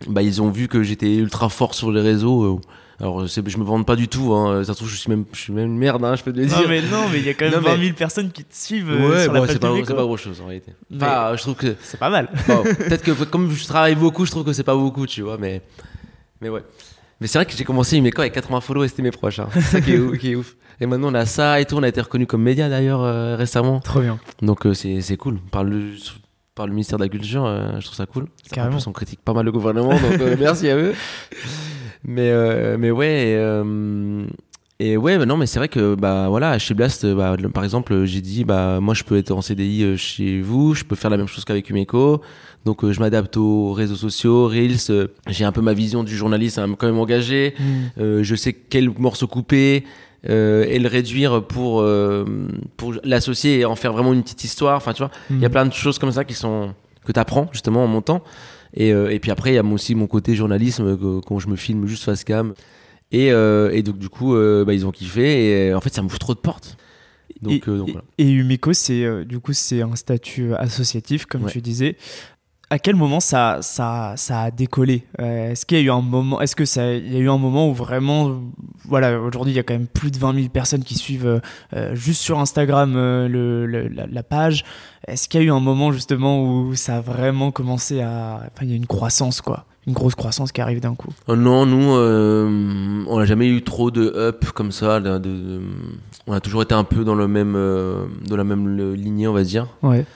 Bah 0.09 0.23
ils 0.23 0.43
ont 0.43 0.51
vu 0.51 0.69
que 0.69 0.83
j'étais 0.83 1.15
ultra 1.17 1.49
fort 1.49 1.75
sur 1.75 1.91
les 1.91 2.01
réseaux. 2.01 2.45
euh, 2.45 2.61
alors 3.01 3.29
c'est- 3.29 3.49
je 3.49 3.59
me 3.59 3.65
vante 3.65 3.87
pas 3.87 3.97
du 3.97 4.09
tout. 4.09 4.33
Hein, 4.35 4.63
ça 4.65 4.73
se 4.73 4.79
trouve, 4.79 4.89
je 4.89 4.97
suis 4.97 5.11
même, 5.11 5.25
je 5.33 5.39
suis 5.39 5.53
même 5.53 5.67
une 5.67 5.79
merde, 5.79 6.05
hein, 6.05 6.15
je 6.17 6.23
peux 6.23 6.33
te 6.33 6.39
le 6.39 6.47
dire. 6.47 6.57
non 6.61 6.69
mais 6.69 6.81
non 6.83 7.09
mais 7.13 7.19
il 7.19 7.27
y 7.27 7.29
a 7.29 7.35
quand 7.35 7.45
même 7.51 7.55
Non, 7.55 7.61
mais- 7.63 7.77
20 7.77 7.83
000 7.85 7.95
personnes 7.97 8.31
qui 8.31 8.45
te 8.45 8.55
suivent 8.55 8.91
euh, 8.91 9.09
Ouais, 9.11 9.23
sur 9.25 9.33
bon, 9.33 9.45
c'est 9.47 9.59
pas, 9.59 9.69
pas 9.95 10.03
gros 10.03 10.17
chose 10.17 10.41
en 10.41 10.47
réalité. 10.47 10.73
Mais- 10.91 10.97
Enfin, 11.05 11.33
je 11.37 11.41
trouve 11.43 11.55
que 11.57 11.75
c'est 11.81 11.99
pas 11.99 12.11
mal 12.11 12.29
Bon, 12.49 12.63
peut-être 12.79 13.03
que 13.03 13.11
comme 13.25 13.51
je 13.51 13.65
travaille 13.67 13.95
beaucoup, 13.95 14.25
je 14.27 14.31
trouve 14.31 14.45
que 14.45 14.53
c'est 14.53 14.63
pas 14.65 14.75
beaucoup, 14.77 15.07
tu 15.07 15.23
vois, 15.23 15.37
mais, 15.39 15.61
mais 16.41 16.49
ouais. 16.49 16.63
Mais 17.21 17.27
c'est 17.29 17.39
vrai 17.39 17.47
que 17.47 17.53
j'ai 17.57 17.65
commencé 17.65 17.97
Umeco 17.97 18.21
avec 18.23 18.33
80 18.35 18.61
follow 18.61 18.85
et 18.85 18.89
c'était 18.89 19.03
mes 19.03 19.11
proches. 19.13 19.39
Hein. 19.39 19.49
C'est 19.55 19.61
ça 19.61 19.81
qui 19.81 19.93
est, 19.93 19.99
ouf, 19.99 20.19
qui 20.19 20.33
est 20.33 20.35
ouf. 20.35 20.57
Et 20.81 20.87
maintenant 20.87 21.11
on 21.11 21.15
a 21.15 21.25
ça 21.27 21.61
et 21.61 21.65
tout, 21.65 21.77
on 21.77 21.83
a 21.85 21.89
été 21.89 22.01
reconnu 22.01 22.27
comme 22.27 22.43
média 22.43 22.69
d'ailleurs 22.69 23.03
euh, 23.03 23.37
récemment. 23.37 23.79
trop 23.81 24.01
bien 24.01 24.19
Donc 24.43 24.67
euh, 24.67 24.75
c'est 24.75 25.01
c'est 25.01 25.17
cool. 25.17 25.39
Par 25.53 25.63
le, 25.63 25.93
par 26.57 26.67
le 26.67 26.73
ministère 26.73 26.99
de 26.99 27.05
la 27.05 27.09
Culture, 27.09 27.45
euh, 27.47 27.79
je 27.79 27.85
trouve 27.85 27.95
ça 27.97 28.07
cool. 28.07 28.27
Carrément. 28.51 28.75
En 28.77 28.79
plus, 28.79 28.87
on 28.89 28.93
critique 28.93 29.21
pas 29.25 29.33
mal 29.33 29.45
le 29.45 29.53
gouvernement, 29.53 29.91
donc 29.91 30.21
euh, 30.21 30.37
merci 30.39 30.69
à 30.69 30.77
eux. 30.77 30.93
Mais, 32.07 32.31
euh, 32.31 32.77
mais 32.79 32.91
ouais, 32.91 33.29
et, 33.31 33.37
euh, 33.37 34.25
et 34.81 34.97
ouais, 34.97 35.17
bah 35.19 35.25
non, 35.27 35.37
mais 35.37 35.47
c'est 35.47 35.59
vrai 35.59 35.69
que 35.69 35.95
bah 35.95 36.27
voilà, 36.29 36.59
chez 36.59 36.75
Blast, 36.75 37.05
euh, 37.05 37.15
bah, 37.15 37.37
par 37.53 37.65
exemple, 37.65 38.05
j'ai 38.05 38.21
dit 38.21 38.45
bah 38.45 38.81
moi 38.81 38.93
je 38.95 39.05
peux 39.05 39.17
être 39.17 39.31
en 39.31 39.41
CDI 39.41 39.83
euh, 39.85 39.97
chez 39.97 40.41
vous, 40.41 40.75
je 40.75 40.85
peux 40.85 40.97
faire 40.97 41.11
la 41.11 41.17
même 41.17 41.29
chose 41.29 41.45
qu'avec 41.45 41.71
Umeco. 41.71 42.21
Donc 42.65 42.83
euh, 42.85 42.93
je 42.93 43.01
m'adapte 43.01 43.37
aux 43.37 43.73
réseaux 43.73 43.95
sociaux, 43.97 44.49
Reels. 44.49 45.09
j'ai 45.29 45.45
un 45.45 45.53
peu 45.53 45.61
ma 45.61 45.75
vision 45.75 46.03
du 46.03 46.17
journaliste, 46.17 46.59
à 46.59 46.67
quand 46.79 46.87
même 46.87 46.99
engagé. 46.99 47.55
Euh, 47.99 48.23
je 48.23 48.35
sais 48.35 48.53
quel 48.53 48.91
morceau 48.99 49.27
couper 49.27 49.85
euh, 50.29 50.65
et 50.69 50.79
le 50.79 50.89
réduire 50.89 51.43
pour 51.47 51.81
euh, 51.83 52.25
pour 52.77 52.95
l'associer 53.05 53.61
et 53.61 53.65
en 53.65 53.77
faire 53.77 53.93
vraiment 53.93 54.13
une 54.13 54.23
petite 54.23 54.45
histoire. 54.45 54.77
Enfin, 54.77 54.93
tu 54.93 55.03
vois, 55.03 55.11
il 55.31 55.41
y 55.41 55.45
a 55.45 55.49
Hmm. 55.49 55.53
plein 55.53 55.67
de 55.67 55.73
choses 55.73 55.99
comme 55.99 56.13
ça 56.13 56.25
qui 56.25 56.35
sont 56.35 56.75
que 57.07 57.13
tu 57.13 57.21
apprends 57.21 57.49
justement 57.53 57.85
en 57.85 57.87
montant. 57.87 58.23
Et, 58.75 58.93
euh, 58.93 59.11
et 59.11 59.19
puis 59.21 59.31
après, 59.31 59.53
il 59.53 59.55
y 59.55 59.59
a 59.59 59.65
aussi 59.65 59.95
mon 59.95 60.07
côté 60.07 60.35
journalisme 60.35 60.85
euh, 61.01 61.21
quand 61.27 61.39
je 61.39 61.49
me 61.49 61.57
filme 61.57 61.87
juste 61.87 62.05
face 62.05 62.25
cam. 62.25 62.55
Et, 63.13 63.31
euh, 63.33 63.71
et 63.73 63.83
donc 63.83 63.99
du 63.99 64.09
coup, 64.09 64.35
bah, 64.35 64.75
ils 64.75 64.85
ont 64.87 64.91
kiffé. 64.91 65.69
Et 65.69 65.75
en 65.75 65.81
fait, 65.81 65.93
ça 65.95 66.03
m'ouvre 66.03 66.19
trop 66.19 66.35
de 66.35 66.41
portes. 66.41 66.77
Donc, 67.43 67.53
et, 67.53 67.71
euh, 67.71 67.79
donc 67.79 67.89
et- 67.89 67.93
voilà. 67.93 68.07
et 68.19 68.31
Umeco, 68.31 68.73
c'est 68.73 69.05
euh, 69.05 69.25
du 69.25 69.39
coup 69.41 69.53
c'est 69.53 69.83
un 69.83 69.97
statut 69.97 70.55
associatif, 70.55 71.27
comme 71.27 71.45
Ouais. 71.45 71.51
tu 71.51 71.61
disais. 71.61 71.97
À 72.71 72.79
quel 72.79 72.97
moment 72.97 73.21
ça, 73.21 73.59
ça, 73.61 74.15
ça 74.17 74.43
a 74.43 74.51
décollé? 74.51 75.05
Euh, 75.21 75.53
Est-ce 75.53 75.65
qu'il 75.67 75.77
y 75.79 75.81
a 75.81 75.85
eu 75.85 75.91
un 75.91 76.01
moment 76.01 76.41
Est-ce 76.41 76.57
que 76.57 76.65
ça, 76.65 76.93
il 76.95 77.13
y 77.13 77.17
a 77.17 77.21
eu 77.21 77.29
un 77.29 77.39
moment 77.39 77.69
où 77.69 77.75
vraiment, 77.75 78.41
voilà, 78.89 79.21
aujourd'hui 79.21 79.53
il 79.53 79.57
y 79.57 79.59
a 79.59 79.63
quand 79.63 79.75
même 79.75 79.87
plus 79.87 80.11
de 80.11 80.19
20 80.19 80.35
000 80.35 80.49
personnes 80.49 80.83
qui 80.83 80.95
suivent 80.95 81.27
euh, 81.27 81.41
euh, 81.77 81.95
juste 81.95 82.23
sur 82.23 82.41
Instagram 82.41 82.95
euh, 82.97 83.29
le, 83.29 83.67
le- 83.67 83.89
la, 83.89 84.07
la 84.07 84.23
page. 84.23 84.65
Est-ce 85.07 85.29
qu'il 85.29 85.41
y 85.41 85.45
a 85.45 85.47
eu 85.47 85.51
un 85.53 85.61
moment 85.61 85.93
justement 85.93 86.43
où 86.43 86.75
ça 86.75 86.97
a 86.97 87.01
vraiment 87.01 87.51
commencé 87.53 88.01
à, 88.01 88.37
enfin 88.53 88.65
il 88.65 88.71
y 88.71 88.73
a 88.73 88.77
une 88.77 88.87
croissance 88.87 89.41
quoi, 89.43 89.67
une 89.87 89.93
grosse 89.93 90.15
croissance 90.15 90.51
qui 90.51 90.63
arrive 90.63 90.81
d'un 90.81 90.95
coup. 90.95 91.11
Non, 91.29 91.67
nous, 91.67 91.91
on 93.09 93.19
n'a 93.19 93.25
jamais 93.27 93.47
eu 93.47 93.63
trop 93.63 93.91
de 93.91 94.11
up 94.17 94.47
comme 94.55 94.73
ça. 94.73 95.01
de- 95.01 95.19
de- 95.19 95.61
on 96.27 96.33
a 96.33 96.41
toujours 96.41 96.63
été 96.63 96.75
un 96.75 96.85
peu 96.85 97.05
dans 97.05 97.15
le 97.15 97.29
même, 97.29 97.53
dans 98.27 98.37
la 98.37 98.45
même 98.45 98.95
lignée, 98.95 99.29
on 99.29 99.35
va 99.35 99.45
dire. 99.45 99.67
Ouais. 99.83 100.07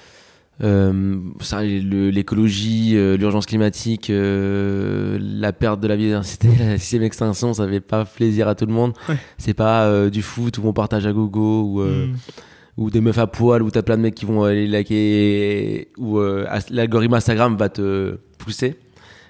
Euh, 0.62 1.18
ça, 1.40 1.62
l'écologie, 1.62 2.92
euh, 2.96 3.16
l'urgence 3.16 3.46
climatique, 3.46 4.10
euh, 4.10 5.18
la 5.20 5.52
perte 5.52 5.80
de 5.80 5.88
la 5.88 5.96
biodiversité, 5.96 6.48
la 6.58 6.78
sixième 6.78 7.02
extinction, 7.02 7.54
ça 7.54 7.68
fait 7.68 7.80
pas 7.80 8.04
plaisir 8.04 8.48
à 8.48 8.54
tout 8.54 8.66
le 8.66 8.72
monde. 8.72 8.92
Ouais. 9.08 9.16
C'est 9.38 9.54
pas 9.54 10.08
du 10.10 10.22
foot 10.22 10.58
où 10.58 10.62
on 10.66 10.72
partage 10.72 11.06
à 11.06 11.12
gogo 11.12 11.62
ou, 11.62 11.80
euh, 11.80 12.06
Mm. 12.06 12.14
ou 12.76 12.90
des 12.90 13.00
meufs 13.00 13.18
à 13.18 13.26
poil 13.26 13.62
où 13.62 13.70
t'as 13.70 13.82
plein 13.82 13.96
de 13.96 14.02
mecs 14.02 14.14
qui 14.14 14.24
vont 14.24 14.44
aller 14.44 14.66
liker 14.66 15.88
ou 15.98 16.18
euh, 16.18 16.46
l'algorithme 16.70 17.14
Instagram 17.14 17.56
va 17.56 17.68
te 17.68 18.18
pousser. 18.38 18.76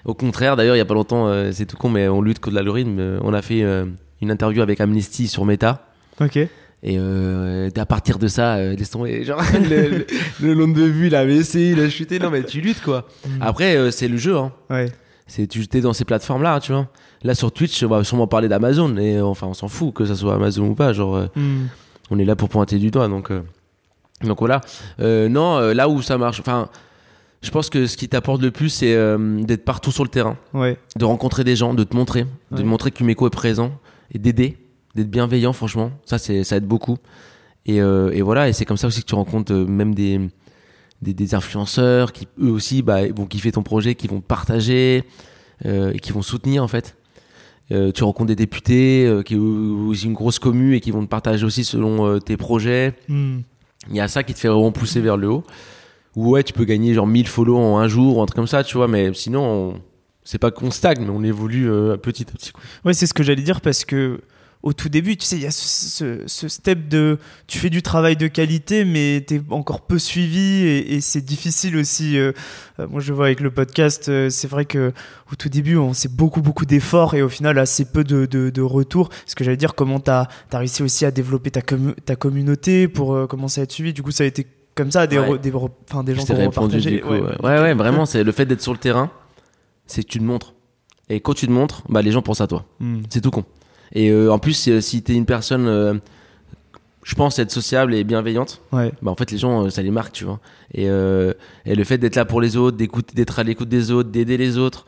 Au 0.05 0.13
contraire, 0.13 0.55
d'ailleurs, 0.55 0.75
il 0.75 0.79
y 0.79 0.81
a 0.81 0.85
pas 0.85 0.93
longtemps, 0.93 1.27
euh, 1.27 1.51
c'est 1.51 1.65
tout 1.65 1.75
con, 1.77 1.89
mais 1.89 2.07
on 2.07 2.21
lutte 2.21 2.39
contre 2.39 2.55
l'algorithme. 2.55 3.19
On 3.21 3.33
a 3.33 3.41
fait 3.41 3.63
euh, 3.63 3.85
une 4.21 4.31
interview 4.31 4.61
avec 4.61 4.79
Amnesty 4.79 5.27
sur 5.27 5.45
Meta. 5.45 5.87
Ok. 6.21 6.39
Et 6.81 6.95
euh, 6.97 7.69
à 7.75 7.85
partir 7.85 8.19
de 8.19 8.27
ça, 8.27 8.55
euh, 8.55 8.75
laisse 8.75 8.89
tomber. 8.91 9.23
Genre, 9.25 9.41
le, 9.69 10.05
le- 10.41 10.55
nombre 10.55 10.75
de 10.75 10.83
vues, 10.83 11.07
il 11.07 11.15
a 11.15 11.25
baissé, 11.25 11.71
il 11.75 11.79
a 11.81 11.89
chuté. 11.89 12.19
Non, 12.19 12.29
mais 12.29 12.43
tu 12.43 12.61
luttes, 12.61 12.81
quoi. 12.81 13.05
Mm. 13.27 13.29
Après, 13.41 13.75
euh, 13.75 13.91
c'est 13.91 14.07
le 14.07 14.15
jeu. 14.17 14.37
Hein. 14.37 14.51
Ouais. 14.69 14.85
C'est, 15.27 15.45
tu 15.47 15.61
es 15.73 15.81
dans 15.81 15.93
ces 15.93 16.05
plateformes-là, 16.05 16.59
tu 16.61 16.71
vois. 16.71 16.87
Là, 17.23 17.35
sur 17.35 17.51
Twitch, 17.51 17.83
on 17.83 17.87
va 17.89 18.03
sûrement 18.05 18.27
parler 18.27 18.47
d'Amazon. 18.47 18.95
Et 18.97 19.17
euh, 19.17 19.25
enfin, 19.25 19.47
on 19.47 19.53
s'en 19.53 19.67
fout 19.67 19.93
que 19.93 20.05
ça 20.05 20.15
soit 20.15 20.35
Amazon 20.35 20.67
ou 20.69 20.75
pas. 20.75 20.93
Genre, 20.93 21.27
Mm. 21.35 21.67
on 22.11 22.17
est 22.19 22.25
là 22.25 22.35
pour 22.37 22.47
pointer 22.47 22.77
du 22.77 22.91
doigt. 22.91 23.09
Donc, 23.09 23.29
donc 24.23 24.39
voilà. 24.39 24.61
Non, 24.99 25.59
là 25.73 25.89
où 25.89 26.01
ça 26.01 26.17
marche. 26.17 26.39
Enfin, 26.39 26.69
je 27.41 27.51
pense 27.51 27.69
que 27.69 27.87
ce 27.87 27.97
qui 27.97 28.07
t'apporte 28.07 28.41
le 28.41 28.51
plus, 28.51 28.69
c'est 28.69 28.95
d'être 29.45 29.65
partout 29.65 29.91
sur 29.91 30.03
le 30.05 30.09
terrain, 30.09 30.37
Ouais. 30.53 30.77
de 30.97 31.03
rencontrer 31.05 31.43
des 31.43 31.55
gens, 31.57 31.73
de 31.73 31.83
te 31.83 31.93
montrer, 31.95 32.25
de 32.51 32.63
montrer 32.63 32.91
que 32.91 32.97
Kumeko 32.97 33.27
est 33.27 33.31
présent 33.31 33.71
et 34.13 34.17
d'aider, 34.19 34.57
d'être 34.95 35.09
bienveillant, 35.09 35.53
franchement. 35.53 35.91
Ça, 36.05 36.17
c'est, 36.17 36.43
ça 36.43 36.57
aide 36.57 36.65
beaucoup. 36.65 36.97
Et, 37.65 37.81
euh, 37.81 38.11
et 38.11 38.21
voilà, 38.21 38.49
et 38.49 38.53
c'est 38.53 38.65
comme 38.65 38.77
ça 38.77 38.87
aussi 38.87 39.01
que 39.01 39.05
tu 39.07 39.15
rencontres 39.15 39.53
euh, 39.53 39.65
même 39.65 39.93
des, 39.93 40.19
des, 41.01 41.13
des 41.13 41.35
influenceurs 41.35 42.11
qui, 42.13 42.27
eux 42.41 42.49
aussi, 42.51 42.81
bah, 42.81 43.01
vont 43.15 43.25
kiffer 43.25 43.51
ton 43.51 43.63
projet, 43.63 43.95
qui 43.95 44.07
vont 44.07 44.21
partager 44.21 45.03
euh, 45.65 45.91
et 45.93 45.99
qui 45.99 46.11
vont 46.11 46.21
soutenir 46.21 46.63
en 46.63 46.67
fait. 46.67 46.95
Euh, 47.71 47.91
tu 47.91 48.03
rencontres 48.03 48.29
des 48.29 48.35
députés 48.35 49.21
qui 49.25 49.35
ont 49.35 49.93
une 49.93 50.13
grosse 50.13 50.39
commu 50.39 50.75
et 50.75 50.79
qui 50.79 50.89
vont 50.89 51.03
te 51.03 51.09
partager 51.09 51.45
aussi 51.45 51.63
selon 51.63 52.17
tes 52.19 52.35
projets. 52.37 52.95
Mm. 53.07 53.39
Il 53.89 53.95
y 53.95 53.99
a 53.99 54.07
ça 54.07 54.23
qui 54.23 54.33
te 54.33 54.39
fait 54.39 54.47
vraiment 54.47 54.71
pousser 54.71 55.01
vers 55.01 55.17
le 55.17 55.29
haut. 55.29 55.43
Ou 56.15 56.31
ouais, 56.31 56.43
tu 56.43 56.53
peux 56.53 56.65
gagner 56.65 56.95
genre 56.95 57.05
1000 57.05 57.27
follow 57.27 57.57
en 57.57 57.77
un 57.77 57.87
jour 57.87 58.17
ou 58.17 58.21
un 58.23 58.25
truc 58.25 58.35
comme 58.35 58.47
ça, 58.47 58.63
tu 58.63 58.75
vois, 58.77 58.87
mais 58.87 59.13
sinon, 59.13 59.43
on- 59.75 59.81
c'est 60.23 60.39
pas 60.39 60.49
qu'on 60.49 60.71
stagne, 60.71 61.01
mais 61.01 61.09
on 61.11 61.23
évolue 61.23 61.69
petit 62.01 62.25
à 62.27 62.31
petit. 62.31 62.51
quoi. 62.51 62.61
Ouais, 62.85 62.93
c'est 62.93 63.05
ce 63.05 63.13
que 63.13 63.21
j'allais 63.23 63.43
dire 63.43 63.61
parce 63.61 63.85
que 63.85 64.19
au 64.61 64.73
tout 64.73 64.89
début, 64.89 65.15
tu 65.15 65.25
sais, 65.25 65.37
il 65.37 65.41
y 65.43 65.45
a 65.45 65.51
ce, 65.51 65.65
ce- 65.89 66.27
ce 66.27 66.47
step 66.49 66.89
de 66.89 67.17
tu 67.47 67.57
fais 67.59 67.69
du 67.69 67.81
travail 67.81 68.17
de 68.17 68.27
qualité, 68.27 68.83
mais 68.83 69.23
t'es 69.25 69.41
encore 69.51 69.81
peu 69.81 69.97
suivi 69.97 70.39
et, 70.65 70.95
et 70.95 71.01
c'est 71.01 71.21
difficile 71.21 71.77
aussi. 71.77 72.17
euh, 72.17 72.33
euh, 72.79 72.87
moi, 72.89 72.99
je 72.99 73.13
vois 73.13 73.27
avec 73.27 73.39
le 73.39 73.51
podcast, 73.51 74.09
euh, 74.09 74.29
c'est 74.29 74.49
vrai 74.49 74.65
que 74.65 74.91
au 75.31 75.35
tout 75.35 75.47
début, 75.47 75.77
on 75.77 75.93
sait 75.93 76.09
beaucoup, 76.09 76.41
beaucoup 76.41 76.65
d'efforts 76.65 77.13
et 77.15 77.21
au 77.21 77.29
final, 77.29 77.57
assez 77.57 77.85
peu 77.85 78.03
de, 78.03 78.25
de, 78.25 78.49
de 78.49 78.61
retours. 78.61 79.09
Ce 79.25 79.33
que 79.35 79.45
j'allais 79.45 79.55
dire, 79.55 79.75
comment 79.75 80.01
t'as 80.01 80.27
as 80.51 80.57
réussi 80.57 80.83
aussi 80.83 81.05
à 81.05 81.11
développer 81.11 81.51
ta, 81.51 81.61
ta 81.61 82.15
communauté 82.17 82.89
pour 82.89 83.13
euh, 83.15 83.27
commencer 83.27 83.61
à 83.61 83.63
être 83.63 83.71
suivi. 83.71 83.93
Du 83.93 84.03
coup, 84.03 84.11
ça 84.11 84.23
a 84.25 84.27
été 84.27 84.45
comme 84.75 84.91
ça, 84.91 85.07
des, 85.07 85.19
Ouais. 85.19 85.37
des, 85.39 85.53
enfin, 85.53 86.03
des 86.03 86.15
gens 86.15 86.25
qui 86.25 86.31
ont 86.33 86.35
répondu 86.37 86.51
partagé. 86.53 86.91
du 86.91 87.01
coup. 87.01 87.09
Ouais, 87.09 87.21
ouais, 87.21 87.59
ouais, 87.61 87.73
vraiment, 87.73 88.05
c'est 88.05 88.23
le 88.25 88.31
fait 88.33 88.45
d'être 88.45 88.61
sur 88.61 88.73
le 88.73 88.77
terrain, 88.79 89.09
c'est 89.87 90.03
que 90.03 90.07
tu 90.09 90.19
te 90.19 90.23
montres. 90.23 90.53
Et 91.09 91.21
quand 91.21 91.33
tu 91.33 91.47
te 91.47 91.51
montres, 91.51 91.83
bah, 91.89 92.01
les 92.01 92.11
gens 92.11 92.21
pensent 92.21 92.41
à 92.41 92.47
toi. 92.47 92.65
Mm. 92.79 93.01
C'est 93.09 93.21
tout 93.21 93.31
con. 93.31 93.45
Et 93.93 94.09
euh, 94.11 94.31
en 94.31 94.39
plus, 94.39 94.67
euh, 94.67 94.81
si 94.81 95.01
t'es 95.01 95.13
une 95.15 95.25
personne, 95.25 95.67
euh, 95.67 95.93
je 97.03 97.15
pense, 97.15 97.39
être 97.39 97.51
sociable 97.51 97.93
et 97.95 98.03
bienveillante, 98.03 98.61
Ouais. 98.71 98.91
bah 99.01 99.09
en 99.11 99.15
fait 99.15 99.31
les 99.31 99.37
gens 99.37 99.69
ça 99.69 99.81
les 99.81 99.89
marque 99.91 100.11
tu 100.13 100.25
vois 100.25 100.39
et, 100.75 100.83
et 100.85 101.75
le 101.75 101.83
fait 101.83 101.97
d'être 101.97 102.15
là 102.15 102.25
pour 102.25 102.39
les 102.41 102.55
autres 102.57 102.77
d'écouter 102.77 103.15
d'être 103.15 103.39
à 103.39 103.43
l'écoute 103.43 103.69
des 103.69 103.89
autres 103.89 104.09
d'aider 104.09 104.37
les 104.37 104.57
autres 104.59 104.85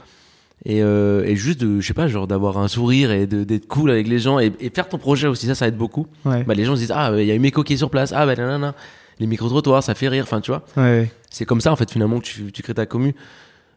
et, 0.66 0.84
euh, 0.84 1.24
et 1.26 1.36
juste 1.36 1.60
de 1.62 1.80
je 1.80 1.88
sais 1.88 1.96
pas 1.96 2.08
genre 2.08 2.28
d'avoir 2.28 2.60
un 2.60 2.68
sourire 2.68 3.12
et 3.12 3.26
d'être 3.26 3.68
cool 3.68 3.90
avec 3.90 4.08
les 4.08 4.20
gens 4.20 4.38
et, 4.40 4.52
et 4.60 4.70
faire 4.70 4.88
ton 4.88 5.00
projet 5.00 5.28
aussi 5.28 5.48
ça 5.48 5.56
ça 5.56 5.68
aide 5.68 5.78
beaucoup 5.78 6.06
Ouais. 6.24 6.44
bah 6.44 6.54
les 6.54 6.66
gens 6.66 6.76
se 6.76 6.82
disent 6.82 6.94
ah 6.94 7.12
il 7.18 7.26
y 7.26 7.32
a 7.32 7.34
une 7.34 7.42
méco 7.42 7.64
qui 7.64 7.74
est 7.74 7.78
sur 7.78 7.90
place 7.90 8.14
ah 8.16 8.28
bah 8.28 8.36
nanana 8.36 8.76
les 9.20 9.26
micro 9.26 9.50
trottoirs 9.50 9.82
ça 9.82 9.96
fait 9.96 10.08
rire 10.10 10.24
enfin 10.28 10.42
tu 10.42 10.52
vois 10.52 10.62
Ouais. 10.78 11.10
c'est 11.32 11.46
comme 11.46 11.62
ça 11.62 11.72
en 11.72 11.76
fait 11.76 11.90
finalement 11.90 12.20
que 12.20 12.26
tu, 12.26 12.52
tu 12.52 12.62
crées 12.62 12.76
ta 12.76 12.86
commu 12.86 13.16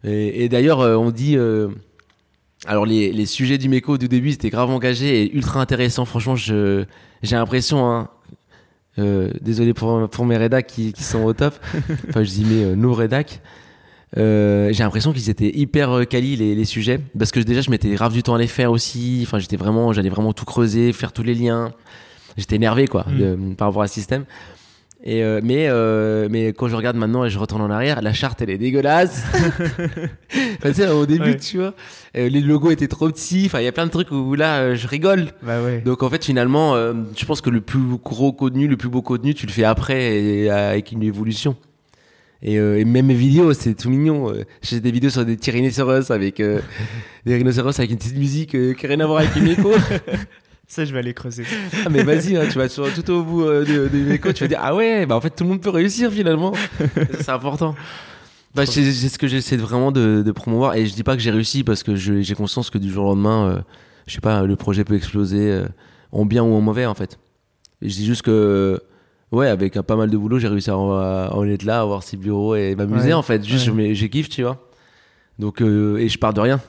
et, 0.04 0.44
et 0.44 0.48
d'ailleurs 0.50 0.80
on 0.80 1.10
dit 1.10 1.38
euh, 1.38 1.68
alors 2.66 2.86
les, 2.86 3.12
les 3.12 3.26
sujets 3.26 3.58
du 3.58 3.68
méco 3.68 3.98
du 3.98 4.08
début 4.08 4.32
c'était 4.32 4.50
grave 4.50 4.70
engagé 4.70 5.22
et 5.22 5.34
ultra 5.36 5.60
intéressant. 5.60 6.04
Franchement 6.04 6.36
je 6.36 6.84
j'ai 7.22 7.36
l'impression 7.36 7.90
hein, 7.90 8.08
euh, 8.98 9.30
désolé 9.40 9.74
pour, 9.74 10.08
pour 10.08 10.24
mes 10.24 10.36
rédacs 10.36 10.66
qui, 10.66 10.92
qui 10.92 11.02
sont 11.02 11.22
au 11.24 11.32
top. 11.32 11.54
Enfin 12.08 12.22
je 12.22 12.30
dis 12.30 12.44
mais 12.48 12.62
euh, 12.64 12.74
nos 12.76 12.94
rédacs. 12.94 13.40
Euh, 14.16 14.72
j'ai 14.72 14.84
l'impression 14.84 15.12
qu'ils 15.12 15.28
étaient 15.28 15.50
hyper 15.54 15.90
euh, 15.90 16.04
quali 16.04 16.36
les, 16.36 16.54
les 16.54 16.64
sujets. 16.64 17.00
Parce 17.18 17.32
que 17.32 17.40
déjà 17.40 17.60
je 17.60 17.70
mettais 17.70 17.90
grave 17.90 18.12
du 18.12 18.22
temps 18.22 18.34
à 18.34 18.38
les 18.38 18.46
faire 18.46 18.70
aussi. 18.70 19.20
Enfin 19.26 19.38
j'étais 19.40 19.56
vraiment 19.56 19.92
j'allais 19.92 20.08
vraiment 20.10 20.32
tout 20.32 20.44
creuser 20.44 20.92
faire 20.92 21.12
tous 21.12 21.22
les 21.24 21.34
liens. 21.34 21.72
J'étais 22.36 22.56
énervé 22.56 22.86
quoi 22.86 23.04
Mm. 23.08 23.18
de- 23.18 23.54
par 23.54 23.68
rapport 23.68 23.82
à 23.82 23.88
ce 23.88 23.94
système 23.94 24.24
et 25.06 25.22
euh, 25.22 25.40
mais 25.44 25.68
euh, 25.68 26.28
mais 26.30 26.54
quand 26.54 26.66
je 26.66 26.74
regarde 26.74 26.96
maintenant 26.96 27.26
et 27.26 27.30
je 27.30 27.38
retourne 27.38 27.60
en 27.60 27.70
arrière 27.70 28.00
la 28.00 28.14
charte 28.14 28.40
elle 28.40 28.48
est 28.50 28.58
dégueulasse. 28.58 29.24
Enfin, 30.58 30.70
tu 30.70 30.74
sais, 30.74 30.88
au 30.88 31.04
début 31.04 31.32
Ouais. 31.32 31.36
tu 31.36 31.58
vois 31.58 31.74
euh, 32.16 32.28
les 32.28 32.40
logos 32.40 32.70
étaient 32.70 32.88
trop 32.88 33.08
petits. 33.10 33.44
Enfin 33.46 33.60
il 33.60 33.64
y 33.64 33.68
a 33.68 33.72
plein 33.72 33.84
de 33.86 33.90
trucs 33.90 34.10
où 34.10 34.34
là 34.34 34.60
euh, 34.60 34.74
je 34.76 34.88
rigole. 34.88 35.26
Bah 35.42 35.62
ouais. 35.62 35.80
donc 35.80 36.02
en 36.02 36.08
fait 36.08 36.24
finalement 36.24 36.74
euh, 36.74 36.94
je 37.16 37.24
pense 37.26 37.40
que 37.42 37.50
le 37.50 37.60
plus 37.60 37.80
gros 38.02 38.32
contenu 38.32 38.66
le 38.66 38.76
plus 38.78 38.88
beau 38.88 39.02
contenu 39.02 39.34
tu 39.34 39.46
le 39.46 39.52
fais 39.52 39.64
après 39.64 40.16
et, 40.16 40.50
avec 40.50 40.90
une 40.92 41.02
évolution. 41.02 41.54
Et, 42.42 42.54
et 42.54 42.84
même 42.84 43.06
mes 43.06 43.14
vidéos 43.14 43.52
c'est 43.52 43.74
tout 43.74 43.90
mignon. 43.90 44.32
J'ai 44.62 44.80
des 44.80 44.90
vidéos 44.90 45.10
sur 45.10 45.24
des 45.24 45.36
rhinocéros 45.46 46.10
avec 46.10 46.40
euh, 46.40 46.60
des 47.26 47.34
rhinocéros 47.36 47.78
avec 47.78 47.90
une 47.90 47.98
petite 47.98 48.16
musique 48.16 48.50
qui 48.50 48.86
n'a 48.86 48.88
rien 48.88 49.00
à 49.00 49.06
voir 49.06 49.18
avec 49.18 49.36
une 49.36 49.48
écho 49.48 49.70
Ça, 50.66 50.84
je 50.84 50.92
vais 50.92 50.98
aller 51.00 51.14
creuser. 51.14 51.44
ah, 51.84 51.88
mais 51.90 52.02
vas-y 52.02 52.36
hein, 52.36 52.44
tu 52.50 52.58
vas 52.58 52.68
sur, 52.68 52.92
tout 52.94 53.08
au 53.10 53.22
bout 53.22 53.42
euh, 53.44 53.64
de, 53.64 53.88
de 53.88 54.04
l'écho 54.04 54.32
tu 54.32 54.44
vas 54.44 54.48
dire 54.48 54.60
ah 54.62 54.74
ouais 54.74 55.04
bah 55.06 55.14
en 55.16 55.20
fait 55.20 55.30
tout 55.30 55.44
le 55.44 55.50
monde 55.50 55.60
peut 55.60 55.70
réussir 55.70 56.10
finalement. 56.10 56.52
C'est 57.20 57.28
important. 57.30 57.74
Bah, 58.54 58.64
c'est 58.66 58.92
ce 58.92 59.18
que 59.18 59.26
j'essaie 59.26 59.56
vraiment 59.56 59.90
de, 59.92 60.22
de 60.24 60.32
promouvoir 60.32 60.74
et 60.76 60.86
je 60.86 60.94
dis 60.94 61.02
pas 61.02 61.16
que 61.16 61.22
j'ai 61.22 61.30
réussi 61.32 61.64
parce 61.64 61.82
que 61.82 61.96
je- 61.96 62.22
j'ai 62.22 62.34
conscience 62.34 62.70
que 62.70 62.78
du 62.78 62.90
jour 62.90 63.04
au 63.06 63.08
lendemain 63.10 63.48
euh, 63.48 63.58
je 64.06 64.14
sais 64.14 64.20
pas 64.20 64.42
le 64.44 64.56
projet 64.56 64.84
peut 64.84 64.94
exploser 64.94 65.50
euh, 65.52 65.66
en 66.12 66.24
bien 66.24 66.42
ou 66.42 66.54
en 66.54 66.60
mauvais 66.60 66.86
en 66.86 66.94
fait. 66.94 67.18
Et 67.82 67.88
je 67.90 67.94
dis 67.96 68.06
juste 68.06 68.22
que 68.22 68.80
ouais 69.32 69.48
avec 69.48 69.76
un 69.76 69.82
pas 69.82 69.96
mal 69.96 70.08
de 70.08 70.16
boulot 70.16 70.38
j'ai 70.38 70.48
réussi 70.48 70.70
à 70.70 70.78
en, 70.78 70.92
à 70.92 71.30
en 71.32 71.44
être 71.46 71.64
là 71.64 71.78
à 71.78 71.82
avoir 71.82 72.02
ces 72.04 72.16
bureaux 72.16 72.54
et 72.54 72.74
m'amuser 72.74 73.08
Ouais. 73.08 73.12
en 73.12 73.22
fait. 73.22 73.44
Juste 73.44 73.68
Ouais. 73.68 73.94
j'ai 73.94 74.08
kiff 74.08 74.28
tu 74.28 74.42
vois. 74.44 74.66
Donc 75.38 75.60
euh, 75.60 75.98
et 75.98 76.08
je 76.08 76.18
pars 76.18 76.32
de 76.32 76.40
rien. 76.40 76.60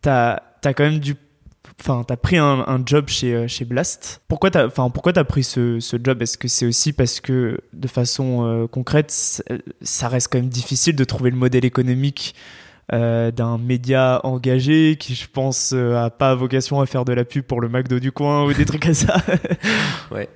T'as 0.00 0.40
as 0.64 0.74
quand 0.74 0.84
même 0.84 0.98
dû 1.00 1.14
enfin 1.80 2.04
t'as 2.06 2.16
pris 2.16 2.36
un, 2.38 2.64
job 2.84 3.08
chez 3.08 3.34
euh, 3.34 3.48
chez 3.48 3.64
Blast 3.64 4.20
pourquoi 4.28 4.50
t'as 4.50 4.66
enfin 4.66 4.90
pourquoi 4.90 5.12
t'as 5.12 5.24
pris 5.24 5.42
ce, 5.44 5.80
ce 5.80 5.96
job? 6.02 6.20
Est-ce 6.22 6.36
que 6.38 6.48
c'est 6.48 6.66
aussi 6.66 6.92
parce 6.92 7.20
que 7.20 7.58
de 7.72 7.88
façon 7.88 8.44
euh, 8.46 8.66
concrète 8.66 9.10
c- 9.10 9.42
ça 9.82 10.08
reste 10.08 10.28
quand 10.32 10.38
même 10.38 10.48
difficile 10.48 10.96
de 10.96 11.04
trouver 11.04 11.30
le 11.30 11.36
modèle 11.36 11.64
économique 11.64 12.34
euh, 12.92 13.30
d'un 13.30 13.58
média 13.58 14.20
engagé 14.24 14.96
qui 14.98 15.14
je 15.14 15.26
pense 15.30 15.72
euh, 15.74 15.94
a 15.96 16.08
pas 16.10 16.34
vocation 16.34 16.80
à 16.80 16.86
faire 16.86 17.04
de 17.04 17.12
la 17.12 17.24
pub 17.24 17.44
pour 17.44 17.60
le 17.60 17.68
McDo 17.68 17.98
du 17.98 18.12
coin 18.12 18.44
ou 18.46 18.52
des 18.54 18.64
trucs 18.64 18.82
comme 18.84 18.94
ça? 18.94 19.16
Ouais. 20.10 20.28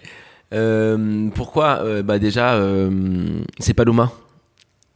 Euh, 0.53 1.31
pourquoi 1.35 1.81
Euh, 1.83 2.03
Bah 2.03 2.19
déjà, 2.19 2.55
euh, 2.57 3.41
c'est 3.59 3.73
Paloma. 3.73 4.13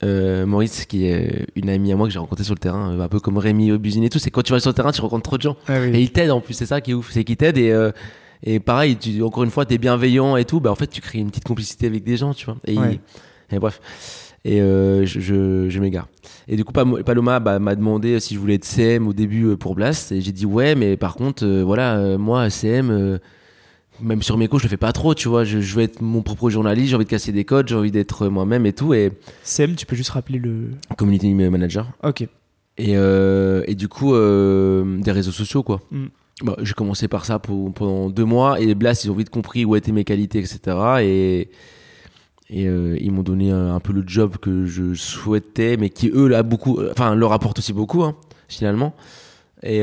Euh, 0.05 0.45
Maurice, 0.45 0.85
qui 0.85 1.07
est 1.07 1.47
une 1.57 1.71
amie 1.71 1.91
à 1.93 1.97
moi 1.97 2.07
que 2.07 2.13
j'ai 2.13 2.19
rencontrée 2.19 2.45
sur 2.45 2.55
le 2.55 2.59
terrain, 2.59 2.93
euh, 2.93 3.01
un 3.03 3.09
peu 3.09 3.19
comme 3.19 3.39
Rémi 3.39 3.73
Obusine 3.73 4.05
et 4.05 4.11
tout. 4.11 4.19
C'est 4.19 4.31
quand 4.31 4.43
tu 4.43 4.53
vas 4.53 4.61
sur 4.61 4.71
le 4.71 4.75
terrain, 4.75 4.93
tu 4.93 5.01
rencontres 5.01 5.23
trop 5.23 5.37
de 5.39 5.43
gens. 5.43 5.57
Ah 5.69 5.79
oui. 5.81 5.89
Et 5.97 6.03
il 6.03 6.13
t'aide 6.13 6.31
en 6.31 6.41
plus, 6.41 6.53
c'est 6.55 6.67
ça 6.67 6.81
qui 6.83 6.91
est 6.91 6.95
ouf. 6.95 7.11
C'est 7.13 7.25
qu'il 7.25 7.37
t'aide 7.37 7.57
et, 7.57 7.71
euh, 7.73 7.91
et 8.43 8.61
pareil, 8.61 8.97
tu, 8.97 9.23
encore 9.23 9.45
une 9.45 9.51
fois, 9.51 9.65
t'es 9.65 9.79
bienveillant 9.79 10.37
et 10.37 10.45
tout. 10.45 10.61
Bah 10.61 10.71
en 10.71 10.75
fait, 10.75 10.89
tu 10.89 11.01
crées 11.01 11.19
une 11.19 11.31
petite 11.31 11.45
complicité 11.45 11.87
avec 11.87 12.05
des 12.05 12.17
gens, 12.19 12.35
tu 12.35 12.45
vois. 12.45 12.57
Et, 12.67 12.77
Ouais. 12.79 13.01
et 13.51 13.59
bref. 13.59 13.81
Et 14.45 14.61
euh, 14.61 15.07
je, 15.07 15.19
je, 15.19 15.69
je 15.71 15.81
m'égare. 15.81 16.07
Et 16.47 16.57
du 16.57 16.65
coup, 16.65 16.73
Paloma 16.73 17.41
bah, 17.41 17.59
m'a 17.59 17.75
demandé 17.75 18.21
si 18.21 18.35
je 18.35 18.39
voulais 18.39 18.55
être 18.57 18.65
CM 18.67 19.09
au 19.09 19.13
début 19.15 19.57
pour 19.57 19.75
Blast. 19.75 20.13
Et 20.13 20.21
j'ai 20.21 20.31
dit 20.33 20.45
ouais, 20.47 20.75
mais 20.75 20.97
par 20.99 21.15
contre, 21.15 21.45
voilà, 21.63 22.19
moi, 22.19 22.49
CM, 22.51 23.19
même 24.01 24.23
sur 24.23 24.37
mes 24.37 24.49
cours, 24.49 24.59
je 24.59 24.65
le 24.65 24.69
fais 24.69 24.77
pas 24.77 24.93
trop, 24.93 25.15
tu 25.15 25.29
vois. 25.29 25.45
Je, 25.45 25.61
je 25.61 25.75
veux 25.75 25.83
être 25.83 26.01
mon 26.01 26.23
propre 26.23 26.51
journaliste, 26.51 26.91
j'ai 26.91 26.97
envie 26.97 27.05
de 27.05 27.11
casser 27.11 27.33
des 27.33 27.45
codes, 27.45 27.69
j'ai 27.69 27.75
envie 27.75 27.91
d'être 27.91 28.29
moi-même 28.29 28.67
et 28.67 28.73
tout. 28.73 28.95
Et 28.95 29.13
CM 29.43 29.75
tu 29.75 29.87
peux 29.87 29.97
juste 29.97 30.11
rappeler 30.11 30.39
le 30.39 30.71
community 30.97 31.33
manager. 31.35 31.87
ok 32.03 32.23
Et, 32.23 32.97
euh, 32.97 33.65
et 33.67 33.75
du 33.75 33.89
coup, 33.89 34.15
euh, 34.15 34.99
des 35.01 35.13
réseaux 35.13 35.33
sociaux, 35.33 35.63
quoi. 35.63 35.81
Mm. 35.91 36.07
Bah, 36.43 36.57
j'ai 36.63 36.75
commencé 36.75 37.09
par 37.09 37.25
ça 37.25 37.39
pour, 37.39 37.73
pendant 37.73 38.11
deux 38.11 38.25
mois. 38.25 38.61
Et 38.61 38.75
Blast, 38.75 39.05
ils 39.05 39.11
ont 39.11 39.15
vite 39.15 39.31
compris 39.31 39.65
où 39.65 39.75
étaient 39.75 39.93
mes 39.93 40.05
qualités, 40.05 40.39
etc. 40.39 40.61
Et, 41.01 41.49
et 42.51 42.69
euh, 42.69 42.99
ils 43.01 43.11
m'ont 43.11 43.23
donné 43.23 43.51
un, 43.51 43.75
un 43.75 43.81
peu 43.81 43.93
le 43.95 44.05
job 44.07 44.37
que 44.37 44.67
je 44.67 44.95
souhaitais, 44.95 45.79
mais 45.79 45.89
qui, 45.89 46.11
eux, 46.13 46.29
là, 46.29 46.43
beaucoup, 46.43 46.79
enfin, 46.91 47.15
leur 47.15 47.33
apporte 47.33 47.59
aussi 47.61 47.73
beaucoup, 47.73 48.03
hein, 48.03 48.15
finalement. 48.49 48.95
Et, 49.63 49.79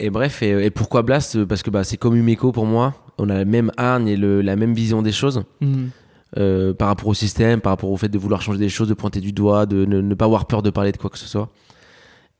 et 0.00 0.10
bref, 0.10 0.42
et, 0.42 0.64
et 0.64 0.70
pourquoi 0.70 1.02
Blast? 1.02 1.44
Parce 1.44 1.62
que 1.62 1.70
bah, 1.70 1.84
c'est 1.84 1.98
comme 1.98 2.16
Umeco 2.16 2.50
pour 2.50 2.64
moi. 2.64 2.94
On 3.18 3.28
a 3.28 3.34
la 3.34 3.44
même 3.44 3.72
hargne 3.76 4.08
et 4.08 4.16
le, 4.16 4.42
la 4.42 4.56
même 4.56 4.74
vision 4.74 5.02
des 5.02 5.12
choses. 5.12 5.44
Hmm. 5.60 5.88
euh, 6.36 6.74
par 6.74 6.88
rapport 6.88 7.08
au 7.08 7.14
système, 7.14 7.60
par 7.60 7.72
rapport 7.72 7.90
au 7.90 7.96
fait 7.96 8.08
de 8.08 8.18
vouloir 8.18 8.42
changer 8.42 8.58
des 8.58 8.68
choses, 8.68 8.88
de 8.88 8.94
pointer 8.94 9.20
du 9.20 9.32
doigt, 9.32 9.66
de 9.66 9.84
ne, 9.84 10.14
pas 10.14 10.26
avoir 10.26 10.46
peur 10.46 10.62
de 10.62 10.70
parler 10.70 10.92
de 10.92 10.96
quoi 10.96 11.10
que 11.10 11.18
ce 11.18 11.26
soit. 11.26 11.48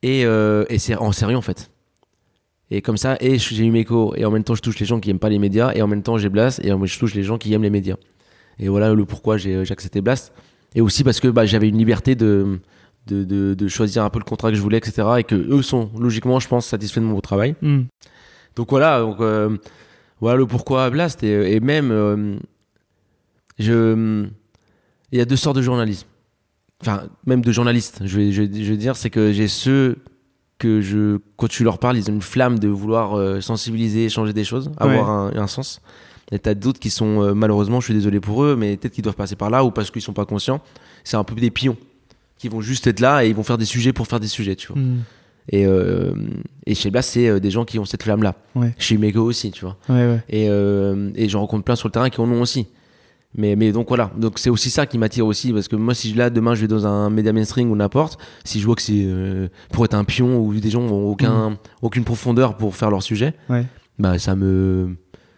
Et, 0.02 0.24
euh, 0.24 0.64
et 0.68 0.78
c'est 0.78 0.94
en 0.94 1.12
sérieux 1.12 1.36
en 1.36 1.42
fait. 1.42 1.70
Et 2.70 2.82
comme 2.82 2.98
ça, 2.98 3.16
et 3.20 3.38
j'ai 3.38 3.64
eu 3.64 3.70
Meko, 3.70 4.14
et 4.14 4.24
en 4.26 4.30
même 4.30 4.44
temps 4.44 4.54
je 4.54 4.60
touche 4.60 4.78
les 4.78 4.84
gens 4.84 5.00
qui 5.00 5.08
aiment 5.10 5.18
pas 5.18 5.30
les 5.30 5.38
médias, 5.38 5.72
et 5.74 5.80
en 5.80 5.86
même 5.86 6.02
temps 6.02 6.18
j'ai 6.18 6.28
Blast, 6.28 6.60
et 6.62 6.68
je 6.68 6.98
touche 6.98 7.14
les 7.14 7.22
gens 7.22 7.38
qui 7.38 7.52
aiment 7.54 7.62
les 7.62 7.70
médias. 7.70 7.96
Et 8.58 8.68
voilà 8.68 8.92
le 8.92 9.04
pourquoi 9.06 9.36
j'ai 9.38 9.58
accepté 9.70 10.00
Blast. 10.00 10.32
Et 10.74 10.80
aussi 10.80 11.02
parce 11.02 11.20
que 11.20 11.28
bah, 11.28 11.46
j'avais 11.46 11.68
une 11.68 11.78
liberté 11.78 12.14
de, 12.14 12.60
de, 13.06 13.54
de, 13.54 13.68
choisir 13.68 14.04
un 14.04 14.10
peu 14.10 14.18
le 14.18 14.24
contrat 14.24 14.50
que 14.50 14.56
je 14.56 14.60
voulais, 14.60 14.78
etc. 14.78 15.08
Et 15.18 15.24
que 15.24 15.34
eux 15.34 15.62
sont 15.62 15.90
logiquement, 15.98 16.40
je 16.40 16.48
pense, 16.48 16.66
satisfaits 16.66 17.00
de 17.00 17.06
mon 17.06 17.20
travail. 17.20 17.54
Hmm. 17.62 17.84
Donc 18.54 18.70
voilà, 18.70 19.00
donc, 19.00 19.20
euh, 19.20 19.56
voilà 20.20 20.36
le 20.36 20.46
pourquoi 20.46 20.88
Blast. 20.90 21.22
Et, 21.22 21.54
et 21.54 21.60
même, 21.60 21.90
euh, 21.90 22.36
je, 23.58 24.26
il 25.12 25.18
y 25.18 25.20
a 25.20 25.24
deux 25.24 25.36
sortes 25.36 25.56
de 25.56 25.62
journalisme. 25.62 26.06
Enfin, 26.80 27.04
même 27.26 27.42
de 27.42 27.50
journalistes, 27.50 28.02
je 28.04 28.16
vais, 28.18 28.32
je, 28.32 28.42
je 28.42 28.70
vais 28.70 28.76
dire, 28.76 28.96
c'est 28.96 29.10
que 29.10 29.32
j'ai 29.32 29.48
ceux 29.48 29.96
que 30.58 30.80
je, 30.80 31.18
quand 31.36 31.48
tu 31.48 31.64
leur 31.64 31.78
parles, 31.78 31.96
ils 31.96 32.10
ont 32.10 32.14
une 32.14 32.22
flamme 32.22 32.58
de 32.58 32.68
vouloir 32.68 33.16
euh, 33.16 33.40
sensibiliser, 33.40 34.08
changer 34.08 34.32
des 34.32 34.44
choses, 34.44 34.70
avoir 34.76 35.10
un, 35.10 35.32
un, 35.34 35.46
sens. 35.46 35.80
Et 36.30 36.38
t'as 36.38 36.54
d'autres 36.54 36.78
qui 36.78 36.90
sont, 36.90 37.22
euh, 37.22 37.34
malheureusement, 37.34 37.80
je 37.80 37.86
suis 37.86 37.94
désolé 37.94 38.20
pour 38.20 38.44
eux, 38.44 38.56
mais 38.56 38.76
peut-être 38.76 38.92
qu'ils 38.92 39.02
doivent 39.02 39.16
passer 39.16 39.36
par 39.36 39.50
là 39.50 39.64
ou 39.64 39.70
parce 39.70 39.90
qu'ils 39.90 40.02
sont 40.02 40.12
pas 40.12 40.26
conscients. 40.26 40.60
C'est 41.04 41.16
un 41.16 41.24
peu 41.24 41.34
des 41.34 41.50
pions 41.50 41.76
qui 42.38 42.48
vont 42.48 42.60
juste 42.60 42.86
être 42.86 43.00
là 43.00 43.24
et 43.24 43.28
ils 43.28 43.34
vont 43.34 43.42
faire 43.42 43.58
des 43.58 43.64
sujets 43.64 43.92
pour 43.92 44.06
faire 44.06 44.20
des 44.20 44.28
sujets, 44.28 44.54
tu 44.54 44.68
vois. 44.68 44.80
Hmm. 44.80 45.02
Et, 45.50 45.66
euh, 45.66 46.12
et 46.66 46.74
chez 46.74 46.90
Blas, 46.90 47.02
c'est 47.02 47.28
euh, 47.28 47.40
des 47.40 47.50
gens 47.50 47.64
qui 47.64 47.78
ont 47.78 47.84
cette 47.84 48.02
flamme-là. 48.02 48.34
Chez 48.78 48.98
Mego 48.98 49.24
aussi, 49.24 49.50
tu 49.50 49.64
vois. 49.64 49.76
Et, 50.28 50.46
et 50.46 51.28
j'en 51.28 51.40
rencontre 51.40 51.64
plein 51.64 51.76
sur 51.76 51.88
le 51.88 51.92
terrain 51.92 52.10
qui 52.10 52.20
en 52.20 52.30
ont 52.30 52.42
aussi. 52.42 52.66
Mais, 53.34 53.56
mais 53.56 53.72
donc 53.72 53.88
voilà, 53.88 54.10
donc 54.16 54.38
c'est 54.38 54.48
aussi 54.48 54.70
ça 54.70 54.86
qui 54.86 54.96
m'attire 54.96 55.26
aussi 55.26 55.52
parce 55.52 55.68
que 55.68 55.76
moi 55.76 55.94
si 55.94 56.14
là 56.14 56.30
demain 56.30 56.54
je 56.54 56.62
vais 56.62 56.66
dans 56.66 56.86
un 56.86 57.10
média 57.10 57.30
mainstream 57.32 57.70
ou 57.70 57.76
n'importe, 57.76 58.18
si 58.42 58.58
je 58.58 58.64
vois 58.64 58.74
que 58.74 58.80
c'est 58.80 59.04
euh, 59.04 59.48
pour 59.70 59.84
être 59.84 59.92
un 59.92 60.04
pion 60.04 60.38
ou 60.38 60.54
des 60.54 60.70
gens 60.70 60.80
n'ont 60.80 61.10
aucun, 61.10 61.50
mm. 61.50 61.56
aucune 61.82 62.04
profondeur 62.04 62.56
pour 62.56 62.74
faire 62.74 62.90
leur 62.90 63.02
sujet, 63.02 63.34
bah 63.98 64.18
ça 64.18 64.34
me 64.34 64.96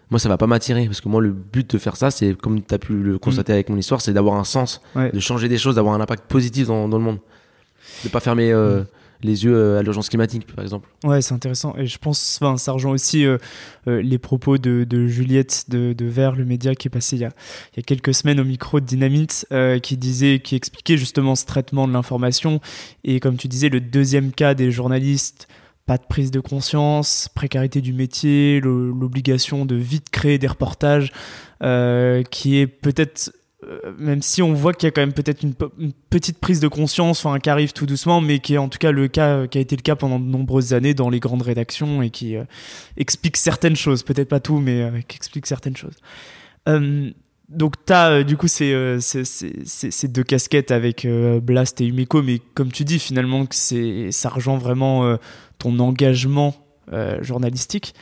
moi 0.09 0.21
ça 0.21 0.29
va 0.29 0.37
pas 0.37 0.47
m'attirer 0.47 0.87
parce 0.87 1.01
que 1.01 1.09
moi 1.09 1.21
le 1.21 1.33
but 1.33 1.69
de 1.69 1.79
faire 1.79 1.97
ça 1.97 2.13
c'est 2.13 2.35
comme 2.35 2.63
tu 2.63 2.73
as 2.73 2.79
pu 2.79 2.95
le 2.95 3.19
constater 3.19 3.53
mm. 3.53 3.55
avec 3.55 3.69
mon 3.69 3.77
histoire 3.77 4.01
c'est 4.01 4.13
d'avoir 4.13 4.37
un 4.37 4.45
sens 4.45 4.81
de 4.95 5.19
changer 5.19 5.49
des 5.49 5.59
choses 5.59 5.75
d'avoir 5.75 5.95
un 5.95 6.01
impact 6.01 6.31
positif 6.31 6.69
dans, 6.69 6.89
dans 6.89 6.99
le 6.99 7.05
monde 7.05 7.19
de 8.05 8.09
pas 8.09 8.21
fermer 8.21 8.53
euh, 8.53 8.83
mm 8.83 8.87
les 9.23 9.45
yeux 9.45 9.55
euh, 9.55 9.79
à 9.79 9.83
l'urgence 9.83 10.09
climatique, 10.09 10.47
par 10.47 10.64
exemple. 10.64 10.89
Ouais, 11.05 11.23
c'est 11.23 11.35
intéressant. 11.35 11.75
Et 11.77 11.87
je 11.87 11.99
pense, 11.99 12.39
enfin, 12.41 12.57
ça 12.57 12.73
rejoint 12.73 12.93
aussi 12.93 13.25
euh, 13.25 13.39
euh, 13.89 14.03
les 14.03 14.18
propos 14.18 14.59
de, 14.59 14.87
Juliette 15.07 15.66
de, 15.68 15.93
de 15.93 16.05
Vert, 16.07 16.37
le 16.37 16.45
média 16.45 16.75
qui 16.75 16.89
est 16.89 16.91
passé 16.91 17.16
il 17.16 17.23
y 17.23 17.25
a, 17.25 17.31
il 17.73 17.79
y 17.79 17.81
a 17.81 17.83
quelques 17.83 18.14
semaines 18.14 18.41
au 18.41 18.45
micro 18.45 18.81
de 18.81 18.87
Dynamite, 18.87 19.47
qui 19.83 19.97
disait, 19.97 20.41
qui 20.41 20.57
expliquait 20.57 20.97
justement 20.97 21.35
ce 21.35 21.47
traitement 21.47 21.87
de 21.87 21.93
l'information. 21.93 22.61
Et 23.05 23.21
comme 23.21 23.37
tu 23.37 23.49
disais, 23.49 23.68
le 23.68 23.81
deuxième 23.81 24.33
cas 24.33 24.55
des 24.55 24.71
journalistes, 24.71 25.49
pas 25.87 25.99
de 25.99 26.05
prise 26.09 26.31
de 26.31 26.41
conscience, 26.41 27.29
précarité 27.35 27.81
du 27.81 27.93
métier, 27.93 28.61
l'obligation 28.61 29.66
de 29.66 29.75
vite 29.75 30.11
créer 30.11 30.39
des 30.39 30.47
reportages, 30.47 31.12
qui 32.31 32.59
est 32.59 32.66
peut-être 32.66 33.33
euh, 33.67 33.93
même 33.99 34.23
si 34.23 34.43
on 34.43 34.55
voit 34.55 34.73
qu'il 34.73 34.87
y 34.87 34.89
a 34.89 34.91
quand 34.91 35.03
même 35.03 35.13
peut-être 35.13 35.43
une, 35.43 35.55
petite 36.09 36.39
prise 36.39 36.61
de 36.61 36.69
conscience, 36.69 37.25
enfin 37.25 37.39
qui 37.39 37.51
arrive 37.51 37.73
tout 37.73 37.87
doucement, 37.87 38.21
mais 38.21 38.39
qui 38.39 38.55
est 38.55 38.59
en 38.59 38.69
tout 38.69 38.79
cas 38.79 38.91
le 38.91 39.07
cas, 39.09 39.47
qui 39.47 39.59
a 39.59 39.61
été 39.61 39.77
le 39.77 39.83
cas 39.83 39.97
pendant 39.97 40.19
de 40.19 40.25
nombreuses 40.25 40.73
années 40.73 40.95
dans 40.95 41.11
les 41.11 41.21
grandes 41.21 41.43
rédactions 41.43 42.01
et 42.01 42.11
qui 42.11 42.37
euh, 42.37 42.45
explique 42.97 43.37
certaines 43.37 43.77
choses, 43.77 44.03
peut-être 44.03 44.29
pas 44.29 44.41
tout, 44.41 44.61
mais 44.61 44.83
euh, 44.83 45.01
qui 45.07 45.17
explique 45.17 45.47
certaines 45.47 45.77
choses. 45.77 45.97
donc 47.49 47.75
tu 47.85 47.93
as 47.93 48.23
du 48.23 48.37
coup 48.37 48.49
ces, 48.49 48.99
ces, 49.01 50.09
deux 50.09 50.25
casquettes 50.25 50.71
avec 50.71 51.07
Blast 51.43 51.81
et 51.81 51.87
Umeko, 51.87 52.23
mais 52.23 52.39
comme 52.55 52.73
tu 52.73 52.85
dis 52.85 52.99
finalement 52.99 53.45
que 53.45 53.55
ça 54.11 54.29
rejoint 54.29 54.59
vraiment 54.59 55.17
ton 55.59 55.79
engagement 55.81 56.55
journalistique. 57.21 57.95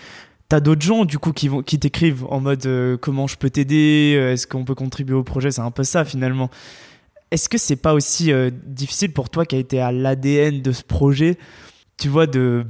T'as 0.48 0.60
d'autres 0.60 0.80
gens 0.80 1.04
du 1.04 1.18
coup 1.18 1.32
qui 1.32 1.48
vont 1.48 1.62
qui 1.62 1.78
t'écrivent 1.78 2.24
en 2.30 2.40
mode 2.40 2.64
euh, 2.64 2.96
comment 2.96 3.26
je 3.26 3.36
peux 3.36 3.50
t'aider, 3.50 4.14
euh, 4.16 4.32
est-ce 4.32 4.46
qu'on 4.46 4.64
peut 4.64 4.74
contribuer 4.74 5.14
au 5.14 5.22
projet, 5.22 5.50
c'est 5.50 5.60
un 5.60 5.70
peu 5.70 5.84
ça 5.84 6.06
finalement. 6.06 6.48
Est-ce 7.30 7.50
que 7.50 7.58
c'est 7.58 7.76
pas 7.76 7.92
aussi 7.92 8.32
euh, 8.32 8.50
difficile 8.64 9.12
pour 9.12 9.28
toi 9.28 9.44
qui 9.44 9.56
a 9.56 9.58
été 9.58 9.78
à 9.78 9.92
l'ADN 9.92 10.62
de 10.62 10.72
ce 10.72 10.82
projet, 10.82 11.36
tu 11.98 12.08
vois, 12.08 12.26
de, 12.26 12.64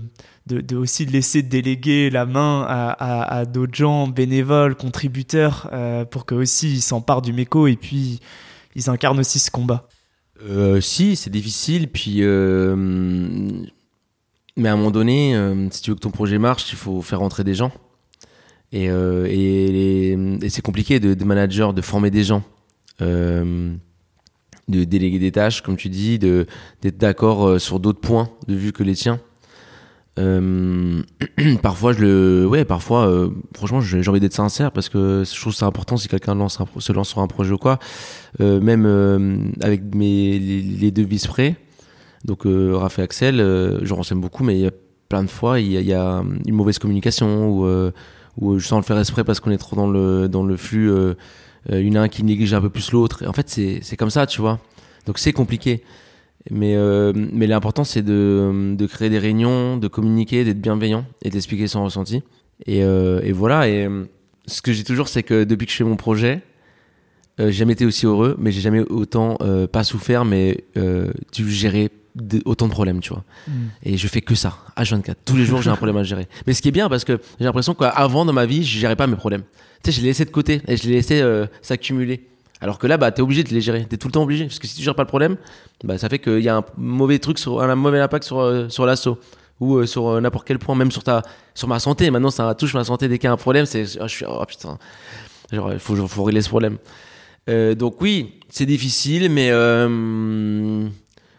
de, 0.46 0.76
aussi 0.76 1.06
laisser 1.06 1.42
déléguer 1.42 2.10
la 2.10 2.26
main 2.26 2.66
à, 2.68 3.44
d'autres 3.44 3.76
gens 3.76 4.08
bénévoles, 4.08 4.74
contributeurs, 4.74 5.70
pour 6.10 6.26
qu'eux 6.26 6.36
aussi 6.36 6.72
ils 6.72 6.82
s'emparent 6.82 7.22
du 7.22 7.32
méco 7.32 7.68
et 7.68 7.76
puis 7.76 8.18
ils 8.74 8.90
incarnent 8.90 9.20
aussi 9.20 9.38
ce 9.38 9.52
combat? 9.52 9.86
si, 10.80 11.14
c'est 11.14 11.30
difficile, 11.30 11.86
puis 11.88 12.22
mais 14.58 14.68
à 14.68 14.72
un 14.72 14.76
moment 14.76 14.90
donné, 14.90 15.36
euh, 15.36 15.70
si 15.70 15.82
tu 15.82 15.90
veux 15.90 15.94
que 15.94 16.00
ton 16.00 16.10
projet 16.10 16.38
marche, 16.38 16.70
il 16.72 16.76
faut 16.76 17.00
faire 17.00 17.20
rentrer 17.20 17.44
des 17.44 17.54
gens. 17.54 17.70
Et, 18.72 18.90
euh, 18.90 19.26
et, 19.30 20.48
c'est 20.50 20.62
compliqué 20.62 21.00
de, 21.00 21.14
de, 21.14 21.24
manager, 21.24 21.72
de 21.72 21.80
former 21.80 22.10
des 22.10 22.24
gens, 22.24 22.42
euh, 23.00 23.72
de 24.66 24.84
déléguer 24.84 25.20
des 25.20 25.32
tâches, 25.32 25.62
comme 25.62 25.76
tu 25.76 25.88
dis, 25.88 26.18
d'être 26.18 26.98
d'accord 26.98 27.60
sur 27.60 27.80
d'autres 27.80 28.00
points 28.00 28.30
de 28.48 28.54
vue 28.54 28.72
que 28.72 28.82
les 28.82 28.94
tiens. 28.94 29.20
parfois, 31.62 31.92
je 31.92 32.00
le, 32.00 32.46
ouais, 32.48 32.64
parfois, 32.64 33.30
franchement, 33.54 33.80
j'ai 33.80 34.08
envie 34.08 34.18
d'être 34.18 34.34
sincère 34.34 34.72
parce 34.72 34.88
que 34.88 35.22
je 35.24 35.40
trouve 35.40 35.54
ça 35.54 35.66
important 35.66 35.96
si 35.96 36.08
quelqu'un 36.08 36.34
se 36.48 36.92
lance 36.92 37.08
sur 37.08 37.20
un 37.20 37.28
projet 37.28 37.52
ou 37.52 37.58
quoi. 37.58 37.78
même 38.40 39.52
avec 39.60 39.94
mes 39.94 40.40
les, 40.40 40.90
deux 40.90 41.04
vice 41.04 41.28
près 41.28 41.54
donc 42.24 42.46
euh, 42.46 42.76
Raphaël 42.76 43.04
Axel, 43.04 43.40
euh, 43.40 43.84
je 43.84 43.94
renseigne 43.94 44.20
beaucoup, 44.20 44.44
mais 44.44 44.56
il 44.56 44.62
y 44.62 44.66
a 44.66 44.72
plein 45.08 45.22
de 45.22 45.30
fois, 45.30 45.60
il 45.60 45.70
y 45.70 45.92
a, 45.92 46.22
une 46.46 46.54
mauvaise 46.54 46.78
communication 46.78 47.48
ou, 47.48 47.64
euh, 47.64 47.92
ou 48.38 48.60
sans 48.60 48.76
le 48.76 48.82
faire 48.82 48.98
exprès 48.98 49.24
parce 49.24 49.40
qu'on 49.40 49.50
est 49.50 49.58
trop 49.58 49.76
dans 49.76 49.88
le, 49.88 50.28
dans 50.28 50.42
le 50.42 50.56
flux, 50.56 50.92
il 51.70 51.92
y 51.92 51.96
un 51.96 52.08
qui 52.08 52.24
néglige 52.24 52.54
un 52.54 52.60
peu 52.60 52.70
plus 52.70 52.92
l'autre. 52.92 53.24
En 53.26 53.32
fait, 53.32 53.48
c'est 53.48 53.96
comme 53.96 54.10
ça, 54.10 54.26
tu 54.26 54.40
vois. 54.40 54.58
Donc 55.06 55.18
c'est 55.18 55.32
compliqué. 55.32 55.82
Mais, 56.50 56.76
mais 57.14 57.46
l'important, 57.46 57.84
c'est 57.84 58.02
de, 58.02 58.74
de, 58.76 58.86
créer 58.86 59.10
des 59.10 59.18
réunions, 59.18 59.76
de 59.76 59.88
communiquer, 59.88 60.44
d'être 60.44 60.60
bienveillant 60.60 61.04
et 61.22 61.30
d'expliquer 61.30 61.68
son 61.68 61.84
ressenti. 61.84 62.22
Et, 62.66 62.78
et 62.80 63.32
voilà. 63.32 63.68
Et 63.68 63.88
ce 64.46 64.62
que 64.62 64.72
j'ai 64.72 64.84
toujours, 64.84 65.08
c'est 65.08 65.22
que 65.22 65.44
depuis 65.44 65.66
que 65.66 65.72
je 65.72 65.78
fais 65.78 65.84
mon 65.84 65.96
projet, 65.96 66.42
j'ai 67.38 67.52
jamais 67.52 67.72
été 67.72 67.86
aussi 67.86 68.06
heureux, 68.06 68.36
mais 68.38 68.50
j'ai 68.52 68.60
jamais 68.60 68.80
autant 68.80 69.38
pas 69.72 69.84
souffert, 69.84 70.24
mais 70.24 70.64
tu 71.32 71.42
autant 72.44 72.66
de 72.66 72.72
problèmes, 72.72 73.00
tu 73.00 73.10
vois. 73.10 73.24
Mm. 73.46 73.52
Et 73.84 73.96
je 73.96 74.08
fais 74.08 74.20
que 74.20 74.34
ça, 74.34 74.58
H24. 74.76 75.14
Tous 75.24 75.36
les 75.36 75.44
jours, 75.44 75.62
j'ai 75.62 75.70
un 75.70 75.76
problème 75.76 75.96
à 75.96 76.02
gérer. 76.02 76.28
Mais 76.46 76.52
ce 76.52 76.62
qui 76.62 76.68
est 76.68 76.72
bien, 76.72 76.88
parce 76.88 77.04
que 77.04 77.20
j'ai 77.38 77.44
l'impression 77.44 77.74
qu'avant, 77.74 78.24
dans 78.24 78.32
ma 78.32 78.46
vie, 78.46 78.64
je 78.64 78.78
gérais 78.78 78.96
pas 78.96 79.06
mes 79.06 79.16
problèmes. 79.16 79.42
Tu 79.82 79.90
sais, 79.90 79.96
je 79.96 80.02
les 80.02 80.08
laissais 80.08 80.24
de 80.24 80.30
côté 80.30 80.60
et 80.66 80.76
je 80.76 80.88
les 80.88 80.94
laissais 80.94 81.20
euh, 81.20 81.46
s'accumuler. 81.62 82.26
Alors 82.60 82.78
que 82.78 82.86
là, 82.86 82.96
bah, 82.96 83.12
t'es 83.12 83.22
obligé 83.22 83.44
de 83.44 83.50
les 83.50 83.60
gérer. 83.60 83.84
T'es 83.84 83.96
tout 83.96 84.08
le 84.08 84.12
temps 84.12 84.22
obligé. 84.22 84.46
Parce 84.46 84.58
que 84.58 84.66
si 84.66 84.76
tu 84.76 84.82
gères 84.82 84.96
pas 84.96 85.02
le 85.02 85.08
problème, 85.08 85.36
bah, 85.84 85.98
ça 85.98 86.08
fait 86.08 86.18
qu'il 86.18 86.40
y 86.40 86.48
a 86.48 86.56
un 86.56 86.64
mauvais 86.76 87.18
truc 87.18 87.38
sur, 87.38 87.60
un 87.60 87.74
mauvais 87.74 88.00
impact 88.00 88.24
sur, 88.24 88.40
euh, 88.40 88.68
sur 88.68 88.86
l'assaut. 88.86 89.18
Ou 89.60 89.76
euh, 89.76 89.86
sur 89.86 90.20
n'importe 90.20 90.46
quel 90.46 90.58
point, 90.58 90.76
même 90.76 90.90
sur 90.90 91.02
ta, 91.02 91.22
sur 91.54 91.68
ma 91.68 91.80
santé. 91.80 92.10
Maintenant, 92.10 92.30
ça 92.30 92.54
touche 92.54 92.74
ma 92.74 92.84
santé 92.84 93.08
dès 93.08 93.18
qu'il 93.18 93.26
y 93.26 93.30
a 93.30 93.32
un 93.32 93.36
problème. 93.36 93.66
C'est, 93.66 93.84
oh, 94.00 94.04
je 94.06 94.08
suis, 94.08 94.24
oh 94.24 94.44
putain. 94.46 94.78
Genre, 95.52 95.72
il 95.72 95.78
faut, 95.78 95.94
faut 96.06 96.24
régler 96.24 96.42
ce 96.42 96.48
problème. 96.48 96.78
donc 97.76 98.00
oui, 98.00 98.40
c'est 98.50 98.66
difficile, 98.66 99.30
mais 99.30 99.50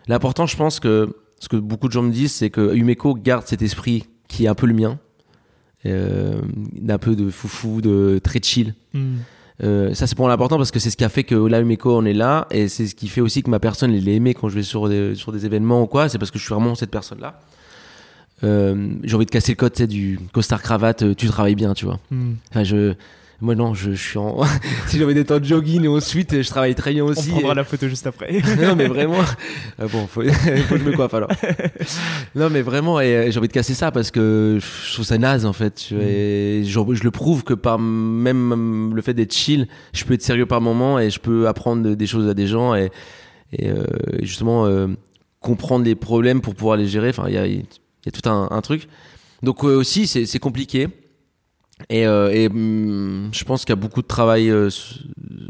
L'important, 0.10 0.48
je 0.48 0.58
pense 0.58 0.80
que 0.80 1.16
ce 1.40 1.48
que 1.48 1.56
beaucoup 1.56 1.88
de 1.88 1.94
gens 1.94 2.02
me 2.02 2.12
disent, 2.12 2.34
c'est 2.34 2.50
que 2.50 2.76
Umeko 2.76 3.14
garde 3.14 3.46
cet 3.46 3.62
esprit 3.62 4.06
qui 4.28 4.46
est 4.46 4.48
un 4.48 4.56
peu 4.56 4.66
le 4.66 4.74
mien, 4.74 4.98
euh, 5.86 6.42
d'un 6.74 6.98
peu 6.98 7.16
de 7.16 7.30
foufou, 7.30 7.80
de 7.80 8.20
très 8.22 8.40
chill. 8.42 8.74
Hmm. 8.94 9.18
Euh, 9.62 9.94
ça 9.94 10.08
c'est 10.08 10.16
pour 10.16 10.28
l'important 10.30 10.58
parce 10.58 10.72
que 10.72 10.80
c'est 10.80 10.90
ce 10.90 10.96
qui 10.96 11.04
a 11.04 11.10
fait 11.10 11.26
que 11.26 11.36
là 11.36 11.60
Umeko 11.60 11.98
on 11.98 12.06
est 12.06 12.14
là 12.14 12.48
et 12.50 12.70
c'est 12.70 12.88
ce 12.88 12.96
qui 12.96 13.10
fait 13.10 13.20
aussi 13.20 13.44
que 13.44 13.50
ma 13.50 13.60
personne 13.60 13.94
elle 13.94 14.08
est 14.08 14.16
aimée 14.16 14.34
quand 14.34 14.48
je 14.48 14.56
vais 14.56 14.64
sur 14.64 14.88
des, 14.88 15.16
sur 15.16 15.34
des 15.34 15.46
événements 15.46 15.82
ou 15.82 15.86
quoi 15.86 16.08
c'est 16.08 16.18
parce 16.18 16.32
que 16.32 16.40
je 16.40 16.46
suis 16.46 16.54
vraiment 16.54 16.76
cette 16.76 16.92
personne 16.92 17.20
là 17.20 17.42
euh, 18.46 18.94
j'ai 19.04 19.16
envie 19.18 19.26
de 19.26 19.32
casser 19.32 19.52
le 19.52 19.58
code 19.58 19.74
du 19.82 20.18
costard 20.32 20.62
cravate 20.62 21.14
tu 21.18 21.28
travailles 21.28 21.56
bien 21.56 21.74
tu 21.74 21.84
vois 21.84 22.00
hmm. 22.10 22.36
enfin 22.50 22.64
je 22.64 22.94
moi 23.42 23.56
non, 23.56 23.74
je, 23.74 23.92
je 23.92 24.10
suis 24.10 24.18
en. 24.18 24.42
si 24.88 24.98
j'avais 24.98 25.14
des 25.14 25.24
temps 25.24 25.40
de 25.40 25.46
jogging 25.46 25.86
et 25.86 25.88
ensuite 25.88 26.42
je 26.42 26.48
travaille 26.48 26.76
très 26.76 26.92
bien 26.94 27.06
aussi. 27.06 27.30
On 27.30 27.36
prendra 27.38 27.54
la 27.54 27.64
photo 27.64 27.88
juste 27.88 28.06
après. 28.06 28.42
non 28.62 28.76
mais 28.76 28.88
vraiment. 28.88 29.20
Ah 29.82 29.86
bon, 29.90 30.08
faut, 30.08 30.22
faut 30.24 30.76
que 30.76 30.78
je 30.78 30.84
me 30.84 30.94
coiffe 30.94 31.14
alors. 31.14 31.30
non 32.36 32.50
mais 32.50 32.62
vraiment, 32.62 33.00
et, 33.00 33.32
j'ai 33.32 33.38
envie 33.38 33.48
de 33.48 33.54
casser 33.54 33.74
ça 33.74 33.92
parce 33.92 34.12
que 34.12 34.60
je 34.60 34.94
trouve 34.94 35.06
ça 35.06 35.18
naze 35.18 35.46
en 35.46 35.54
fait. 35.54 35.90
Et 35.94 36.64
je, 36.66 36.80
je, 36.94 37.04
le 37.04 37.12
prouve 37.12 37.44
que 37.46 37.54
par 37.54 37.80
même 37.80 38.94
le 38.94 39.02
fait 39.02 39.14
d'être 39.14 39.34
chill, 39.34 39.68
je 39.94 40.04
peux 40.04 40.16
être 40.16 40.22
sérieux 40.22 40.46
par 40.46 40.60
moment 40.60 41.00
et 41.00 41.10
je 41.10 41.20
peux 41.20 41.48
apprendre 41.48 41.96
des 41.96 42.08
choses 42.08 42.28
à 42.28 42.34
des 42.34 42.48
gens 42.48 42.76
et, 42.76 42.92
et 43.54 43.70
euh, 43.70 43.86
justement 44.22 44.66
euh, 44.66 44.88
comprendre 45.40 45.86
les 45.86 45.96
problèmes 45.96 46.42
pour 46.42 46.56
pouvoir 46.56 46.78
les 46.78 46.88
gérer. 46.88 47.10
Enfin, 47.10 47.26
il 47.28 47.34
y 47.34 47.38
a, 47.38 47.48
y 47.48 47.64
a, 48.06 48.12
tout 48.12 48.30
un, 48.30 48.50
un 48.52 48.62
truc. 48.62 48.88
Donc 49.44 49.64
euh, 49.64 49.78
aussi, 49.78 50.08
c'est 50.08 50.40
compliqué. 50.40 50.88
Et, 51.90 52.06
euh, 52.06 52.32
et 52.32 52.48
hum, 52.48 53.30
je 53.32 53.44
pense 53.46 53.62
qu'il 53.62 53.70
y 53.70 53.78
a 53.78 53.82
beaucoup 53.82 54.02
de 54.02 54.08
travail 54.08 54.50
euh, 54.50 54.70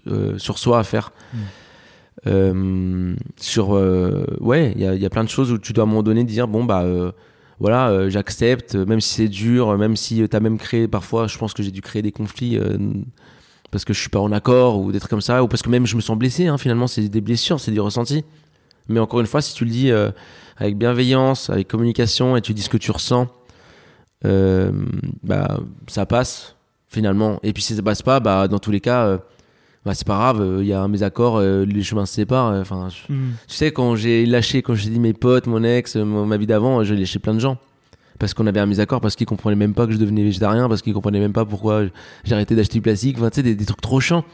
euh, 0.07 0.37
sur 0.37 0.59
soi 0.59 0.79
à 0.79 0.83
faire. 0.83 1.11
Mm. 1.33 1.37
Euh, 2.27 3.15
sur 3.39 3.75
euh, 3.75 4.25
ouais, 4.41 4.73
il 4.75 4.81
y 4.81 4.85
a, 4.85 4.93
y 4.93 5.05
a 5.05 5.09
plein 5.09 5.23
de 5.23 5.29
choses 5.29 5.51
où 5.51 5.57
tu 5.57 5.71
dois 5.71 5.83
à 5.83 5.87
un 5.87 5.89
moment 5.89 6.03
donné 6.03 6.25
dire 6.25 6.49
bon 6.49 6.65
bah 6.65 6.81
euh, 6.81 7.13
voilà, 7.59 7.89
euh, 7.89 8.09
j'accepte, 8.09 8.75
même 8.75 8.99
si 9.01 9.15
c'est 9.15 9.27
dur, 9.27 9.77
même 9.77 9.95
si 9.95 10.27
tu 10.29 10.35
as 10.35 10.39
même 10.39 10.57
créé 10.57 10.87
parfois, 10.87 11.27
je 11.27 11.37
pense 11.37 11.53
que 11.53 11.63
j'ai 11.63 11.71
dû 11.71 11.81
créer 11.81 12.01
des 12.01 12.11
conflits 12.11 12.57
euh, 12.57 12.77
parce 13.71 13.85
que 13.85 13.93
je 13.93 13.99
suis 13.99 14.09
pas 14.09 14.19
en 14.19 14.31
accord 14.31 14.79
ou 14.79 14.91
des 14.91 14.99
trucs 14.99 15.09
comme 15.09 15.21
ça, 15.21 15.43
ou 15.43 15.47
parce 15.47 15.61
que 15.61 15.69
même 15.69 15.85
je 15.85 15.95
me 15.95 16.01
sens 16.01 16.17
blessé. 16.17 16.47
Hein, 16.47 16.57
finalement, 16.57 16.87
c'est 16.87 17.07
des 17.07 17.21
blessures, 17.21 17.59
c'est 17.59 17.71
des 17.71 17.79
ressentis. 17.79 18.23
Mais 18.87 18.99
encore 18.99 19.19
une 19.19 19.27
fois, 19.27 19.41
si 19.41 19.53
tu 19.53 19.65
le 19.65 19.71
dis 19.71 19.91
euh, 19.91 20.09
avec 20.57 20.77
bienveillance, 20.77 21.49
avec 21.49 21.67
communication, 21.67 22.35
et 22.35 22.41
tu 22.41 22.53
dis 22.53 22.61
ce 22.63 22.69
que 22.69 22.77
tu 22.77 22.91
ressens, 22.91 23.27
euh, 24.25 24.71
bah 25.23 25.59
ça 25.87 26.05
passe 26.05 26.55
finalement. 26.87 27.39
Et 27.43 27.53
puis 27.53 27.63
si 27.63 27.75
ça 27.75 27.81
passe 27.81 28.01
pas, 28.01 28.19
bah 28.19 28.47
dans 28.47 28.59
tous 28.59 28.71
les 28.71 28.81
cas, 28.81 29.05
euh, 29.05 29.17
bah, 29.85 29.93
c'est 29.93 30.05
pas 30.07 30.15
grave. 30.17 30.57
Il 30.59 30.65
y 30.65 30.73
a 30.73 30.81
un 30.81 30.87
mésaccord, 30.87 31.37
euh, 31.37 31.65
les 31.65 31.83
chemins 31.83 32.05
se 32.05 32.13
séparent. 32.15 32.51
euh, 32.51 32.61
Enfin, 32.61 32.89
je- 32.89 33.13
Hmm. 33.13 33.31
tu 33.47 33.55
sais, 33.55 33.71
quand 33.71 33.95
j'ai 33.95 34.25
lâché, 34.25 34.61
quand 34.61 34.75
j'ai 34.75 34.89
dit 34.89 34.99
mes 34.99 35.13
potes, 35.13 35.47
mon 35.47 35.63
ex, 35.63 35.95
euh, 35.95 36.03
ma 36.03 36.37
vie 36.37 36.47
d'avant, 36.47 36.83
j'ai 36.83 36.95
lâché 36.97 37.19
plein 37.19 37.33
de 37.33 37.39
gens. 37.39 37.57
Parce 38.17 38.33
qu'on 38.33 38.45
avait 38.47 38.59
un 38.59 38.67
désaccord, 38.67 38.99
parce 38.99 39.15
qu'ils 39.15 39.25
comprenaient 39.27 39.55
même 39.55 39.73
pas 39.73 39.85
que 39.87 39.93
je 39.93 39.97
devenais 39.97 40.23
végétarien, 40.23 40.67
parce 40.67 40.81
qu'ils 40.81 40.93
comprenaient 40.93 41.21
même 41.21 41.31
pas 41.31 41.45
pourquoi 41.45 41.83
j'ai 42.25 42.33
arrêté 42.35 42.53
d'acheter 42.53 42.73
du 42.73 42.81
plastique, 42.81 43.15
enfin, 43.17 43.29
tu 43.29 43.35
sais, 43.37 43.43
des, 43.43 43.55
des 43.55 43.63
trucs 43.65 43.79
trop 43.79 44.01
chiants. 44.01 44.25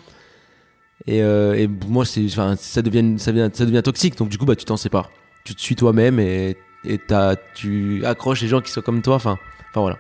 Et, 1.07 1.21
euh, 1.21 1.53
et 1.53 1.67
moi, 1.67 2.03
c'est, 2.05 2.25
enfin, 2.25 2.55
ça 2.57 2.81
devient, 2.81 3.19
ça 3.19 3.31
devient, 3.31 3.49
ça 3.53 3.65
devient 3.65 3.83
toxique, 3.83 4.17
donc 4.17 4.29
du 4.29 4.38
coup, 4.39 4.45
bah, 4.45 4.55
tu 4.55 4.65
t'en 4.65 4.77
sépares. 4.77 5.11
Tu 5.43 5.53
te 5.53 5.61
suis 5.61 5.75
toi-même 5.75 6.19
et, 6.19 6.57
et 6.83 6.97
t'as, 6.97 7.36
tu 7.53 8.03
accroches 8.05 8.41
les 8.41 8.47
gens 8.47 8.61
qui 8.61 8.71
sont 8.71 8.81
comme 8.81 9.03
toi, 9.03 9.15
enfin, 9.15 9.38
enfin 9.76 9.82
voilà. 9.82 9.97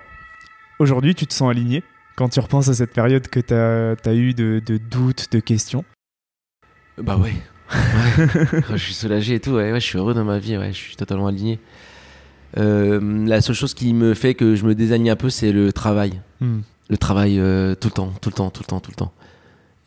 Aujourd'hui, 0.79 1.15
tu 1.15 1.27
te 1.27 1.33
sens 1.33 1.51
aligné 1.51 1.83
quand 2.15 2.29
tu 2.29 2.39
repenses 2.39 2.69
à 2.69 2.73
cette 2.73 2.93
période 2.93 3.27
que 3.27 3.41
tu 3.41 3.53
as, 3.53 4.13
eu 4.13 4.33
de, 4.33 4.61
de 4.65 4.77
doutes, 4.77 5.31
de 5.33 5.39
questions? 5.41 5.83
Bah 6.97 7.17
ouais. 7.17 7.33
Ouais. 7.73 8.61
je 8.71 8.77
suis 8.77 8.93
soulagé 8.93 9.35
et 9.35 9.39
tout, 9.41 9.51
ouais, 9.51 9.73
ouais, 9.73 9.81
je 9.81 9.85
suis 9.85 9.97
heureux 9.97 10.13
dans 10.13 10.23
ma 10.23 10.39
vie, 10.39 10.57
ouais, 10.57 10.71
je 10.71 10.77
suis 10.77 10.95
totalement 10.95 11.27
aligné. 11.27 11.59
Euh, 12.57 13.25
la 13.25 13.41
seule 13.41 13.55
chose 13.55 13.73
qui 13.73 13.93
me 13.93 14.13
fait 14.13 14.33
que 14.33 14.55
je 14.55 14.63
me 14.65 14.75
désaligne 14.75 15.09
un 15.09 15.17
peu, 15.17 15.29
c'est 15.29 15.51
le 15.51 15.73
travail. 15.73 16.21
Hmm. 16.39 16.59
Le 16.89 16.97
travail 16.97 17.37
euh, 17.37 17.75
tout 17.75 17.89
le 17.89 17.93
temps, 17.93 18.13
tout 18.21 18.29
le 18.29 18.35
temps, 18.35 18.49
tout 18.49 18.61
le 18.61 18.67
temps, 18.67 18.79
tout 18.79 18.91
le 18.91 18.95
temps. 18.95 19.13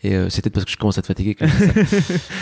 Et 0.05 0.14
euh, 0.14 0.28
c'est 0.30 0.42
peut-être 0.42 0.55
parce 0.55 0.64
que 0.64 0.70
je 0.70 0.76
commence 0.76 0.96
à 0.96 1.03
te 1.03 1.09
fatiguer 1.09 1.34
que. 1.34 1.44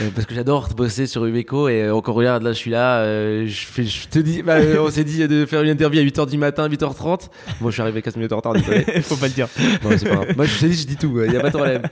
Euh, 0.03 0.11
parce 0.15 0.27
que 0.27 0.35
j'adore 0.35 0.69
bosser 0.77 1.07
sur 1.07 1.25
Ubeco 1.25 1.69
et 1.71 1.85
euh, 1.85 1.95
encore 1.95 2.15
regarde, 2.17 2.43
là 2.43 2.53
je 2.53 2.59
suis 2.59 2.71
là, 2.71 2.99
euh, 2.99 3.47
je, 3.47 3.61
fais, 3.67 3.85
je 3.85 4.07
te 4.09 4.19
dis, 4.19 4.43
bah, 4.43 4.57
euh, 4.57 4.77
on 4.81 4.91
s'est 4.91 5.05
dit 5.05 5.27
de 5.27 5.47
faire 5.47 5.63
une 5.63 5.71
interview 5.71 6.01
à 6.01 6.05
8h 6.05 6.29
du 6.29 6.37
matin, 6.37 6.69
8h30. 6.69 7.31
Moi 7.63 7.71
je 7.71 7.77
suis 7.77 7.81
arrivé 7.81 8.03
15 8.03 8.17
minutes 8.17 8.33
en 8.33 8.37
retard, 8.37 8.53
désolé. 8.53 8.83
Faut 9.03 9.17
pas 9.17 9.29
le 9.29 9.33
dire. 9.33 9.49
Non, 9.83 9.91
c'est 9.97 10.07
pas 10.07 10.17
grave. 10.17 10.37
Moi, 10.37 10.45
je 10.45 10.59
t'ai 10.61 10.69
dit, 10.69 10.77
je 10.77 10.87
dis 10.87 10.97
tout, 10.97 11.19
il 11.27 11.33
y 11.33 11.37
a 11.37 11.41
pas 11.41 11.49
de 11.49 11.57
problème. 11.57 11.83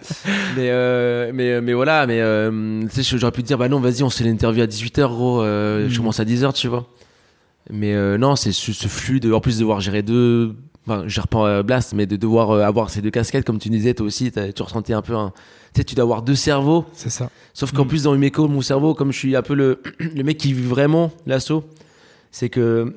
Mais, 0.54 0.68
euh, 0.70 1.30
mais, 1.32 1.62
mais 1.62 1.72
voilà, 1.72 2.06
mais 2.06 2.20
euh, 2.20 2.82
tu 2.92 3.02
sais, 3.02 3.16
j'aurais 3.16 3.32
pu 3.32 3.42
te 3.42 3.46
dire, 3.46 3.56
bah 3.56 3.68
non, 3.70 3.80
vas-y, 3.80 4.02
on 4.02 4.10
se 4.10 4.18
fait 4.22 4.28
l'interview 4.28 4.62
à 4.62 4.66
18h, 4.66 5.06
gros, 5.08 5.42
euh, 5.42 5.86
je 5.88 5.94
Mm. 5.94 5.96
commence 5.96 6.20
à 6.20 6.24
10h, 6.26 6.52
tu 6.52 6.68
vois. 6.68 6.86
Mais 7.70 7.94
euh, 7.94 8.18
non, 8.18 8.36
c'est 8.36 8.52
ce, 8.52 8.74
ce 8.74 8.88
flux 8.88 9.18
de, 9.20 9.32
en 9.32 9.40
plus 9.40 9.54
de 9.56 9.60
devoir 9.60 9.80
gérer 9.80 10.02
deux, 10.02 10.54
enfin, 10.86 11.04
je 11.06 11.20
pas 11.20 11.46
euh, 11.46 11.62
Blast, 11.62 11.92
mais 11.94 12.06
de 12.06 12.16
devoir 12.16 12.50
euh, 12.50 12.62
avoir 12.62 12.90
ces 12.90 13.00
deux 13.02 13.10
casquettes, 13.10 13.44
comme 13.44 13.58
tu 13.58 13.68
disais, 13.68 13.94
toi 13.94 14.06
aussi, 14.06 14.30
t'as- 14.32 14.52
tu 14.52 14.62
ressentais 14.62 14.92
un 14.92 15.02
peu 15.02 15.14
un, 15.14 15.32
tu 15.74 15.80
sais, 15.80 15.84
tu 15.84 15.94
dois 15.94 16.04
avoir 16.04 16.22
deux 16.22 16.34
cerveaux. 16.34 16.84
C'est 16.92 17.10
ça. 17.10 17.30
Sauf 17.52 17.72
qu'en 17.72 17.84
Mm. 17.84 17.88
plus, 17.88 18.02
dans 18.04 18.14
Umeco, 18.14 18.48
mon 18.48 18.60
cerveau, 18.62 18.94
comme 18.94 19.12
je 19.12 19.18
suis 19.18 19.34
un 19.36 19.42
peu 19.42 19.54
le, 19.54 19.80
le 19.98 20.22
mec 20.22 20.38
qui 20.38 20.52
vit 20.52 20.62
vraiment 20.62 21.10
l'assaut, 21.26 21.64
c'est 22.30 22.48
que 22.48 22.94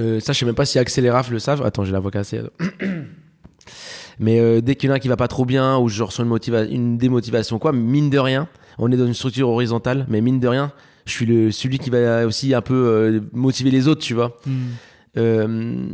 euh, 0.00 0.20
ça, 0.20 0.32
je 0.32 0.38
sais 0.38 0.46
même 0.46 0.54
pas 0.54 0.64
si 0.64 0.78
Raph 1.10 1.30
le 1.30 1.38
savent. 1.40 1.62
Attends, 1.64 1.84
j'ai 1.84 1.92
la 1.92 2.00
voix 2.00 2.10
cassée. 2.10 2.40
Mais 4.20 4.40
euh, 4.40 4.60
dès 4.60 4.74
qu'il 4.74 4.88
y 4.88 4.90
en 4.90 4.94
a 4.94 4.96
un 4.96 5.00
qui 5.00 5.08
va 5.08 5.16
pas 5.16 5.28
trop 5.28 5.44
bien, 5.44 5.78
ou 5.78 5.88
je 5.88 6.02
ressens 6.02 6.22
une, 6.24 6.28
motiva 6.28 6.64
une 6.64 6.98
démotivation, 6.98 7.58
quoi, 7.58 7.72
mine 7.72 8.10
de 8.10 8.18
rien, 8.18 8.48
on 8.78 8.90
est 8.90 8.96
dans 8.96 9.06
une 9.06 9.14
structure 9.14 9.48
horizontale, 9.48 10.06
mais 10.08 10.20
mine 10.20 10.40
de 10.40 10.48
rien, 10.48 10.72
je 11.04 11.12
suis 11.12 11.26
le, 11.26 11.52
celui 11.52 11.78
qui 11.78 11.90
va 11.90 12.26
aussi 12.26 12.52
un 12.54 12.60
peu 12.60 12.74
euh, 12.74 13.20
motiver 13.32 13.70
les 13.70 13.86
autres, 13.88 14.00
tu 14.02 14.14
vois. 14.14 14.36
Hmm. 14.46 14.70
Euh, 15.16 15.86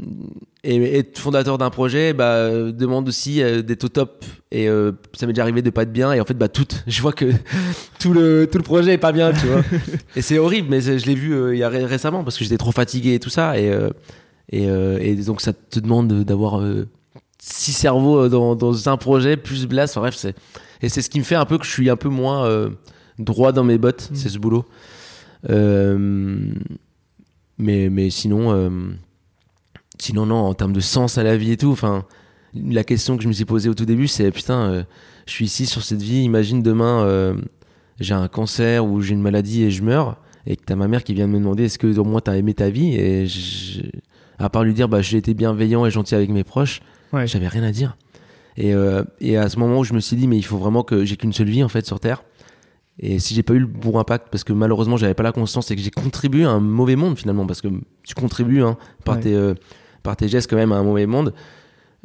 et 0.64 0.98
être 0.98 1.18
fondateur 1.18 1.56
d'un 1.56 1.70
projet 1.70 2.12
bah, 2.12 2.32
euh, 2.34 2.72
demande 2.72 3.08
aussi 3.08 3.42
euh, 3.42 3.62
d'être 3.62 3.84
au 3.84 3.88
top. 3.88 4.24
Et 4.50 4.68
euh, 4.68 4.92
ça 5.14 5.26
m'est 5.26 5.32
déjà 5.32 5.42
arrivé 5.42 5.62
de 5.62 5.70
pas 5.70 5.82
être 5.82 5.92
bien. 5.92 6.12
Et 6.12 6.20
en 6.20 6.24
fait 6.24 6.34
bah 6.34 6.48
tout 6.48 6.66
je 6.86 7.00
vois 7.00 7.12
que 7.12 7.26
tout 8.00 8.12
le 8.12 8.48
tout 8.50 8.58
le 8.58 8.64
projet 8.64 8.94
est 8.94 8.98
pas 8.98 9.12
bien 9.12 9.32
tu 9.32 9.46
vois. 9.46 9.62
Et 10.16 10.22
c'est 10.22 10.38
horrible 10.38 10.68
mais 10.70 10.80
je 10.80 11.06
l'ai 11.06 11.14
vu 11.14 11.52
il 11.52 11.58
y 11.58 11.62
a 11.62 11.68
ré- 11.68 11.84
récemment 11.84 12.24
parce 12.24 12.36
que 12.38 12.44
j'étais 12.44 12.58
trop 12.58 12.72
fatigué 12.72 13.14
et 13.14 13.20
tout 13.20 13.30
ça. 13.30 13.58
Et 13.58 13.72
et, 14.52 14.64
et 14.64 15.14
donc 15.16 15.40
ça 15.40 15.52
te 15.52 15.80
demande 15.80 16.24
d'avoir 16.24 16.62
six 17.38 17.72
cerveaux 17.72 18.28
dans, 18.28 18.56
dans 18.56 18.88
un 18.88 18.96
projet 18.96 19.36
plus 19.36 19.66
blast 19.66 19.92
enfin, 19.96 20.00
bref 20.02 20.14
c'est 20.16 20.34
et 20.82 20.88
c'est 20.88 21.02
ce 21.02 21.08
qui 21.08 21.18
me 21.18 21.24
fait 21.24 21.34
un 21.34 21.46
peu 21.46 21.56
que 21.56 21.64
je 21.64 21.70
suis 21.70 21.88
un 21.88 21.96
peu 21.96 22.08
moins 22.08 22.68
droit 23.18 23.52
dans 23.52 23.64
mes 23.64 23.78
bottes. 23.78 24.10
Mm. 24.10 24.14
c'est 24.16 24.28
ce 24.28 24.38
boulot. 24.38 24.64
Euh, 25.50 26.38
mais 27.58 27.88
mais 27.90 28.10
sinon 28.10 28.52
euh, 28.52 28.70
sinon 29.98 30.26
non 30.26 30.36
en 30.36 30.54
termes 30.54 30.72
de 30.72 30.80
sens 30.80 31.18
à 31.18 31.22
la 31.22 31.36
vie 31.36 31.52
et 31.52 31.56
tout 31.56 31.70
enfin 31.70 32.04
la 32.54 32.84
question 32.84 33.16
que 33.16 33.22
je 33.22 33.28
me 33.28 33.32
suis 33.32 33.44
posée 33.44 33.68
au 33.68 33.74
tout 33.74 33.84
début 33.84 34.08
c'est 34.08 34.30
putain 34.30 34.70
euh, 34.70 34.82
je 35.26 35.32
suis 35.32 35.44
ici 35.44 35.66
sur 35.66 35.82
cette 35.82 36.02
vie 36.02 36.22
imagine 36.22 36.62
demain 36.62 37.02
euh, 37.04 37.34
j'ai 38.00 38.14
un 38.14 38.28
cancer 38.28 38.84
ou 38.84 39.00
j'ai 39.00 39.14
une 39.14 39.22
maladie 39.22 39.62
et 39.62 39.70
je 39.70 39.82
meurs 39.82 40.16
et 40.46 40.56
que 40.56 40.62
t'as 40.64 40.76
ma 40.76 40.88
mère 40.88 41.04
qui 41.04 41.14
vient 41.14 41.26
de 41.28 41.32
me 41.32 41.38
demander 41.38 41.64
est-ce 41.64 41.78
que 41.78 41.96
au 41.98 42.04
moins 42.04 42.20
t'as 42.20 42.36
aimé 42.36 42.54
ta 42.54 42.70
vie 42.70 42.94
et 42.96 43.26
je- 43.26 43.82
à 44.38 44.48
part 44.50 44.64
lui 44.64 44.74
dire 44.74 44.88
bah 44.88 45.00
j'ai 45.00 45.16
été 45.18 45.32
bienveillant 45.34 45.86
et 45.86 45.90
gentil 45.90 46.14
avec 46.14 46.30
mes 46.30 46.44
proches 46.44 46.80
Ouais. 47.12 47.28
j'avais 47.28 47.46
rien 47.46 47.62
à 47.62 47.70
dire 47.70 47.96
et, 48.56 48.72
et 49.20 49.36
à 49.36 49.48
ce 49.48 49.58
moment 49.60 49.78
où 49.78 49.84
je 49.84 49.94
me 49.94 50.00
suis 50.00 50.16
dit 50.16 50.26
mais 50.26 50.36
il 50.36 50.42
faut 50.44 50.58
vraiment 50.58 50.82
que 50.82 51.04
j'ai 51.04 51.16
qu'une 51.16 51.32
seule 51.32 51.48
vie 51.48 51.62
en 51.62 51.68
fait 51.68 51.86
sur 51.86 52.00
terre 52.00 52.24
et 52.98 53.18
si 53.18 53.34
j'ai 53.34 53.42
pas 53.42 53.54
eu 53.54 53.58
le 53.58 53.66
bon 53.66 53.98
impact 53.98 54.28
parce 54.30 54.44
que 54.44 54.52
malheureusement 54.52 54.96
j'avais 54.96 55.14
pas 55.14 55.22
la 55.24 55.32
conscience 55.32 55.70
et 55.70 55.76
que 55.76 55.82
j'ai 55.82 55.90
contribué 55.90 56.44
à 56.44 56.50
un 56.50 56.60
mauvais 56.60 56.96
monde 56.96 57.18
finalement 57.18 57.46
parce 57.46 57.60
que 57.60 57.68
tu 58.04 58.14
contribues 58.14 58.62
hein, 58.62 58.76
par 59.04 59.16
Ouais. 59.16 59.22
tes 59.22 59.34
euh, 59.34 59.54
par 60.02 60.16
tes 60.16 60.28
gestes 60.28 60.48
quand 60.48 60.56
même 60.56 60.70
à 60.72 60.76
un 60.76 60.84
mauvais 60.84 61.06
monde 61.06 61.34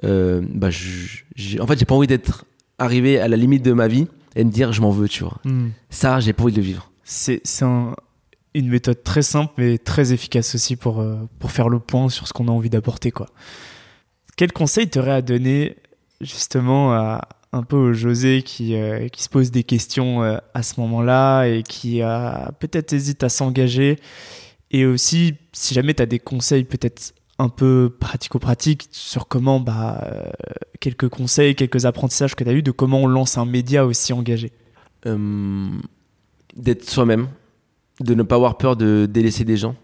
euh, 0.03 0.41
bah 0.53 0.67
en 0.69 1.67
fait 1.67 1.79
j'ai 1.79 1.85
pas 1.85 1.95
envie 1.95 2.07
d'être 2.07 2.45
arrivé 2.77 3.19
à 3.19 3.27
la 3.27 3.37
limite 3.37 3.63
de 3.63 3.73
ma 3.73 3.87
vie 3.87 4.07
et 4.35 4.43
me 4.43 4.49
dire 4.51 4.71
je 4.73 4.81
m'en 4.81 4.91
veux 4.91 5.07
tu 5.09 5.23
vois 5.23 5.37
Hmm. 5.43 5.69
ça 5.89 6.19
j'ai 6.19 6.33
pas 6.33 6.43
envie 6.43 6.53
de 6.53 6.57
le 6.57 6.63
vivre 6.63 6.91
C'est 7.03 7.41
c'est 7.43 7.65
un- 7.65 7.95
une 8.55 8.69
méthode 8.69 9.03
très 9.03 9.21
simple 9.21 9.53
mais 9.57 9.77
très 9.77 10.11
efficace 10.11 10.55
aussi 10.55 10.75
pour, 10.75 11.01
euh, 11.01 11.17
pour 11.37 11.51
faire 11.51 11.69
le 11.69 11.79
point 11.79 12.09
sur 12.09 12.27
ce 12.27 12.33
qu'on 12.33 12.47
a 12.47 12.51
envie 12.51 12.69
d'apporter. 12.71 13.11
quoi. 13.11 13.27
Quel 14.37 14.51
conseil 14.53 14.89
t'aurais 14.89 15.11
à 15.11 15.21
donner 15.21 15.75
justement 16.21 16.93
à, 16.93 17.27
un 17.51 17.63
peu 17.63 17.93
José 17.93 18.43
qui, 18.43 18.75
euh, 18.75 19.07
qui 19.07 19.23
se 19.23 19.29
pose 19.29 19.51
des 19.51 19.63
questions 19.63 20.23
euh, 20.23 20.37
à 20.53 20.63
ce 20.63 20.79
moment-là 20.79 21.45
et 21.45 21.63
qui 21.63 22.01
peut-être 22.59 22.93
hésite 22.93 23.23
à 23.23 23.29
s'engager 23.29 23.97
Et 24.71 24.85
aussi, 24.85 25.35
si 25.51 25.73
jamais 25.73 25.93
tu 25.93 26.03
as 26.03 26.05
des 26.05 26.19
conseils 26.19 26.63
peut-être 26.63 27.13
un 27.39 27.49
peu 27.49 27.95
pratico-pratiques 27.99 28.87
sur 28.91 29.27
comment, 29.27 29.59
bah, 29.59 30.01
euh, 30.03 30.29
quelques 30.79 31.09
conseils, 31.09 31.55
quelques 31.55 31.85
apprentissages 31.85 32.35
que 32.35 32.43
tu 32.43 32.49
as 32.49 32.53
eu 32.53 32.61
de 32.61 32.71
comment 32.71 33.01
on 33.01 33.07
lance 33.07 33.37
un 33.37 33.45
média 33.45 33.85
aussi 33.85 34.13
engagé. 34.13 34.51
D'être 36.55 36.89
soi-même, 36.89 37.29
de 38.01 38.13
ne 38.13 38.23
pas 38.23 38.35
avoir 38.35 38.57
peur 38.57 38.75
de 38.75 39.07
délaisser 39.09 39.45
des 39.45 39.55
gens. 39.55 39.75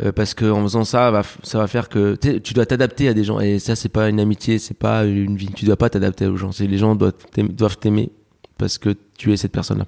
Euh, 0.00 0.12
parce 0.12 0.32
que 0.34 0.48
en 0.48 0.62
faisant 0.62 0.84
ça, 0.84 1.10
va 1.10 1.22
ça 1.42 1.58
va 1.58 1.66
faire 1.66 1.88
que 1.88 2.14
tu 2.14 2.54
dois 2.54 2.66
t'adapter 2.66 3.08
à 3.08 3.14
des 3.14 3.24
gens. 3.24 3.40
Et 3.40 3.58
ça, 3.58 3.74
c'est 3.74 3.88
pas 3.88 4.08
une 4.08 4.20
amitié, 4.20 4.58
c'est 4.58 4.78
pas 4.78 5.04
une 5.04 5.36
vie. 5.36 5.50
Tu 5.54 5.64
dois 5.64 5.76
pas 5.76 5.90
t'adapter 5.90 6.26
aux 6.26 6.36
gens. 6.36 6.50
Les 6.60 6.78
gens 6.78 6.94
doivent 6.94 7.78
t'aimer, 7.78 8.10
parce 8.58 8.78
que 8.78 8.94
tu 9.16 9.32
es 9.32 9.36
cette 9.36 9.52
personne-là. 9.52 9.86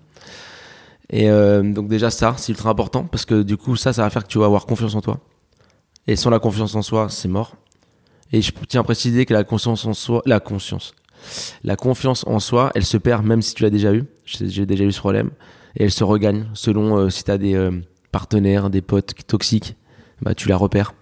Et 1.11 1.29
euh, 1.29 1.63
donc 1.63 1.89
déjà 1.89 2.11
ça, 2.11 2.35
c'est 2.39 2.53
ultra 2.53 2.71
important 2.71 3.05
parce 3.05 3.25
que 3.25 3.43
du 3.43 3.57
coup 3.57 3.75
ça, 3.77 3.93
ça 3.93 4.03
va 4.03 4.11
faire 4.11 4.23
que 4.23 4.29
tu 4.29 4.39
vas 4.39 4.47
avoir 4.47 4.67
confiance 4.67 4.95
en 4.95 5.01
toi. 5.01 5.19
Et 6.07 6.17
sans 6.17 6.31
la 6.31 6.39
confiance 6.39 6.75
en 6.75 6.83
soi, 6.83 7.09
c'est 7.11 7.29
mort. 7.29 7.57
Et 8.33 8.43
je 8.43 8.53
tiens 8.69 8.81
à 8.81 8.85
préciser 8.85 9.27
que 9.27 9.35
la 9.35 9.43
conscience 9.43 9.85
en 9.87 9.93
soi, 9.93 10.23
la 10.25 10.39
conscience, 10.39 10.95
la 11.65 11.75
confiance 11.75 12.25
en 12.29 12.39
soi, 12.39 12.71
elle 12.77 12.85
se 12.85 12.97
perd 12.97 13.25
même 13.25 13.43
si 13.43 13.55
tu 13.55 13.65
l'as 13.65 13.71
déjà 13.71 13.93
eu. 13.93 14.05
J'ai 14.25 14.67
déjà 14.67 14.85
eu 14.85 14.93
ce 14.93 15.01
problème. 15.01 15.31
Et 15.77 15.85
elle 15.85 15.91
se 15.91 16.05
regagne 16.05 16.47
selon 16.55 16.97
euh, 16.97 17.11
si 17.11 17.25
tu 17.25 17.31
as 17.31 17.39
des 17.39 17.55
euh, 17.55 17.73
partenaires, 18.13 18.71
des 18.71 18.83
potes 18.83 19.15
toxiques, 19.27 19.77
bah, 20.23 20.35
tu 20.35 20.49
la 20.49 20.57
repères. 20.57 20.95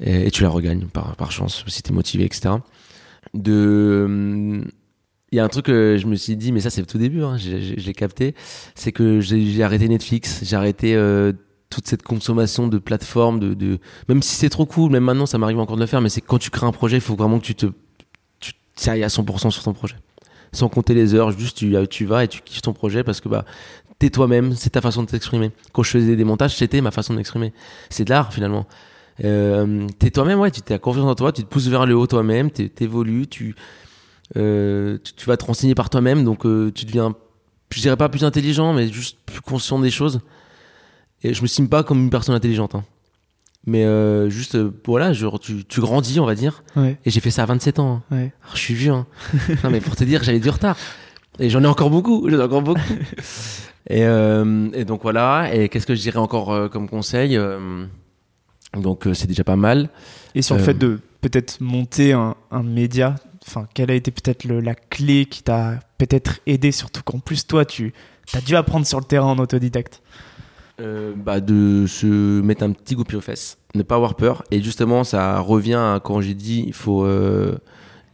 Et, 0.00 0.30
tu 0.30 0.42
la 0.42 0.48
regagnes 0.48 0.86
par, 0.86 1.16
par 1.16 1.30
chance, 1.30 1.64
si 1.68 1.82
tu 1.82 1.92
es 1.92 1.94
motivé, 1.94 2.24
etc. 2.24 2.56
De. 3.34 4.62
Il 5.30 5.36
y 5.36 5.40
a 5.40 5.44
un 5.44 5.48
truc 5.48 5.66
que 5.66 5.96
je 5.98 6.06
me 6.06 6.14
suis 6.14 6.36
dit, 6.36 6.52
mais 6.52 6.60
ça 6.60 6.68
c'est 6.68 6.82
le 6.82 6.86
tout 6.86 6.98
début, 6.98 7.22
hein, 7.22 7.38
j'ai- 7.38 7.94
capté, 7.94 8.34
c'est 8.74 8.92
que 8.92 9.20
j'ai 9.20 9.62
arrêté 9.62 9.88
Netflix, 9.88 10.40
j'ai 10.42 10.56
arrêté 10.56 10.94
euh, 10.94 11.32
toute 11.70 11.86
cette 11.86 12.02
consommation 12.02 12.68
de 12.68 12.76
plateformes, 12.76 13.40
de, 13.40 13.78
même 14.10 14.22
si 14.22 14.34
c'est 14.34 14.50
trop 14.50 14.66
cool, 14.66 14.92
même 14.92 15.04
maintenant 15.04 15.24
ça 15.24 15.38
m'arrive 15.38 15.58
encore 15.58 15.76
de 15.76 15.80
le 15.80 15.86
faire, 15.86 16.02
mais 16.02 16.10
c'est 16.10 16.20
quand 16.20 16.36
tu 16.36 16.50
crées 16.50 16.66
un 16.66 16.72
projet, 16.72 16.98
il 16.98 17.00
faut 17.00 17.16
vraiment 17.16 17.38
que 17.38 17.46
tu 17.46 17.54
te 17.54 17.66
tu 18.40 18.90
à 18.90 19.06
100% 19.08 19.50
sur 19.50 19.62
ton 19.62 19.72
projet. 19.72 19.96
Sans 20.52 20.68
compter 20.68 20.92
les 20.92 21.14
heures, 21.14 21.30
juste 21.30 21.56
tu, 21.56 21.74
tu 21.88 22.04
vas 22.04 22.24
et 22.24 22.28
tu 22.28 22.42
kiffes 22.42 22.60
ton 22.60 22.74
projet 22.74 23.02
parce 23.02 23.22
que 23.22 23.28
bah, 23.30 23.46
t'es 24.02 24.10
toi-même, 24.10 24.56
c'est 24.56 24.70
ta 24.70 24.80
façon 24.80 25.04
de 25.04 25.06
t'exprimer. 25.08 25.52
Quand 25.72 25.84
je 25.84 25.90
faisais 25.90 26.16
des 26.16 26.24
montages, 26.24 26.56
c'était 26.56 26.80
ma 26.80 26.90
façon 26.90 27.12
de 27.12 27.18
m'exprimer. 27.18 27.52
C'est 27.88 28.04
de 28.04 28.10
l'art 28.10 28.32
finalement. 28.32 28.66
Euh, 29.22 29.86
t'es 30.00 30.10
toi-même, 30.10 30.40
ouais, 30.40 30.50
tu 30.50 30.72
as 30.72 30.78
confiance 30.80 31.04
en 31.04 31.14
toi, 31.14 31.30
tu 31.30 31.44
te 31.44 31.48
pousses 31.48 31.68
vers 31.68 31.86
le 31.86 31.94
haut 31.94 32.08
toi-même, 32.08 32.50
t'évolues, 32.50 33.28
tu, 33.28 33.54
euh, 34.36 34.98
tu, 35.04 35.12
tu 35.12 35.26
vas 35.26 35.36
te 35.36 35.44
renseigner 35.44 35.76
par 35.76 35.88
toi-même, 35.88 36.24
donc 36.24 36.46
euh, 36.46 36.72
tu 36.74 36.84
deviens, 36.84 37.14
je 37.70 37.80
dirais 37.80 37.96
pas 37.96 38.08
plus 38.08 38.24
intelligent, 38.24 38.72
mais 38.72 38.88
juste 38.88 39.18
plus 39.24 39.40
conscient 39.40 39.78
des 39.78 39.92
choses. 39.92 40.20
Et 41.22 41.32
je 41.32 41.40
me 41.42 41.44
estime 41.44 41.68
pas 41.68 41.84
comme 41.84 42.00
une 42.00 42.10
personne 42.10 42.34
intelligente, 42.34 42.74
hein. 42.74 42.82
mais 43.66 43.84
euh, 43.84 44.30
juste, 44.30 44.56
euh, 44.56 44.72
voilà, 44.84 45.12
genre, 45.12 45.38
tu, 45.38 45.64
tu 45.64 45.80
grandis, 45.80 46.18
on 46.18 46.26
va 46.26 46.34
dire. 46.34 46.64
Ouais. 46.74 46.96
Et 47.04 47.10
j'ai 47.10 47.20
fait 47.20 47.30
ça 47.30 47.44
à 47.44 47.46
27 47.46 47.78
ans. 47.78 48.02
hein. 48.10 48.16
Ouais. 48.16 48.32
Alors, 48.42 48.56
je 48.56 48.60
suis 48.60 48.74
vieux. 48.74 48.90
Hein. 48.90 49.06
non, 49.62 49.70
mais 49.70 49.80
pour 49.80 49.94
te 49.94 50.02
dire, 50.02 50.24
j'avais 50.24 50.40
du 50.40 50.50
retard. 50.50 50.76
Et 51.38 51.50
j'en 51.50 51.62
ai 51.62 51.68
encore 51.68 51.90
beaucoup. 51.90 52.28
J'en 52.28 52.40
ai 52.40 52.42
encore 52.42 52.62
beaucoup. 52.62 52.80
et, 53.88 54.04
euh, 54.04 54.68
et 54.72 54.84
donc 54.84 55.02
voilà. 55.02 55.54
Et 55.54 55.68
qu'est-ce 55.68 55.86
que 55.86 55.94
je 55.94 56.00
dirais 56.00 56.18
encore 56.18 56.52
euh, 56.52 56.68
comme 56.68 56.88
conseil 56.88 57.36
Euh, 57.36 57.84
Donc 58.74 59.06
c'est 59.14 59.26
déjà 59.26 59.44
pas 59.44 59.56
mal. 59.56 59.90
Et 60.34 60.42
sur 60.42 60.56
le 60.56 60.62
fait 60.62 60.74
de 60.74 61.00
peut-être 61.20 61.60
monter 61.60 62.12
un, 62.12 62.34
un 62.50 62.62
média, 62.62 63.16
enfin, 63.46 63.66
quelle 63.74 63.90
a 63.90 63.94
été 63.94 64.10
peut-être 64.10 64.44
la 64.46 64.74
clé 64.74 65.26
qui 65.26 65.42
t'a 65.42 65.78
peut-être 65.98 66.40
aidé, 66.46 66.72
surtout 66.72 67.02
qu'en 67.02 67.18
plus, 67.18 67.46
toi, 67.46 67.64
tu 67.64 67.92
as 68.34 68.40
dû 68.40 68.56
apprendre 68.56 68.86
sur 68.86 68.98
le 68.98 69.04
terrain 69.04 69.26
en 69.26 69.38
autodidacte. 69.38 70.02
Bah, 71.16 71.40
de 71.40 71.84
se 71.86 72.40
mettre 72.40 72.64
un 72.64 72.72
petit 72.72 72.96
pied 72.96 73.16
aux 73.16 73.20
fesses, 73.20 73.58
ne 73.76 73.82
pas 73.82 73.94
avoir 73.94 74.16
peur. 74.16 74.42
Et 74.50 74.60
justement, 74.60 75.04
ça 75.04 75.38
revient 75.38 75.74
à 75.74 76.00
quand 76.02 76.20
j'ai 76.20 76.34
dit 76.34 76.64
il 76.66 76.72
faut 76.72 77.06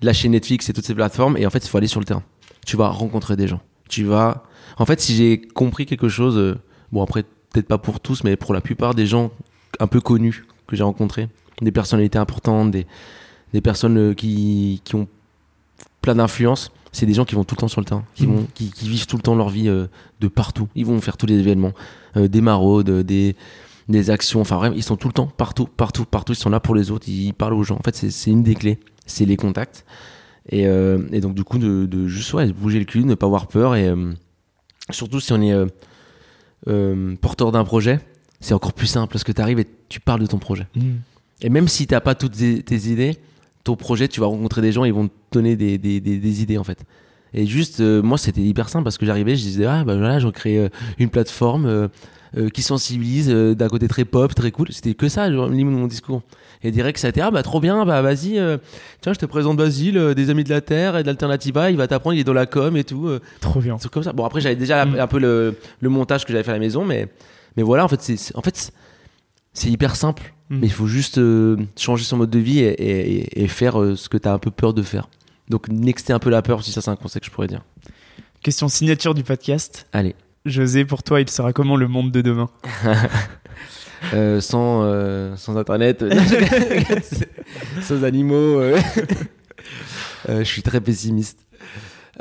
lâcher 0.03 0.29
Netflix 0.29 0.69
et 0.69 0.73
toutes 0.75 0.85
ces 0.85 0.95
plateformes. 0.95 1.37
Et 1.39 1.47
en 1.47 1.51
fait, 1.51 1.65
il 1.65 1.69
faut 1.69 1.79
aller 1.79 1.87
sur 1.87 2.01
le 2.01 2.05
terrain. 2.05 2.23
Tu 2.67 2.77
vas 2.77 2.89
rencontrer 2.89 3.37
des 3.37 3.47
gens. 3.49 3.61
Tu 3.89 4.05
vas. 4.05 4.43
En 4.77 4.87
fait, 4.87 5.01
si 5.01 5.15
j'ai 5.15 5.41
compris 5.41 5.87
quelque 5.87 6.09
chose, 6.09 6.37
euh, 6.37 6.57
bon, 6.93 7.03
après, 7.03 7.23
peut-être 7.53 7.67
pas 7.69 7.79
pour 7.79 8.01
tous, 8.01 8.25
mais 8.25 8.37
pour 8.37 8.53
la 8.55 8.61
plupart 8.61 8.95
des 8.95 9.07
gens 9.07 9.31
un 9.81 9.87
peu 9.87 10.01
connus 10.01 10.45
que 10.67 10.77
j'ai 10.77 10.83
rencontrés, 10.83 11.29
des 11.63 11.73
personnalités 11.73 12.19
importantes, 12.19 12.71
des, 12.71 12.87
des 13.53 13.61
personnes 13.61 13.97
euh, 13.99 14.15
qui, 14.15 14.81
qui 14.85 14.95
ont 14.95 15.09
plein 16.03 16.15
d'influence, 16.17 16.71
c'est 16.93 17.07
des 17.07 17.15
gens 17.15 17.25
qui 17.25 17.35
vont 17.35 17.45
tout 17.45 17.55
le 17.55 17.61
temps 17.61 17.69
sur 17.69 17.81
le 17.81 17.85
terrain, 17.87 18.05
qui, 18.15 18.27
Mhm. 18.27 18.35
vont, 18.37 18.47
qui, 18.55 18.71
qui 18.71 18.89
vivent 18.89 19.07
tout 19.07 19.17
le 19.17 19.23
temps 19.23 19.35
leur 19.35 19.49
vie 19.49 19.69
euh, 19.69 19.87
de 20.21 20.29
partout. 20.29 20.69
Ils 20.75 20.87
vont 20.87 21.01
faire 21.01 21.17
tous 21.17 21.27
les 21.27 21.39
événements, 21.39 21.73
euh, 22.17 22.29
des 22.29 22.41
maraudes, 22.41 22.91
des, 23.03 23.37
des 23.89 24.11
actions, 24.11 24.41
enfin 24.41 24.57
vraiment, 24.57 24.75
ils 24.77 24.83
sont 24.83 24.97
tout 24.97 25.09
le 25.09 25.15
temps 25.15 25.27
partout, 25.27 25.67
partout, 25.67 26.05
partout. 26.05 26.33
Ils 26.33 26.37
sont 26.37 26.51
là 26.51 26.61
pour 26.61 26.75
les 26.75 26.91
autres, 26.91 27.09
ils 27.09 27.33
parlent 27.33 27.55
aux 27.55 27.63
gens. 27.65 27.77
En 27.77 27.83
fait, 27.83 27.97
c'est- 27.97 28.31
une 28.31 28.43
des 28.43 28.55
clés, 28.55 28.79
c'est 29.07 29.25
les 29.25 29.37
contacts. 29.37 29.85
Et, 30.51 30.67
euh, 30.67 31.07
et 31.13 31.21
donc, 31.21 31.35
du 31.35 31.45
coup, 31.45 31.59
de, 31.59 31.85
de 31.87 32.07
juste 32.07 32.33
ouais, 32.33 32.51
bouger 32.53 32.79
le 32.79 32.85
cul, 32.87 33.05
ne 33.05 33.15
pas 33.15 33.27
avoir 33.27 33.49
peur. 33.49 33.75
Et 33.77 33.87
surtout, 34.91 35.21
si 35.21 35.33
on 35.33 35.41
est 35.43 35.53
euh, 35.53 35.67
euh, 36.69 37.17
porteur 37.21 37.53
d'un 37.53 37.65
projet, 37.65 38.01
c'est 38.41 38.55
encore 38.55 38.73
plus 38.73 38.87
simple 38.87 39.13
parce 39.13 39.25
que 39.25 39.33
tu 39.33 39.41
arrives 39.41 39.59
et 39.59 39.67
tu 39.89 40.01
parles 40.01 40.21
de 40.21 40.27
ton 40.27 40.39
projet. 40.39 40.67
Et 41.41 41.49
même 41.51 41.69
si 41.69 41.87
t'as 41.87 42.01
pas 42.01 42.15
toutes 42.15 42.33
tes, 42.33 42.91
idées, 42.91 43.17
ton 43.65 43.77
projet, 43.77 44.09
tu 44.09 44.21
vas 44.21 44.27
rencontrer 44.27 44.63
des 44.63 44.73
gens, 44.73 44.85
ils 44.85 44.93
vont 44.93 45.09
te 45.09 45.13
donner 45.33 45.57
des, 45.57 45.79
des, 45.79 46.01
des, 46.01 46.19
des 46.19 46.43
idées 46.43 46.59
en 46.59 46.65
fait. 46.65 46.85
Et 47.35 47.47
juste, 47.47 47.81
euh, 47.81 48.01
moi, 48.03 48.17
c'était 48.17 48.41
hyper 48.41 48.69
simple 48.69 48.85
parce 48.85 48.97
que 48.97 49.05
j'arrivais, 49.05 49.37
je 49.37 49.43
disais, 49.43 49.67
ah 49.67 49.85
bah 49.85 49.97
voilà, 49.97 50.19
je 50.19 50.29
crée 50.29 50.71
une 50.99 51.11
plateforme 51.11 51.89
euh, 52.37 52.49
qui 52.51 52.63
sensibilise 52.63 53.31
euh, 53.31 53.55
d'un 53.55 53.69
côté 53.69 53.89
très 53.89 54.05
pop, 54.05 54.35
très 54.35 54.51
cool. 54.51 54.69
C'était 54.73 54.95
que 54.95 55.09
ça, 55.09 55.33
genre, 55.33 55.49
mon 55.51 55.87
discours. 55.87 56.23
Et 56.63 56.71
direct, 56.73 56.99
ça 56.99 57.07
a 57.07 57.11
été, 57.11 57.21
ah 57.21 57.31
bah 57.31 57.43
trop 57.45 57.61
bien, 57.61 57.85
bah 57.87 58.03
vas-y, 58.03 58.37
euh, 58.39 58.59
tiens, 59.01 59.13
je 59.13 59.19
te 59.21 59.27
présente 59.27 59.57
Basile, 59.57 59.97
euh, 59.97 60.15
des 60.15 60.29
Amis 60.31 60.43
de 60.43 60.51
la 60.51 60.61
Terre 60.61 60.97
et 60.97 61.03
de 61.03 61.07
l'Alternativa, 61.07 61.71
il 61.71 61.77
va 61.77 61.87
t'apprendre, 61.87 62.15
il 62.17 62.21
est 62.21 62.25
dans 62.25 62.33
la 62.33 62.47
com 62.47 62.77
et 62.77 62.83
tout. 62.85 63.07
euh, 63.07 63.21
Trop 63.41 63.61
bien. 63.61 63.77
truc 63.77 63.93
comme 63.93 64.03
ça. 64.03 64.13
Bon, 64.13 64.25
après, 64.25 64.41
j'avais 64.41 64.57
déjà 64.57 64.85
Mm. 64.85 64.99
un 64.99 65.07
peu 65.07 65.19
le, 65.21 65.57
le 65.81 65.89
montage 65.89 66.25
que 66.25 66.33
j'avais 66.33 66.43
fait 66.43 66.51
à 66.51 66.55
la 66.55 66.59
maison, 66.61 66.85
mais, 66.85 67.07
mais 67.57 67.63
voilà, 67.63 67.85
en 67.85 67.89
fait, 67.89 68.03
c'est, 68.03 68.37
en 68.37 68.43
fait, 68.43 68.73
c'est- 69.53 69.71
hyper 69.71 69.95
simple. 69.97 70.35
Mm. 70.51 70.59
Mais 70.61 70.67
il 70.67 70.73
faut 70.73 70.87
juste 70.89 71.19
euh, 71.19 71.57
changer 71.77 72.03
son 72.05 72.17
mode 72.17 72.31
de 72.31 72.39
vie 72.41 72.59
et, 72.61 72.73
et- 72.73 73.45
et 73.45 73.49
faire 73.49 73.75
ce 73.97 74.09
que 74.09 74.17
tu 74.19 74.27
as 74.29 74.33
un 74.33 74.39
peu 74.39 74.51
peur 74.51 74.75
de 74.75 74.83
faire. 74.83 75.09
Donc, 75.49 75.69
nexter 75.69 76.13
un 76.13 76.19
peu 76.19 76.31
la 76.31 76.43
peur, 76.43 76.65
si 76.65 76.73
ça, 76.73 76.81
c'est 76.81 76.91
un 76.91 76.97
conseil 76.97 77.21
que 77.21 77.27
je 77.27 77.31
pourrais 77.31 77.47
dire. 77.47 77.63
Question 78.43 78.67
signature 78.69 79.15
du 79.15 79.23
podcast. 79.23 79.87
Allez. 79.93 80.15
José, 80.49 80.85
pour 80.85 81.03
toi, 81.03 81.21
il 81.21 81.29
sera 81.31 81.53
comment 81.53 81.77
le 81.77 81.89
monde 81.89 82.11
de 82.13 82.21
demain 82.21 82.49
Euh, 84.15 84.41
sans, 84.41 84.83
euh, 84.85 85.35
sans 85.35 85.57
internet, 85.57 86.05
sans 87.83 88.05
animaux. 88.05 88.61
euh. 88.61 88.79
Euh, 90.29 90.39
je 90.39 90.45
suis 90.45 90.63
très 90.63 90.81
pessimiste. 90.81 91.41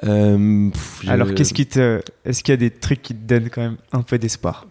Euh, 0.04 0.70
pff, 0.72 1.02
je- 1.04 1.10
Alors, 1.12 1.32
qu'est-ce 1.36 1.54
qui 1.54 1.68
te. 1.68 2.02
Est-ce 2.26 2.42
qu'il 2.44 2.52
y 2.54 2.56
a 2.56 2.58
des 2.58 2.72
trucs 2.72 3.04
qui 3.04 3.14
te 3.14 3.24
donnent 3.28 3.50
quand 3.52 3.62
même 3.62 3.78
un 3.92 4.02
peu 4.02 4.18
d'espoir? 4.18 4.66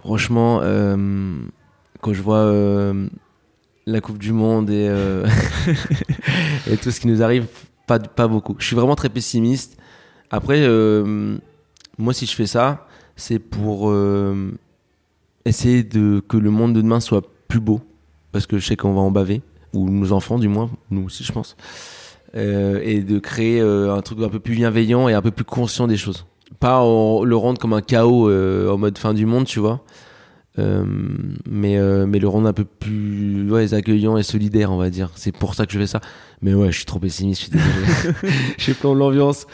Franchement, 0.00 0.60
euh, 0.62 1.36
quand 2.00 2.12
je 2.12 2.22
vois 2.22 2.38
euh, 2.44 3.08
la 3.86 4.00
Coupe 4.00 4.18
du 4.18 4.32
Monde 4.32 4.70
et, 4.70 4.86
euh, 4.88 5.26
et 6.70 6.76
tout 6.76 6.92
ce 6.92 7.00
qui 7.00 7.08
nous 7.08 7.22
arrive, 7.24 7.46
pas, 7.88 7.98
pas 7.98 8.28
beaucoup. 8.28 8.54
Je 8.60 8.66
suis 8.66 8.76
vraiment 8.76 8.94
très 8.94 9.08
pessimiste. 9.08 9.76
Après, 10.30 10.60
euh, 10.60 11.38
moi, 11.98 12.12
si 12.12 12.26
je 12.26 12.34
fais 12.34 12.46
ça, 12.46 12.86
c'est 13.16 13.38
pour 13.38 13.90
euh, 13.90 14.52
essayer 15.44 15.82
de, 15.82 16.20
que 16.26 16.36
le 16.36 16.50
monde 16.50 16.74
de 16.74 16.80
demain 16.80 17.00
soit 17.00 17.22
plus 17.48 17.60
beau. 17.60 17.80
Parce 18.32 18.46
que 18.46 18.58
je 18.58 18.66
sais 18.66 18.76
qu'on 18.76 18.94
va 18.94 19.00
en 19.00 19.10
baver, 19.10 19.42
ou 19.72 19.88
nos 19.88 20.12
enfants, 20.12 20.38
du 20.38 20.48
moins, 20.48 20.70
nous 20.90 21.04
aussi, 21.04 21.22
je 21.22 21.32
pense. 21.32 21.56
Euh, 22.36 22.80
et 22.82 23.00
de 23.00 23.20
créer 23.20 23.60
euh, 23.60 23.94
un 23.94 24.02
truc 24.02 24.20
un 24.20 24.28
peu 24.28 24.40
plus 24.40 24.54
bienveillant 24.56 25.08
et 25.08 25.14
un 25.14 25.22
peu 25.22 25.30
plus 25.30 25.44
conscient 25.44 25.86
des 25.86 25.96
choses. 25.96 26.26
Pas 26.58 26.80
le 26.80 27.36
rendre 27.36 27.58
comme 27.60 27.72
un 27.72 27.82
chaos 27.82 28.30
en 28.30 28.78
mode 28.78 28.98
fin 28.98 29.14
du 29.14 29.26
monde, 29.26 29.44
tu 29.44 29.60
vois. 29.60 29.84
Mais, 30.56 31.78
mais 32.06 32.18
le 32.18 32.28
rendre 32.28 32.48
un 32.48 32.52
peu 32.52 32.64
plus 32.64 33.52
accueillant 33.72 34.16
et 34.16 34.22
solidaire, 34.22 34.72
on 34.72 34.76
va 34.76 34.90
dire. 34.90 35.10
C'est 35.14 35.32
pour 35.32 35.54
ça 35.54 35.66
que 35.66 35.72
je 35.72 35.78
fais 35.78 35.86
ça. 35.86 36.00
Mais 36.42 36.54
ouais, 36.54 36.70
je 36.70 36.76
suis 36.76 36.86
trop 36.86 36.98
pessimiste, 36.98 37.40
je 37.40 37.46
suis 37.46 37.52
désolé. 37.52 38.34
je 38.58 38.72
plein 38.72 38.94
de 38.94 38.98
l'ambiance. 38.98 39.46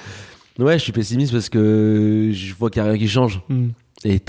Ouais, 0.61 0.79
je 0.79 0.83
suis 0.85 0.93
pessimiste 0.93 1.33
parce 1.33 1.49
que 1.49 2.31
je 2.33 2.55
vois 2.55 2.71
qu'il 2.71 2.83
n'y 2.83 2.89
a 2.89 2.93
rien 2.93 2.99
qui 3.01 3.09
change. 3.09 3.41
Hmm. 3.49 3.69
Et 4.05 4.21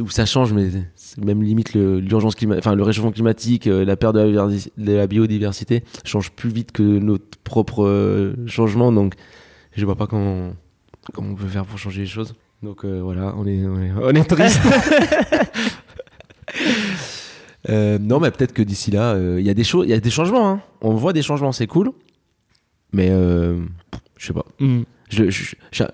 où 0.00 0.08
ça 0.08 0.24
change, 0.24 0.52
mais 0.52 0.68
c'est 0.94 1.18
même 1.24 1.42
limite 1.42 1.74
le- 1.74 1.98
l'urgence 1.98 2.34
enfin 2.56 2.74
le 2.76 2.82
réchauffement 2.84 3.10
climatique, 3.10 3.66
euh, 3.66 3.84
la 3.84 3.96
perte 3.96 4.14
de 4.14 4.20
la, 4.20 4.26
biodiversi- 4.46 4.70
de 4.78 4.92
la 4.92 5.06
biodiversité 5.08 5.82
change 6.04 6.30
plus 6.30 6.50
vite 6.50 6.70
que 6.70 6.82
notre 6.82 7.36
propre 7.42 7.84
euh, 7.84 8.34
changement. 8.46 8.92
Donc, 8.92 9.14
je 9.74 9.84
vois 9.84 9.96
pas 9.96 10.06
comment, 10.06 10.52
comment 11.12 11.30
on 11.32 11.34
peut 11.34 11.46
faire 11.48 11.64
pour 11.66 11.76
changer 11.78 12.02
les 12.02 12.06
choses. 12.06 12.34
Donc 12.62 12.84
euh, 12.84 13.00
voilà, 13.02 13.34
on 13.36 13.46
est, 13.46 13.66
on 13.66 13.82
est, 13.82 13.90
on 14.00 14.10
est 14.10 14.24
triste. 14.24 14.60
Non, 17.68 18.20
mais 18.20 18.30
peut-être 18.30 18.52
que 18.52 18.62
d'ici 18.62 18.90
là, 18.92 19.16
il 19.18 19.44
y 19.44 19.50
a 19.50 19.54
des 19.54 19.64
choses, 19.64 19.86
il 19.86 19.90
y 19.90 19.94
a 19.94 19.98
des 20.00 20.10
changements. 20.10 20.48
hein. 20.50 20.60
On 20.80 20.94
voit 20.94 21.12
des 21.12 21.22
changements, 21.22 21.50
c'est 21.52 21.66
cool. 21.66 21.90
Mais 22.92 23.08
je 23.08 24.26
sais 24.26 24.32
pas. 24.32 24.44
Hmm. 24.60 24.82
Je, 25.08 25.30
je, 25.30 25.54
je, 25.72 25.84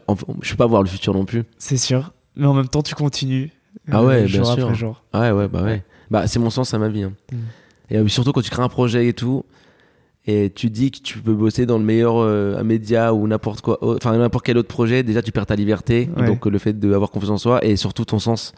peux 0.51 0.57
pas 0.57 0.67
voir 0.67 0.83
le 0.83 0.89
futur 0.89 1.13
non 1.15 1.25
plus. 1.25 1.45
C'est 1.59 1.77
sûr. 1.77 2.13
Mais 2.37 2.47
en 2.47 2.55
même 2.55 2.69
temps, 2.69 2.83
tu 2.83 2.95
continues. 2.95 3.51
Ah 3.91 4.03
ouais, 4.05 4.27
jour 4.29 4.43
bien 4.43 4.55
sûr. 4.55 4.65
après 4.65 4.75
jour. 4.75 5.03
Ouais, 5.15 5.31
ouais, 5.31 5.49
bah 5.49 5.63
ouais. 5.63 5.83
Bah, 6.11 6.27
c'est 6.27 6.39
mon 6.39 6.51
sens 6.51 6.73
à 6.75 6.79
ma 6.79 6.89
vie. 6.89 7.03
hein. 7.05 7.13
Mm. 7.33 7.37
Et 7.91 7.97
euh, 7.99 8.09
surtout 8.09 8.33
quand 8.33 8.43
tu 8.43 8.51
crées 8.51 8.63
un 8.63 8.69
projet 8.69 9.07
et 9.09 9.13
tout, 9.13 9.45
et 10.27 10.51
tu 10.55 10.71
dis 10.71 10.91
que 10.91 10.99
tu 11.01 11.19
peux 11.19 11.35
bosser 11.35 11.67
dans 11.67 11.79
le 11.79 11.85
meilleur 11.85 12.17
euh, 12.19 12.57
un 12.59 12.63
média 12.63 13.13
ou 13.13 13.27
n'importe 13.27 13.61
quoi, 13.61 13.79
enfin 13.83 14.17
n'importe 14.17 14.47
quel 14.47 14.57
autre 14.57 14.69
projet, 14.69 15.03
déjà 15.03 15.21
tu 15.21 15.33
perds 15.33 15.47
ta 15.47 15.57
liberté, 15.57 16.09
Ouais. 16.17 16.27
donc 16.27 16.47
euh, 16.47 16.51
le 16.51 16.59
fait 16.59 16.79
d'avoir 16.79 17.11
confiance 17.11 17.31
en 17.31 17.39
soi 17.39 17.65
et 17.65 17.77
surtout 17.77 18.05
ton 18.05 18.19
sens. 18.19 18.53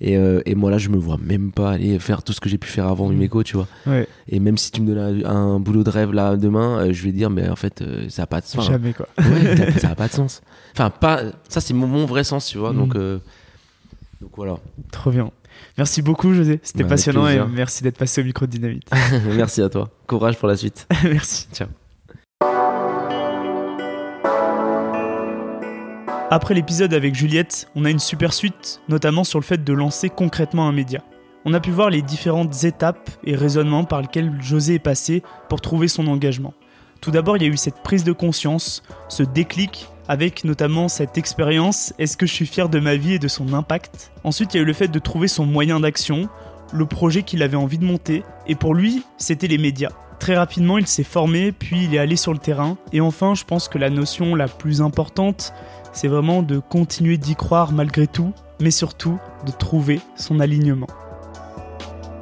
Et, 0.00 0.16
euh, 0.18 0.42
et 0.44 0.54
moi 0.54 0.70
là, 0.70 0.78
je 0.78 0.88
me 0.88 0.96
vois 0.96 1.16
même 1.22 1.52
pas 1.52 1.70
aller 1.72 1.98
faire 1.98 2.22
tout 2.22 2.32
ce 2.32 2.40
que 2.40 2.48
j'ai 2.48 2.58
pu 2.58 2.68
faire 2.68 2.86
avant 2.88 3.08
Mm. 3.08 3.12
Umeco, 3.12 3.42
tu 3.42 3.56
vois. 3.56 3.68
Ouais, 3.86 4.06
Et 4.28 4.40
même 4.40 4.58
si 4.58 4.70
tu 4.72 4.82
me 4.82 4.92
donnes 4.94 5.24
un, 5.24 5.30
un 5.30 5.60
boulot 5.60 5.84
de 5.84 5.90
rêve 5.90 6.12
là 6.12 6.36
demain, 6.36 6.78
euh, 6.80 6.92
je 6.92 7.04
vais 7.04 7.12
dire, 7.12 7.30
mais 7.30 7.48
en 7.48 7.56
fait, 7.56 7.80
euh, 7.80 8.06
ça 8.08 8.24
a 8.24 8.26
pas 8.26 8.40
de 8.40 8.46
sens. 8.46 8.66
jamais 8.66 8.92
quoi. 8.92 9.06
Ouais, 9.18 9.56
ça- 9.56 9.78
ça 9.78 9.88
a 9.90 9.94
pas 9.94 10.08
de 10.08 10.12
sens. 10.12 10.42
Enfin, 10.72 10.90
pas, 10.90 11.20
ça 11.48 11.60
c'est 11.60 11.74
mon, 11.74 11.86
mon 11.86 12.06
vrai 12.06 12.24
sens, 12.24 12.46
tu 12.46 12.58
vois. 12.58 12.72
Mm. 12.72 12.76
Donc, 12.76 12.94
donc 12.96 14.30
voilà. 14.36 14.56
Trop 14.90 15.10
bien. 15.10 15.30
Merci 15.78 16.02
beaucoup, 16.02 16.34
José. 16.34 16.58
C'était 16.64 16.82
Bah, 16.82 16.90
passionnant 16.90 17.28
et 17.28 17.40
merci 17.52 17.82
d'être 17.84 17.96
passé 17.98 18.20
au 18.20 18.24
micro 18.24 18.46
de 18.46 18.50
Dynamite. 18.50 18.88
Merci 19.36 19.62
à 19.62 19.68
toi. 19.68 19.88
Courage 20.08 20.36
pour 20.38 20.48
la 20.48 20.56
suite. 20.56 20.86
merci. 21.04 21.46
Ciao. 21.52 21.68
Après 26.30 26.54
l'épisode 26.54 26.94
avec 26.94 27.14
Juliette, 27.14 27.68
on 27.76 27.84
a 27.84 27.90
une 27.90 27.98
super 27.98 28.32
suite, 28.32 28.80
notamment 28.88 29.24
sur 29.24 29.38
le 29.38 29.44
fait 29.44 29.62
de 29.62 29.72
lancer 29.72 30.08
concrètement 30.08 30.66
un 30.66 30.72
média. 30.72 31.02
On 31.44 31.52
a 31.52 31.60
pu 31.60 31.70
voir 31.70 31.90
les 31.90 32.00
différentes 32.00 32.64
étapes 32.64 33.10
et 33.24 33.36
raisonnements 33.36 33.84
par 33.84 34.00
lesquels 34.00 34.32
José 34.40 34.74
est 34.74 34.78
passé 34.78 35.22
pour 35.50 35.60
trouver 35.60 35.86
son 35.86 36.06
engagement. 36.06 36.54
Tout 37.02 37.10
d'abord, 37.10 37.36
il 37.36 37.42
y 37.42 37.46
a 37.46 37.50
eu 37.50 37.58
cette 37.58 37.82
prise 37.82 38.04
de 38.04 38.12
conscience, 38.12 38.82
ce 39.08 39.22
déclic, 39.22 39.88
avec 40.08 40.44
notamment 40.44 40.88
cette 40.88 41.18
expérience 41.18 41.92
est-ce 41.98 42.16
que 42.16 42.26
je 42.26 42.32
suis 42.32 42.46
fier 42.46 42.70
de 42.70 42.80
ma 42.80 42.96
vie 42.96 43.14
et 43.14 43.18
de 43.18 43.28
son 43.28 43.52
impact? 43.52 44.10
Ensuite, 44.24 44.54
il 44.54 44.56
y 44.56 44.60
a 44.60 44.62
eu 44.62 44.66
le 44.66 44.72
fait 44.72 44.88
de 44.88 44.98
trouver 44.98 45.28
son 45.28 45.44
moyen 45.44 45.78
d'action, 45.80 46.30
le 46.72 46.86
projet 46.86 47.22
qu'il 47.22 47.42
avait 47.42 47.56
envie 47.56 47.78
de 47.78 47.84
monter, 47.84 48.22
et 48.46 48.54
pour 48.54 48.74
lui, 48.74 49.04
c'était 49.18 49.46
les 49.46 49.58
médias. 49.58 49.92
Très 50.18 50.36
rapidement, 50.36 50.78
il 50.78 50.86
s'est 50.86 51.04
formé, 51.04 51.52
puis 51.52 51.84
il 51.84 51.94
est 51.94 51.98
allé 51.98 52.16
sur 52.16 52.32
le 52.32 52.38
terrain, 52.38 52.78
et 52.92 53.02
enfin, 53.02 53.34
je 53.34 53.44
pense 53.44 53.68
que 53.68 53.76
la 53.76 53.90
notion 53.90 54.34
la 54.34 54.48
plus 54.48 54.80
importante, 54.80 55.52
c'est 55.94 56.08
vraiment 56.08 56.42
de 56.42 56.58
continuer 56.58 57.16
d'y 57.16 57.36
croire 57.36 57.72
malgré 57.72 58.06
tout, 58.06 58.34
mais 58.60 58.70
surtout 58.70 59.18
de 59.46 59.52
trouver 59.52 60.00
son 60.16 60.40
alignement. 60.40 60.88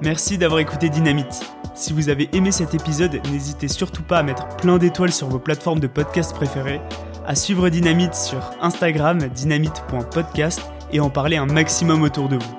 Merci 0.02 0.38
d'avoir 0.38 0.60
écouté 0.60 0.88
Dynamite. 0.88 1.44
Si 1.74 1.92
vous 1.92 2.08
avez 2.08 2.28
aimé 2.32 2.52
cet 2.52 2.74
épisode, 2.74 3.20
n'hésitez 3.32 3.68
surtout 3.68 4.02
pas 4.02 4.18
à 4.18 4.22
mettre 4.22 4.46
plein 4.56 4.78
d'étoiles 4.78 5.12
sur 5.12 5.28
vos 5.28 5.38
plateformes 5.38 5.80
de 5.80 5.86
podcast 5.86 6.34
préférées, 6.34 6.80
à 7.26 7.34
suivre 7.34 7.68
Dynamite 7.68 8.14
sur 8.14 8.50
Instagram 8.60 9.18
dynamite.podcast 9.34 10.60
et 10.92 11.00
en 11.00 11.08
parler 11.08 11.36
un 11.36 11.46
maximum 11.46 12.02
autour 12.02 12.28
de 12.28 12.36
vous. 12.36 12.58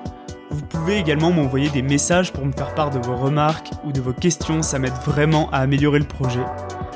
Vous 0.50 0.66
pouvez 0.66 0.98
également 0.98 1.32
m'envoyer 1.32 1.68
des 1.70 1.82
messages 1.82 2.32
pour 2.32 2.44
me 2.44 2.52
faire 2.52 2.74
part 2.74 2.90
de 2.90 2.98
vos 2.98 3.16
remarques 3.16 3.70
ou 3.84 3.92
de 3.92 4.00
vos 4.00 4.12
questions, 4.12 4.62
ça 4.62 4.78
m'aide 4.78 4.94
vraiment 5.04 5.50
à 5.50 5.58
améliorer 5.58 5.98
le 5.98 6.06
projet. 6.06 6.44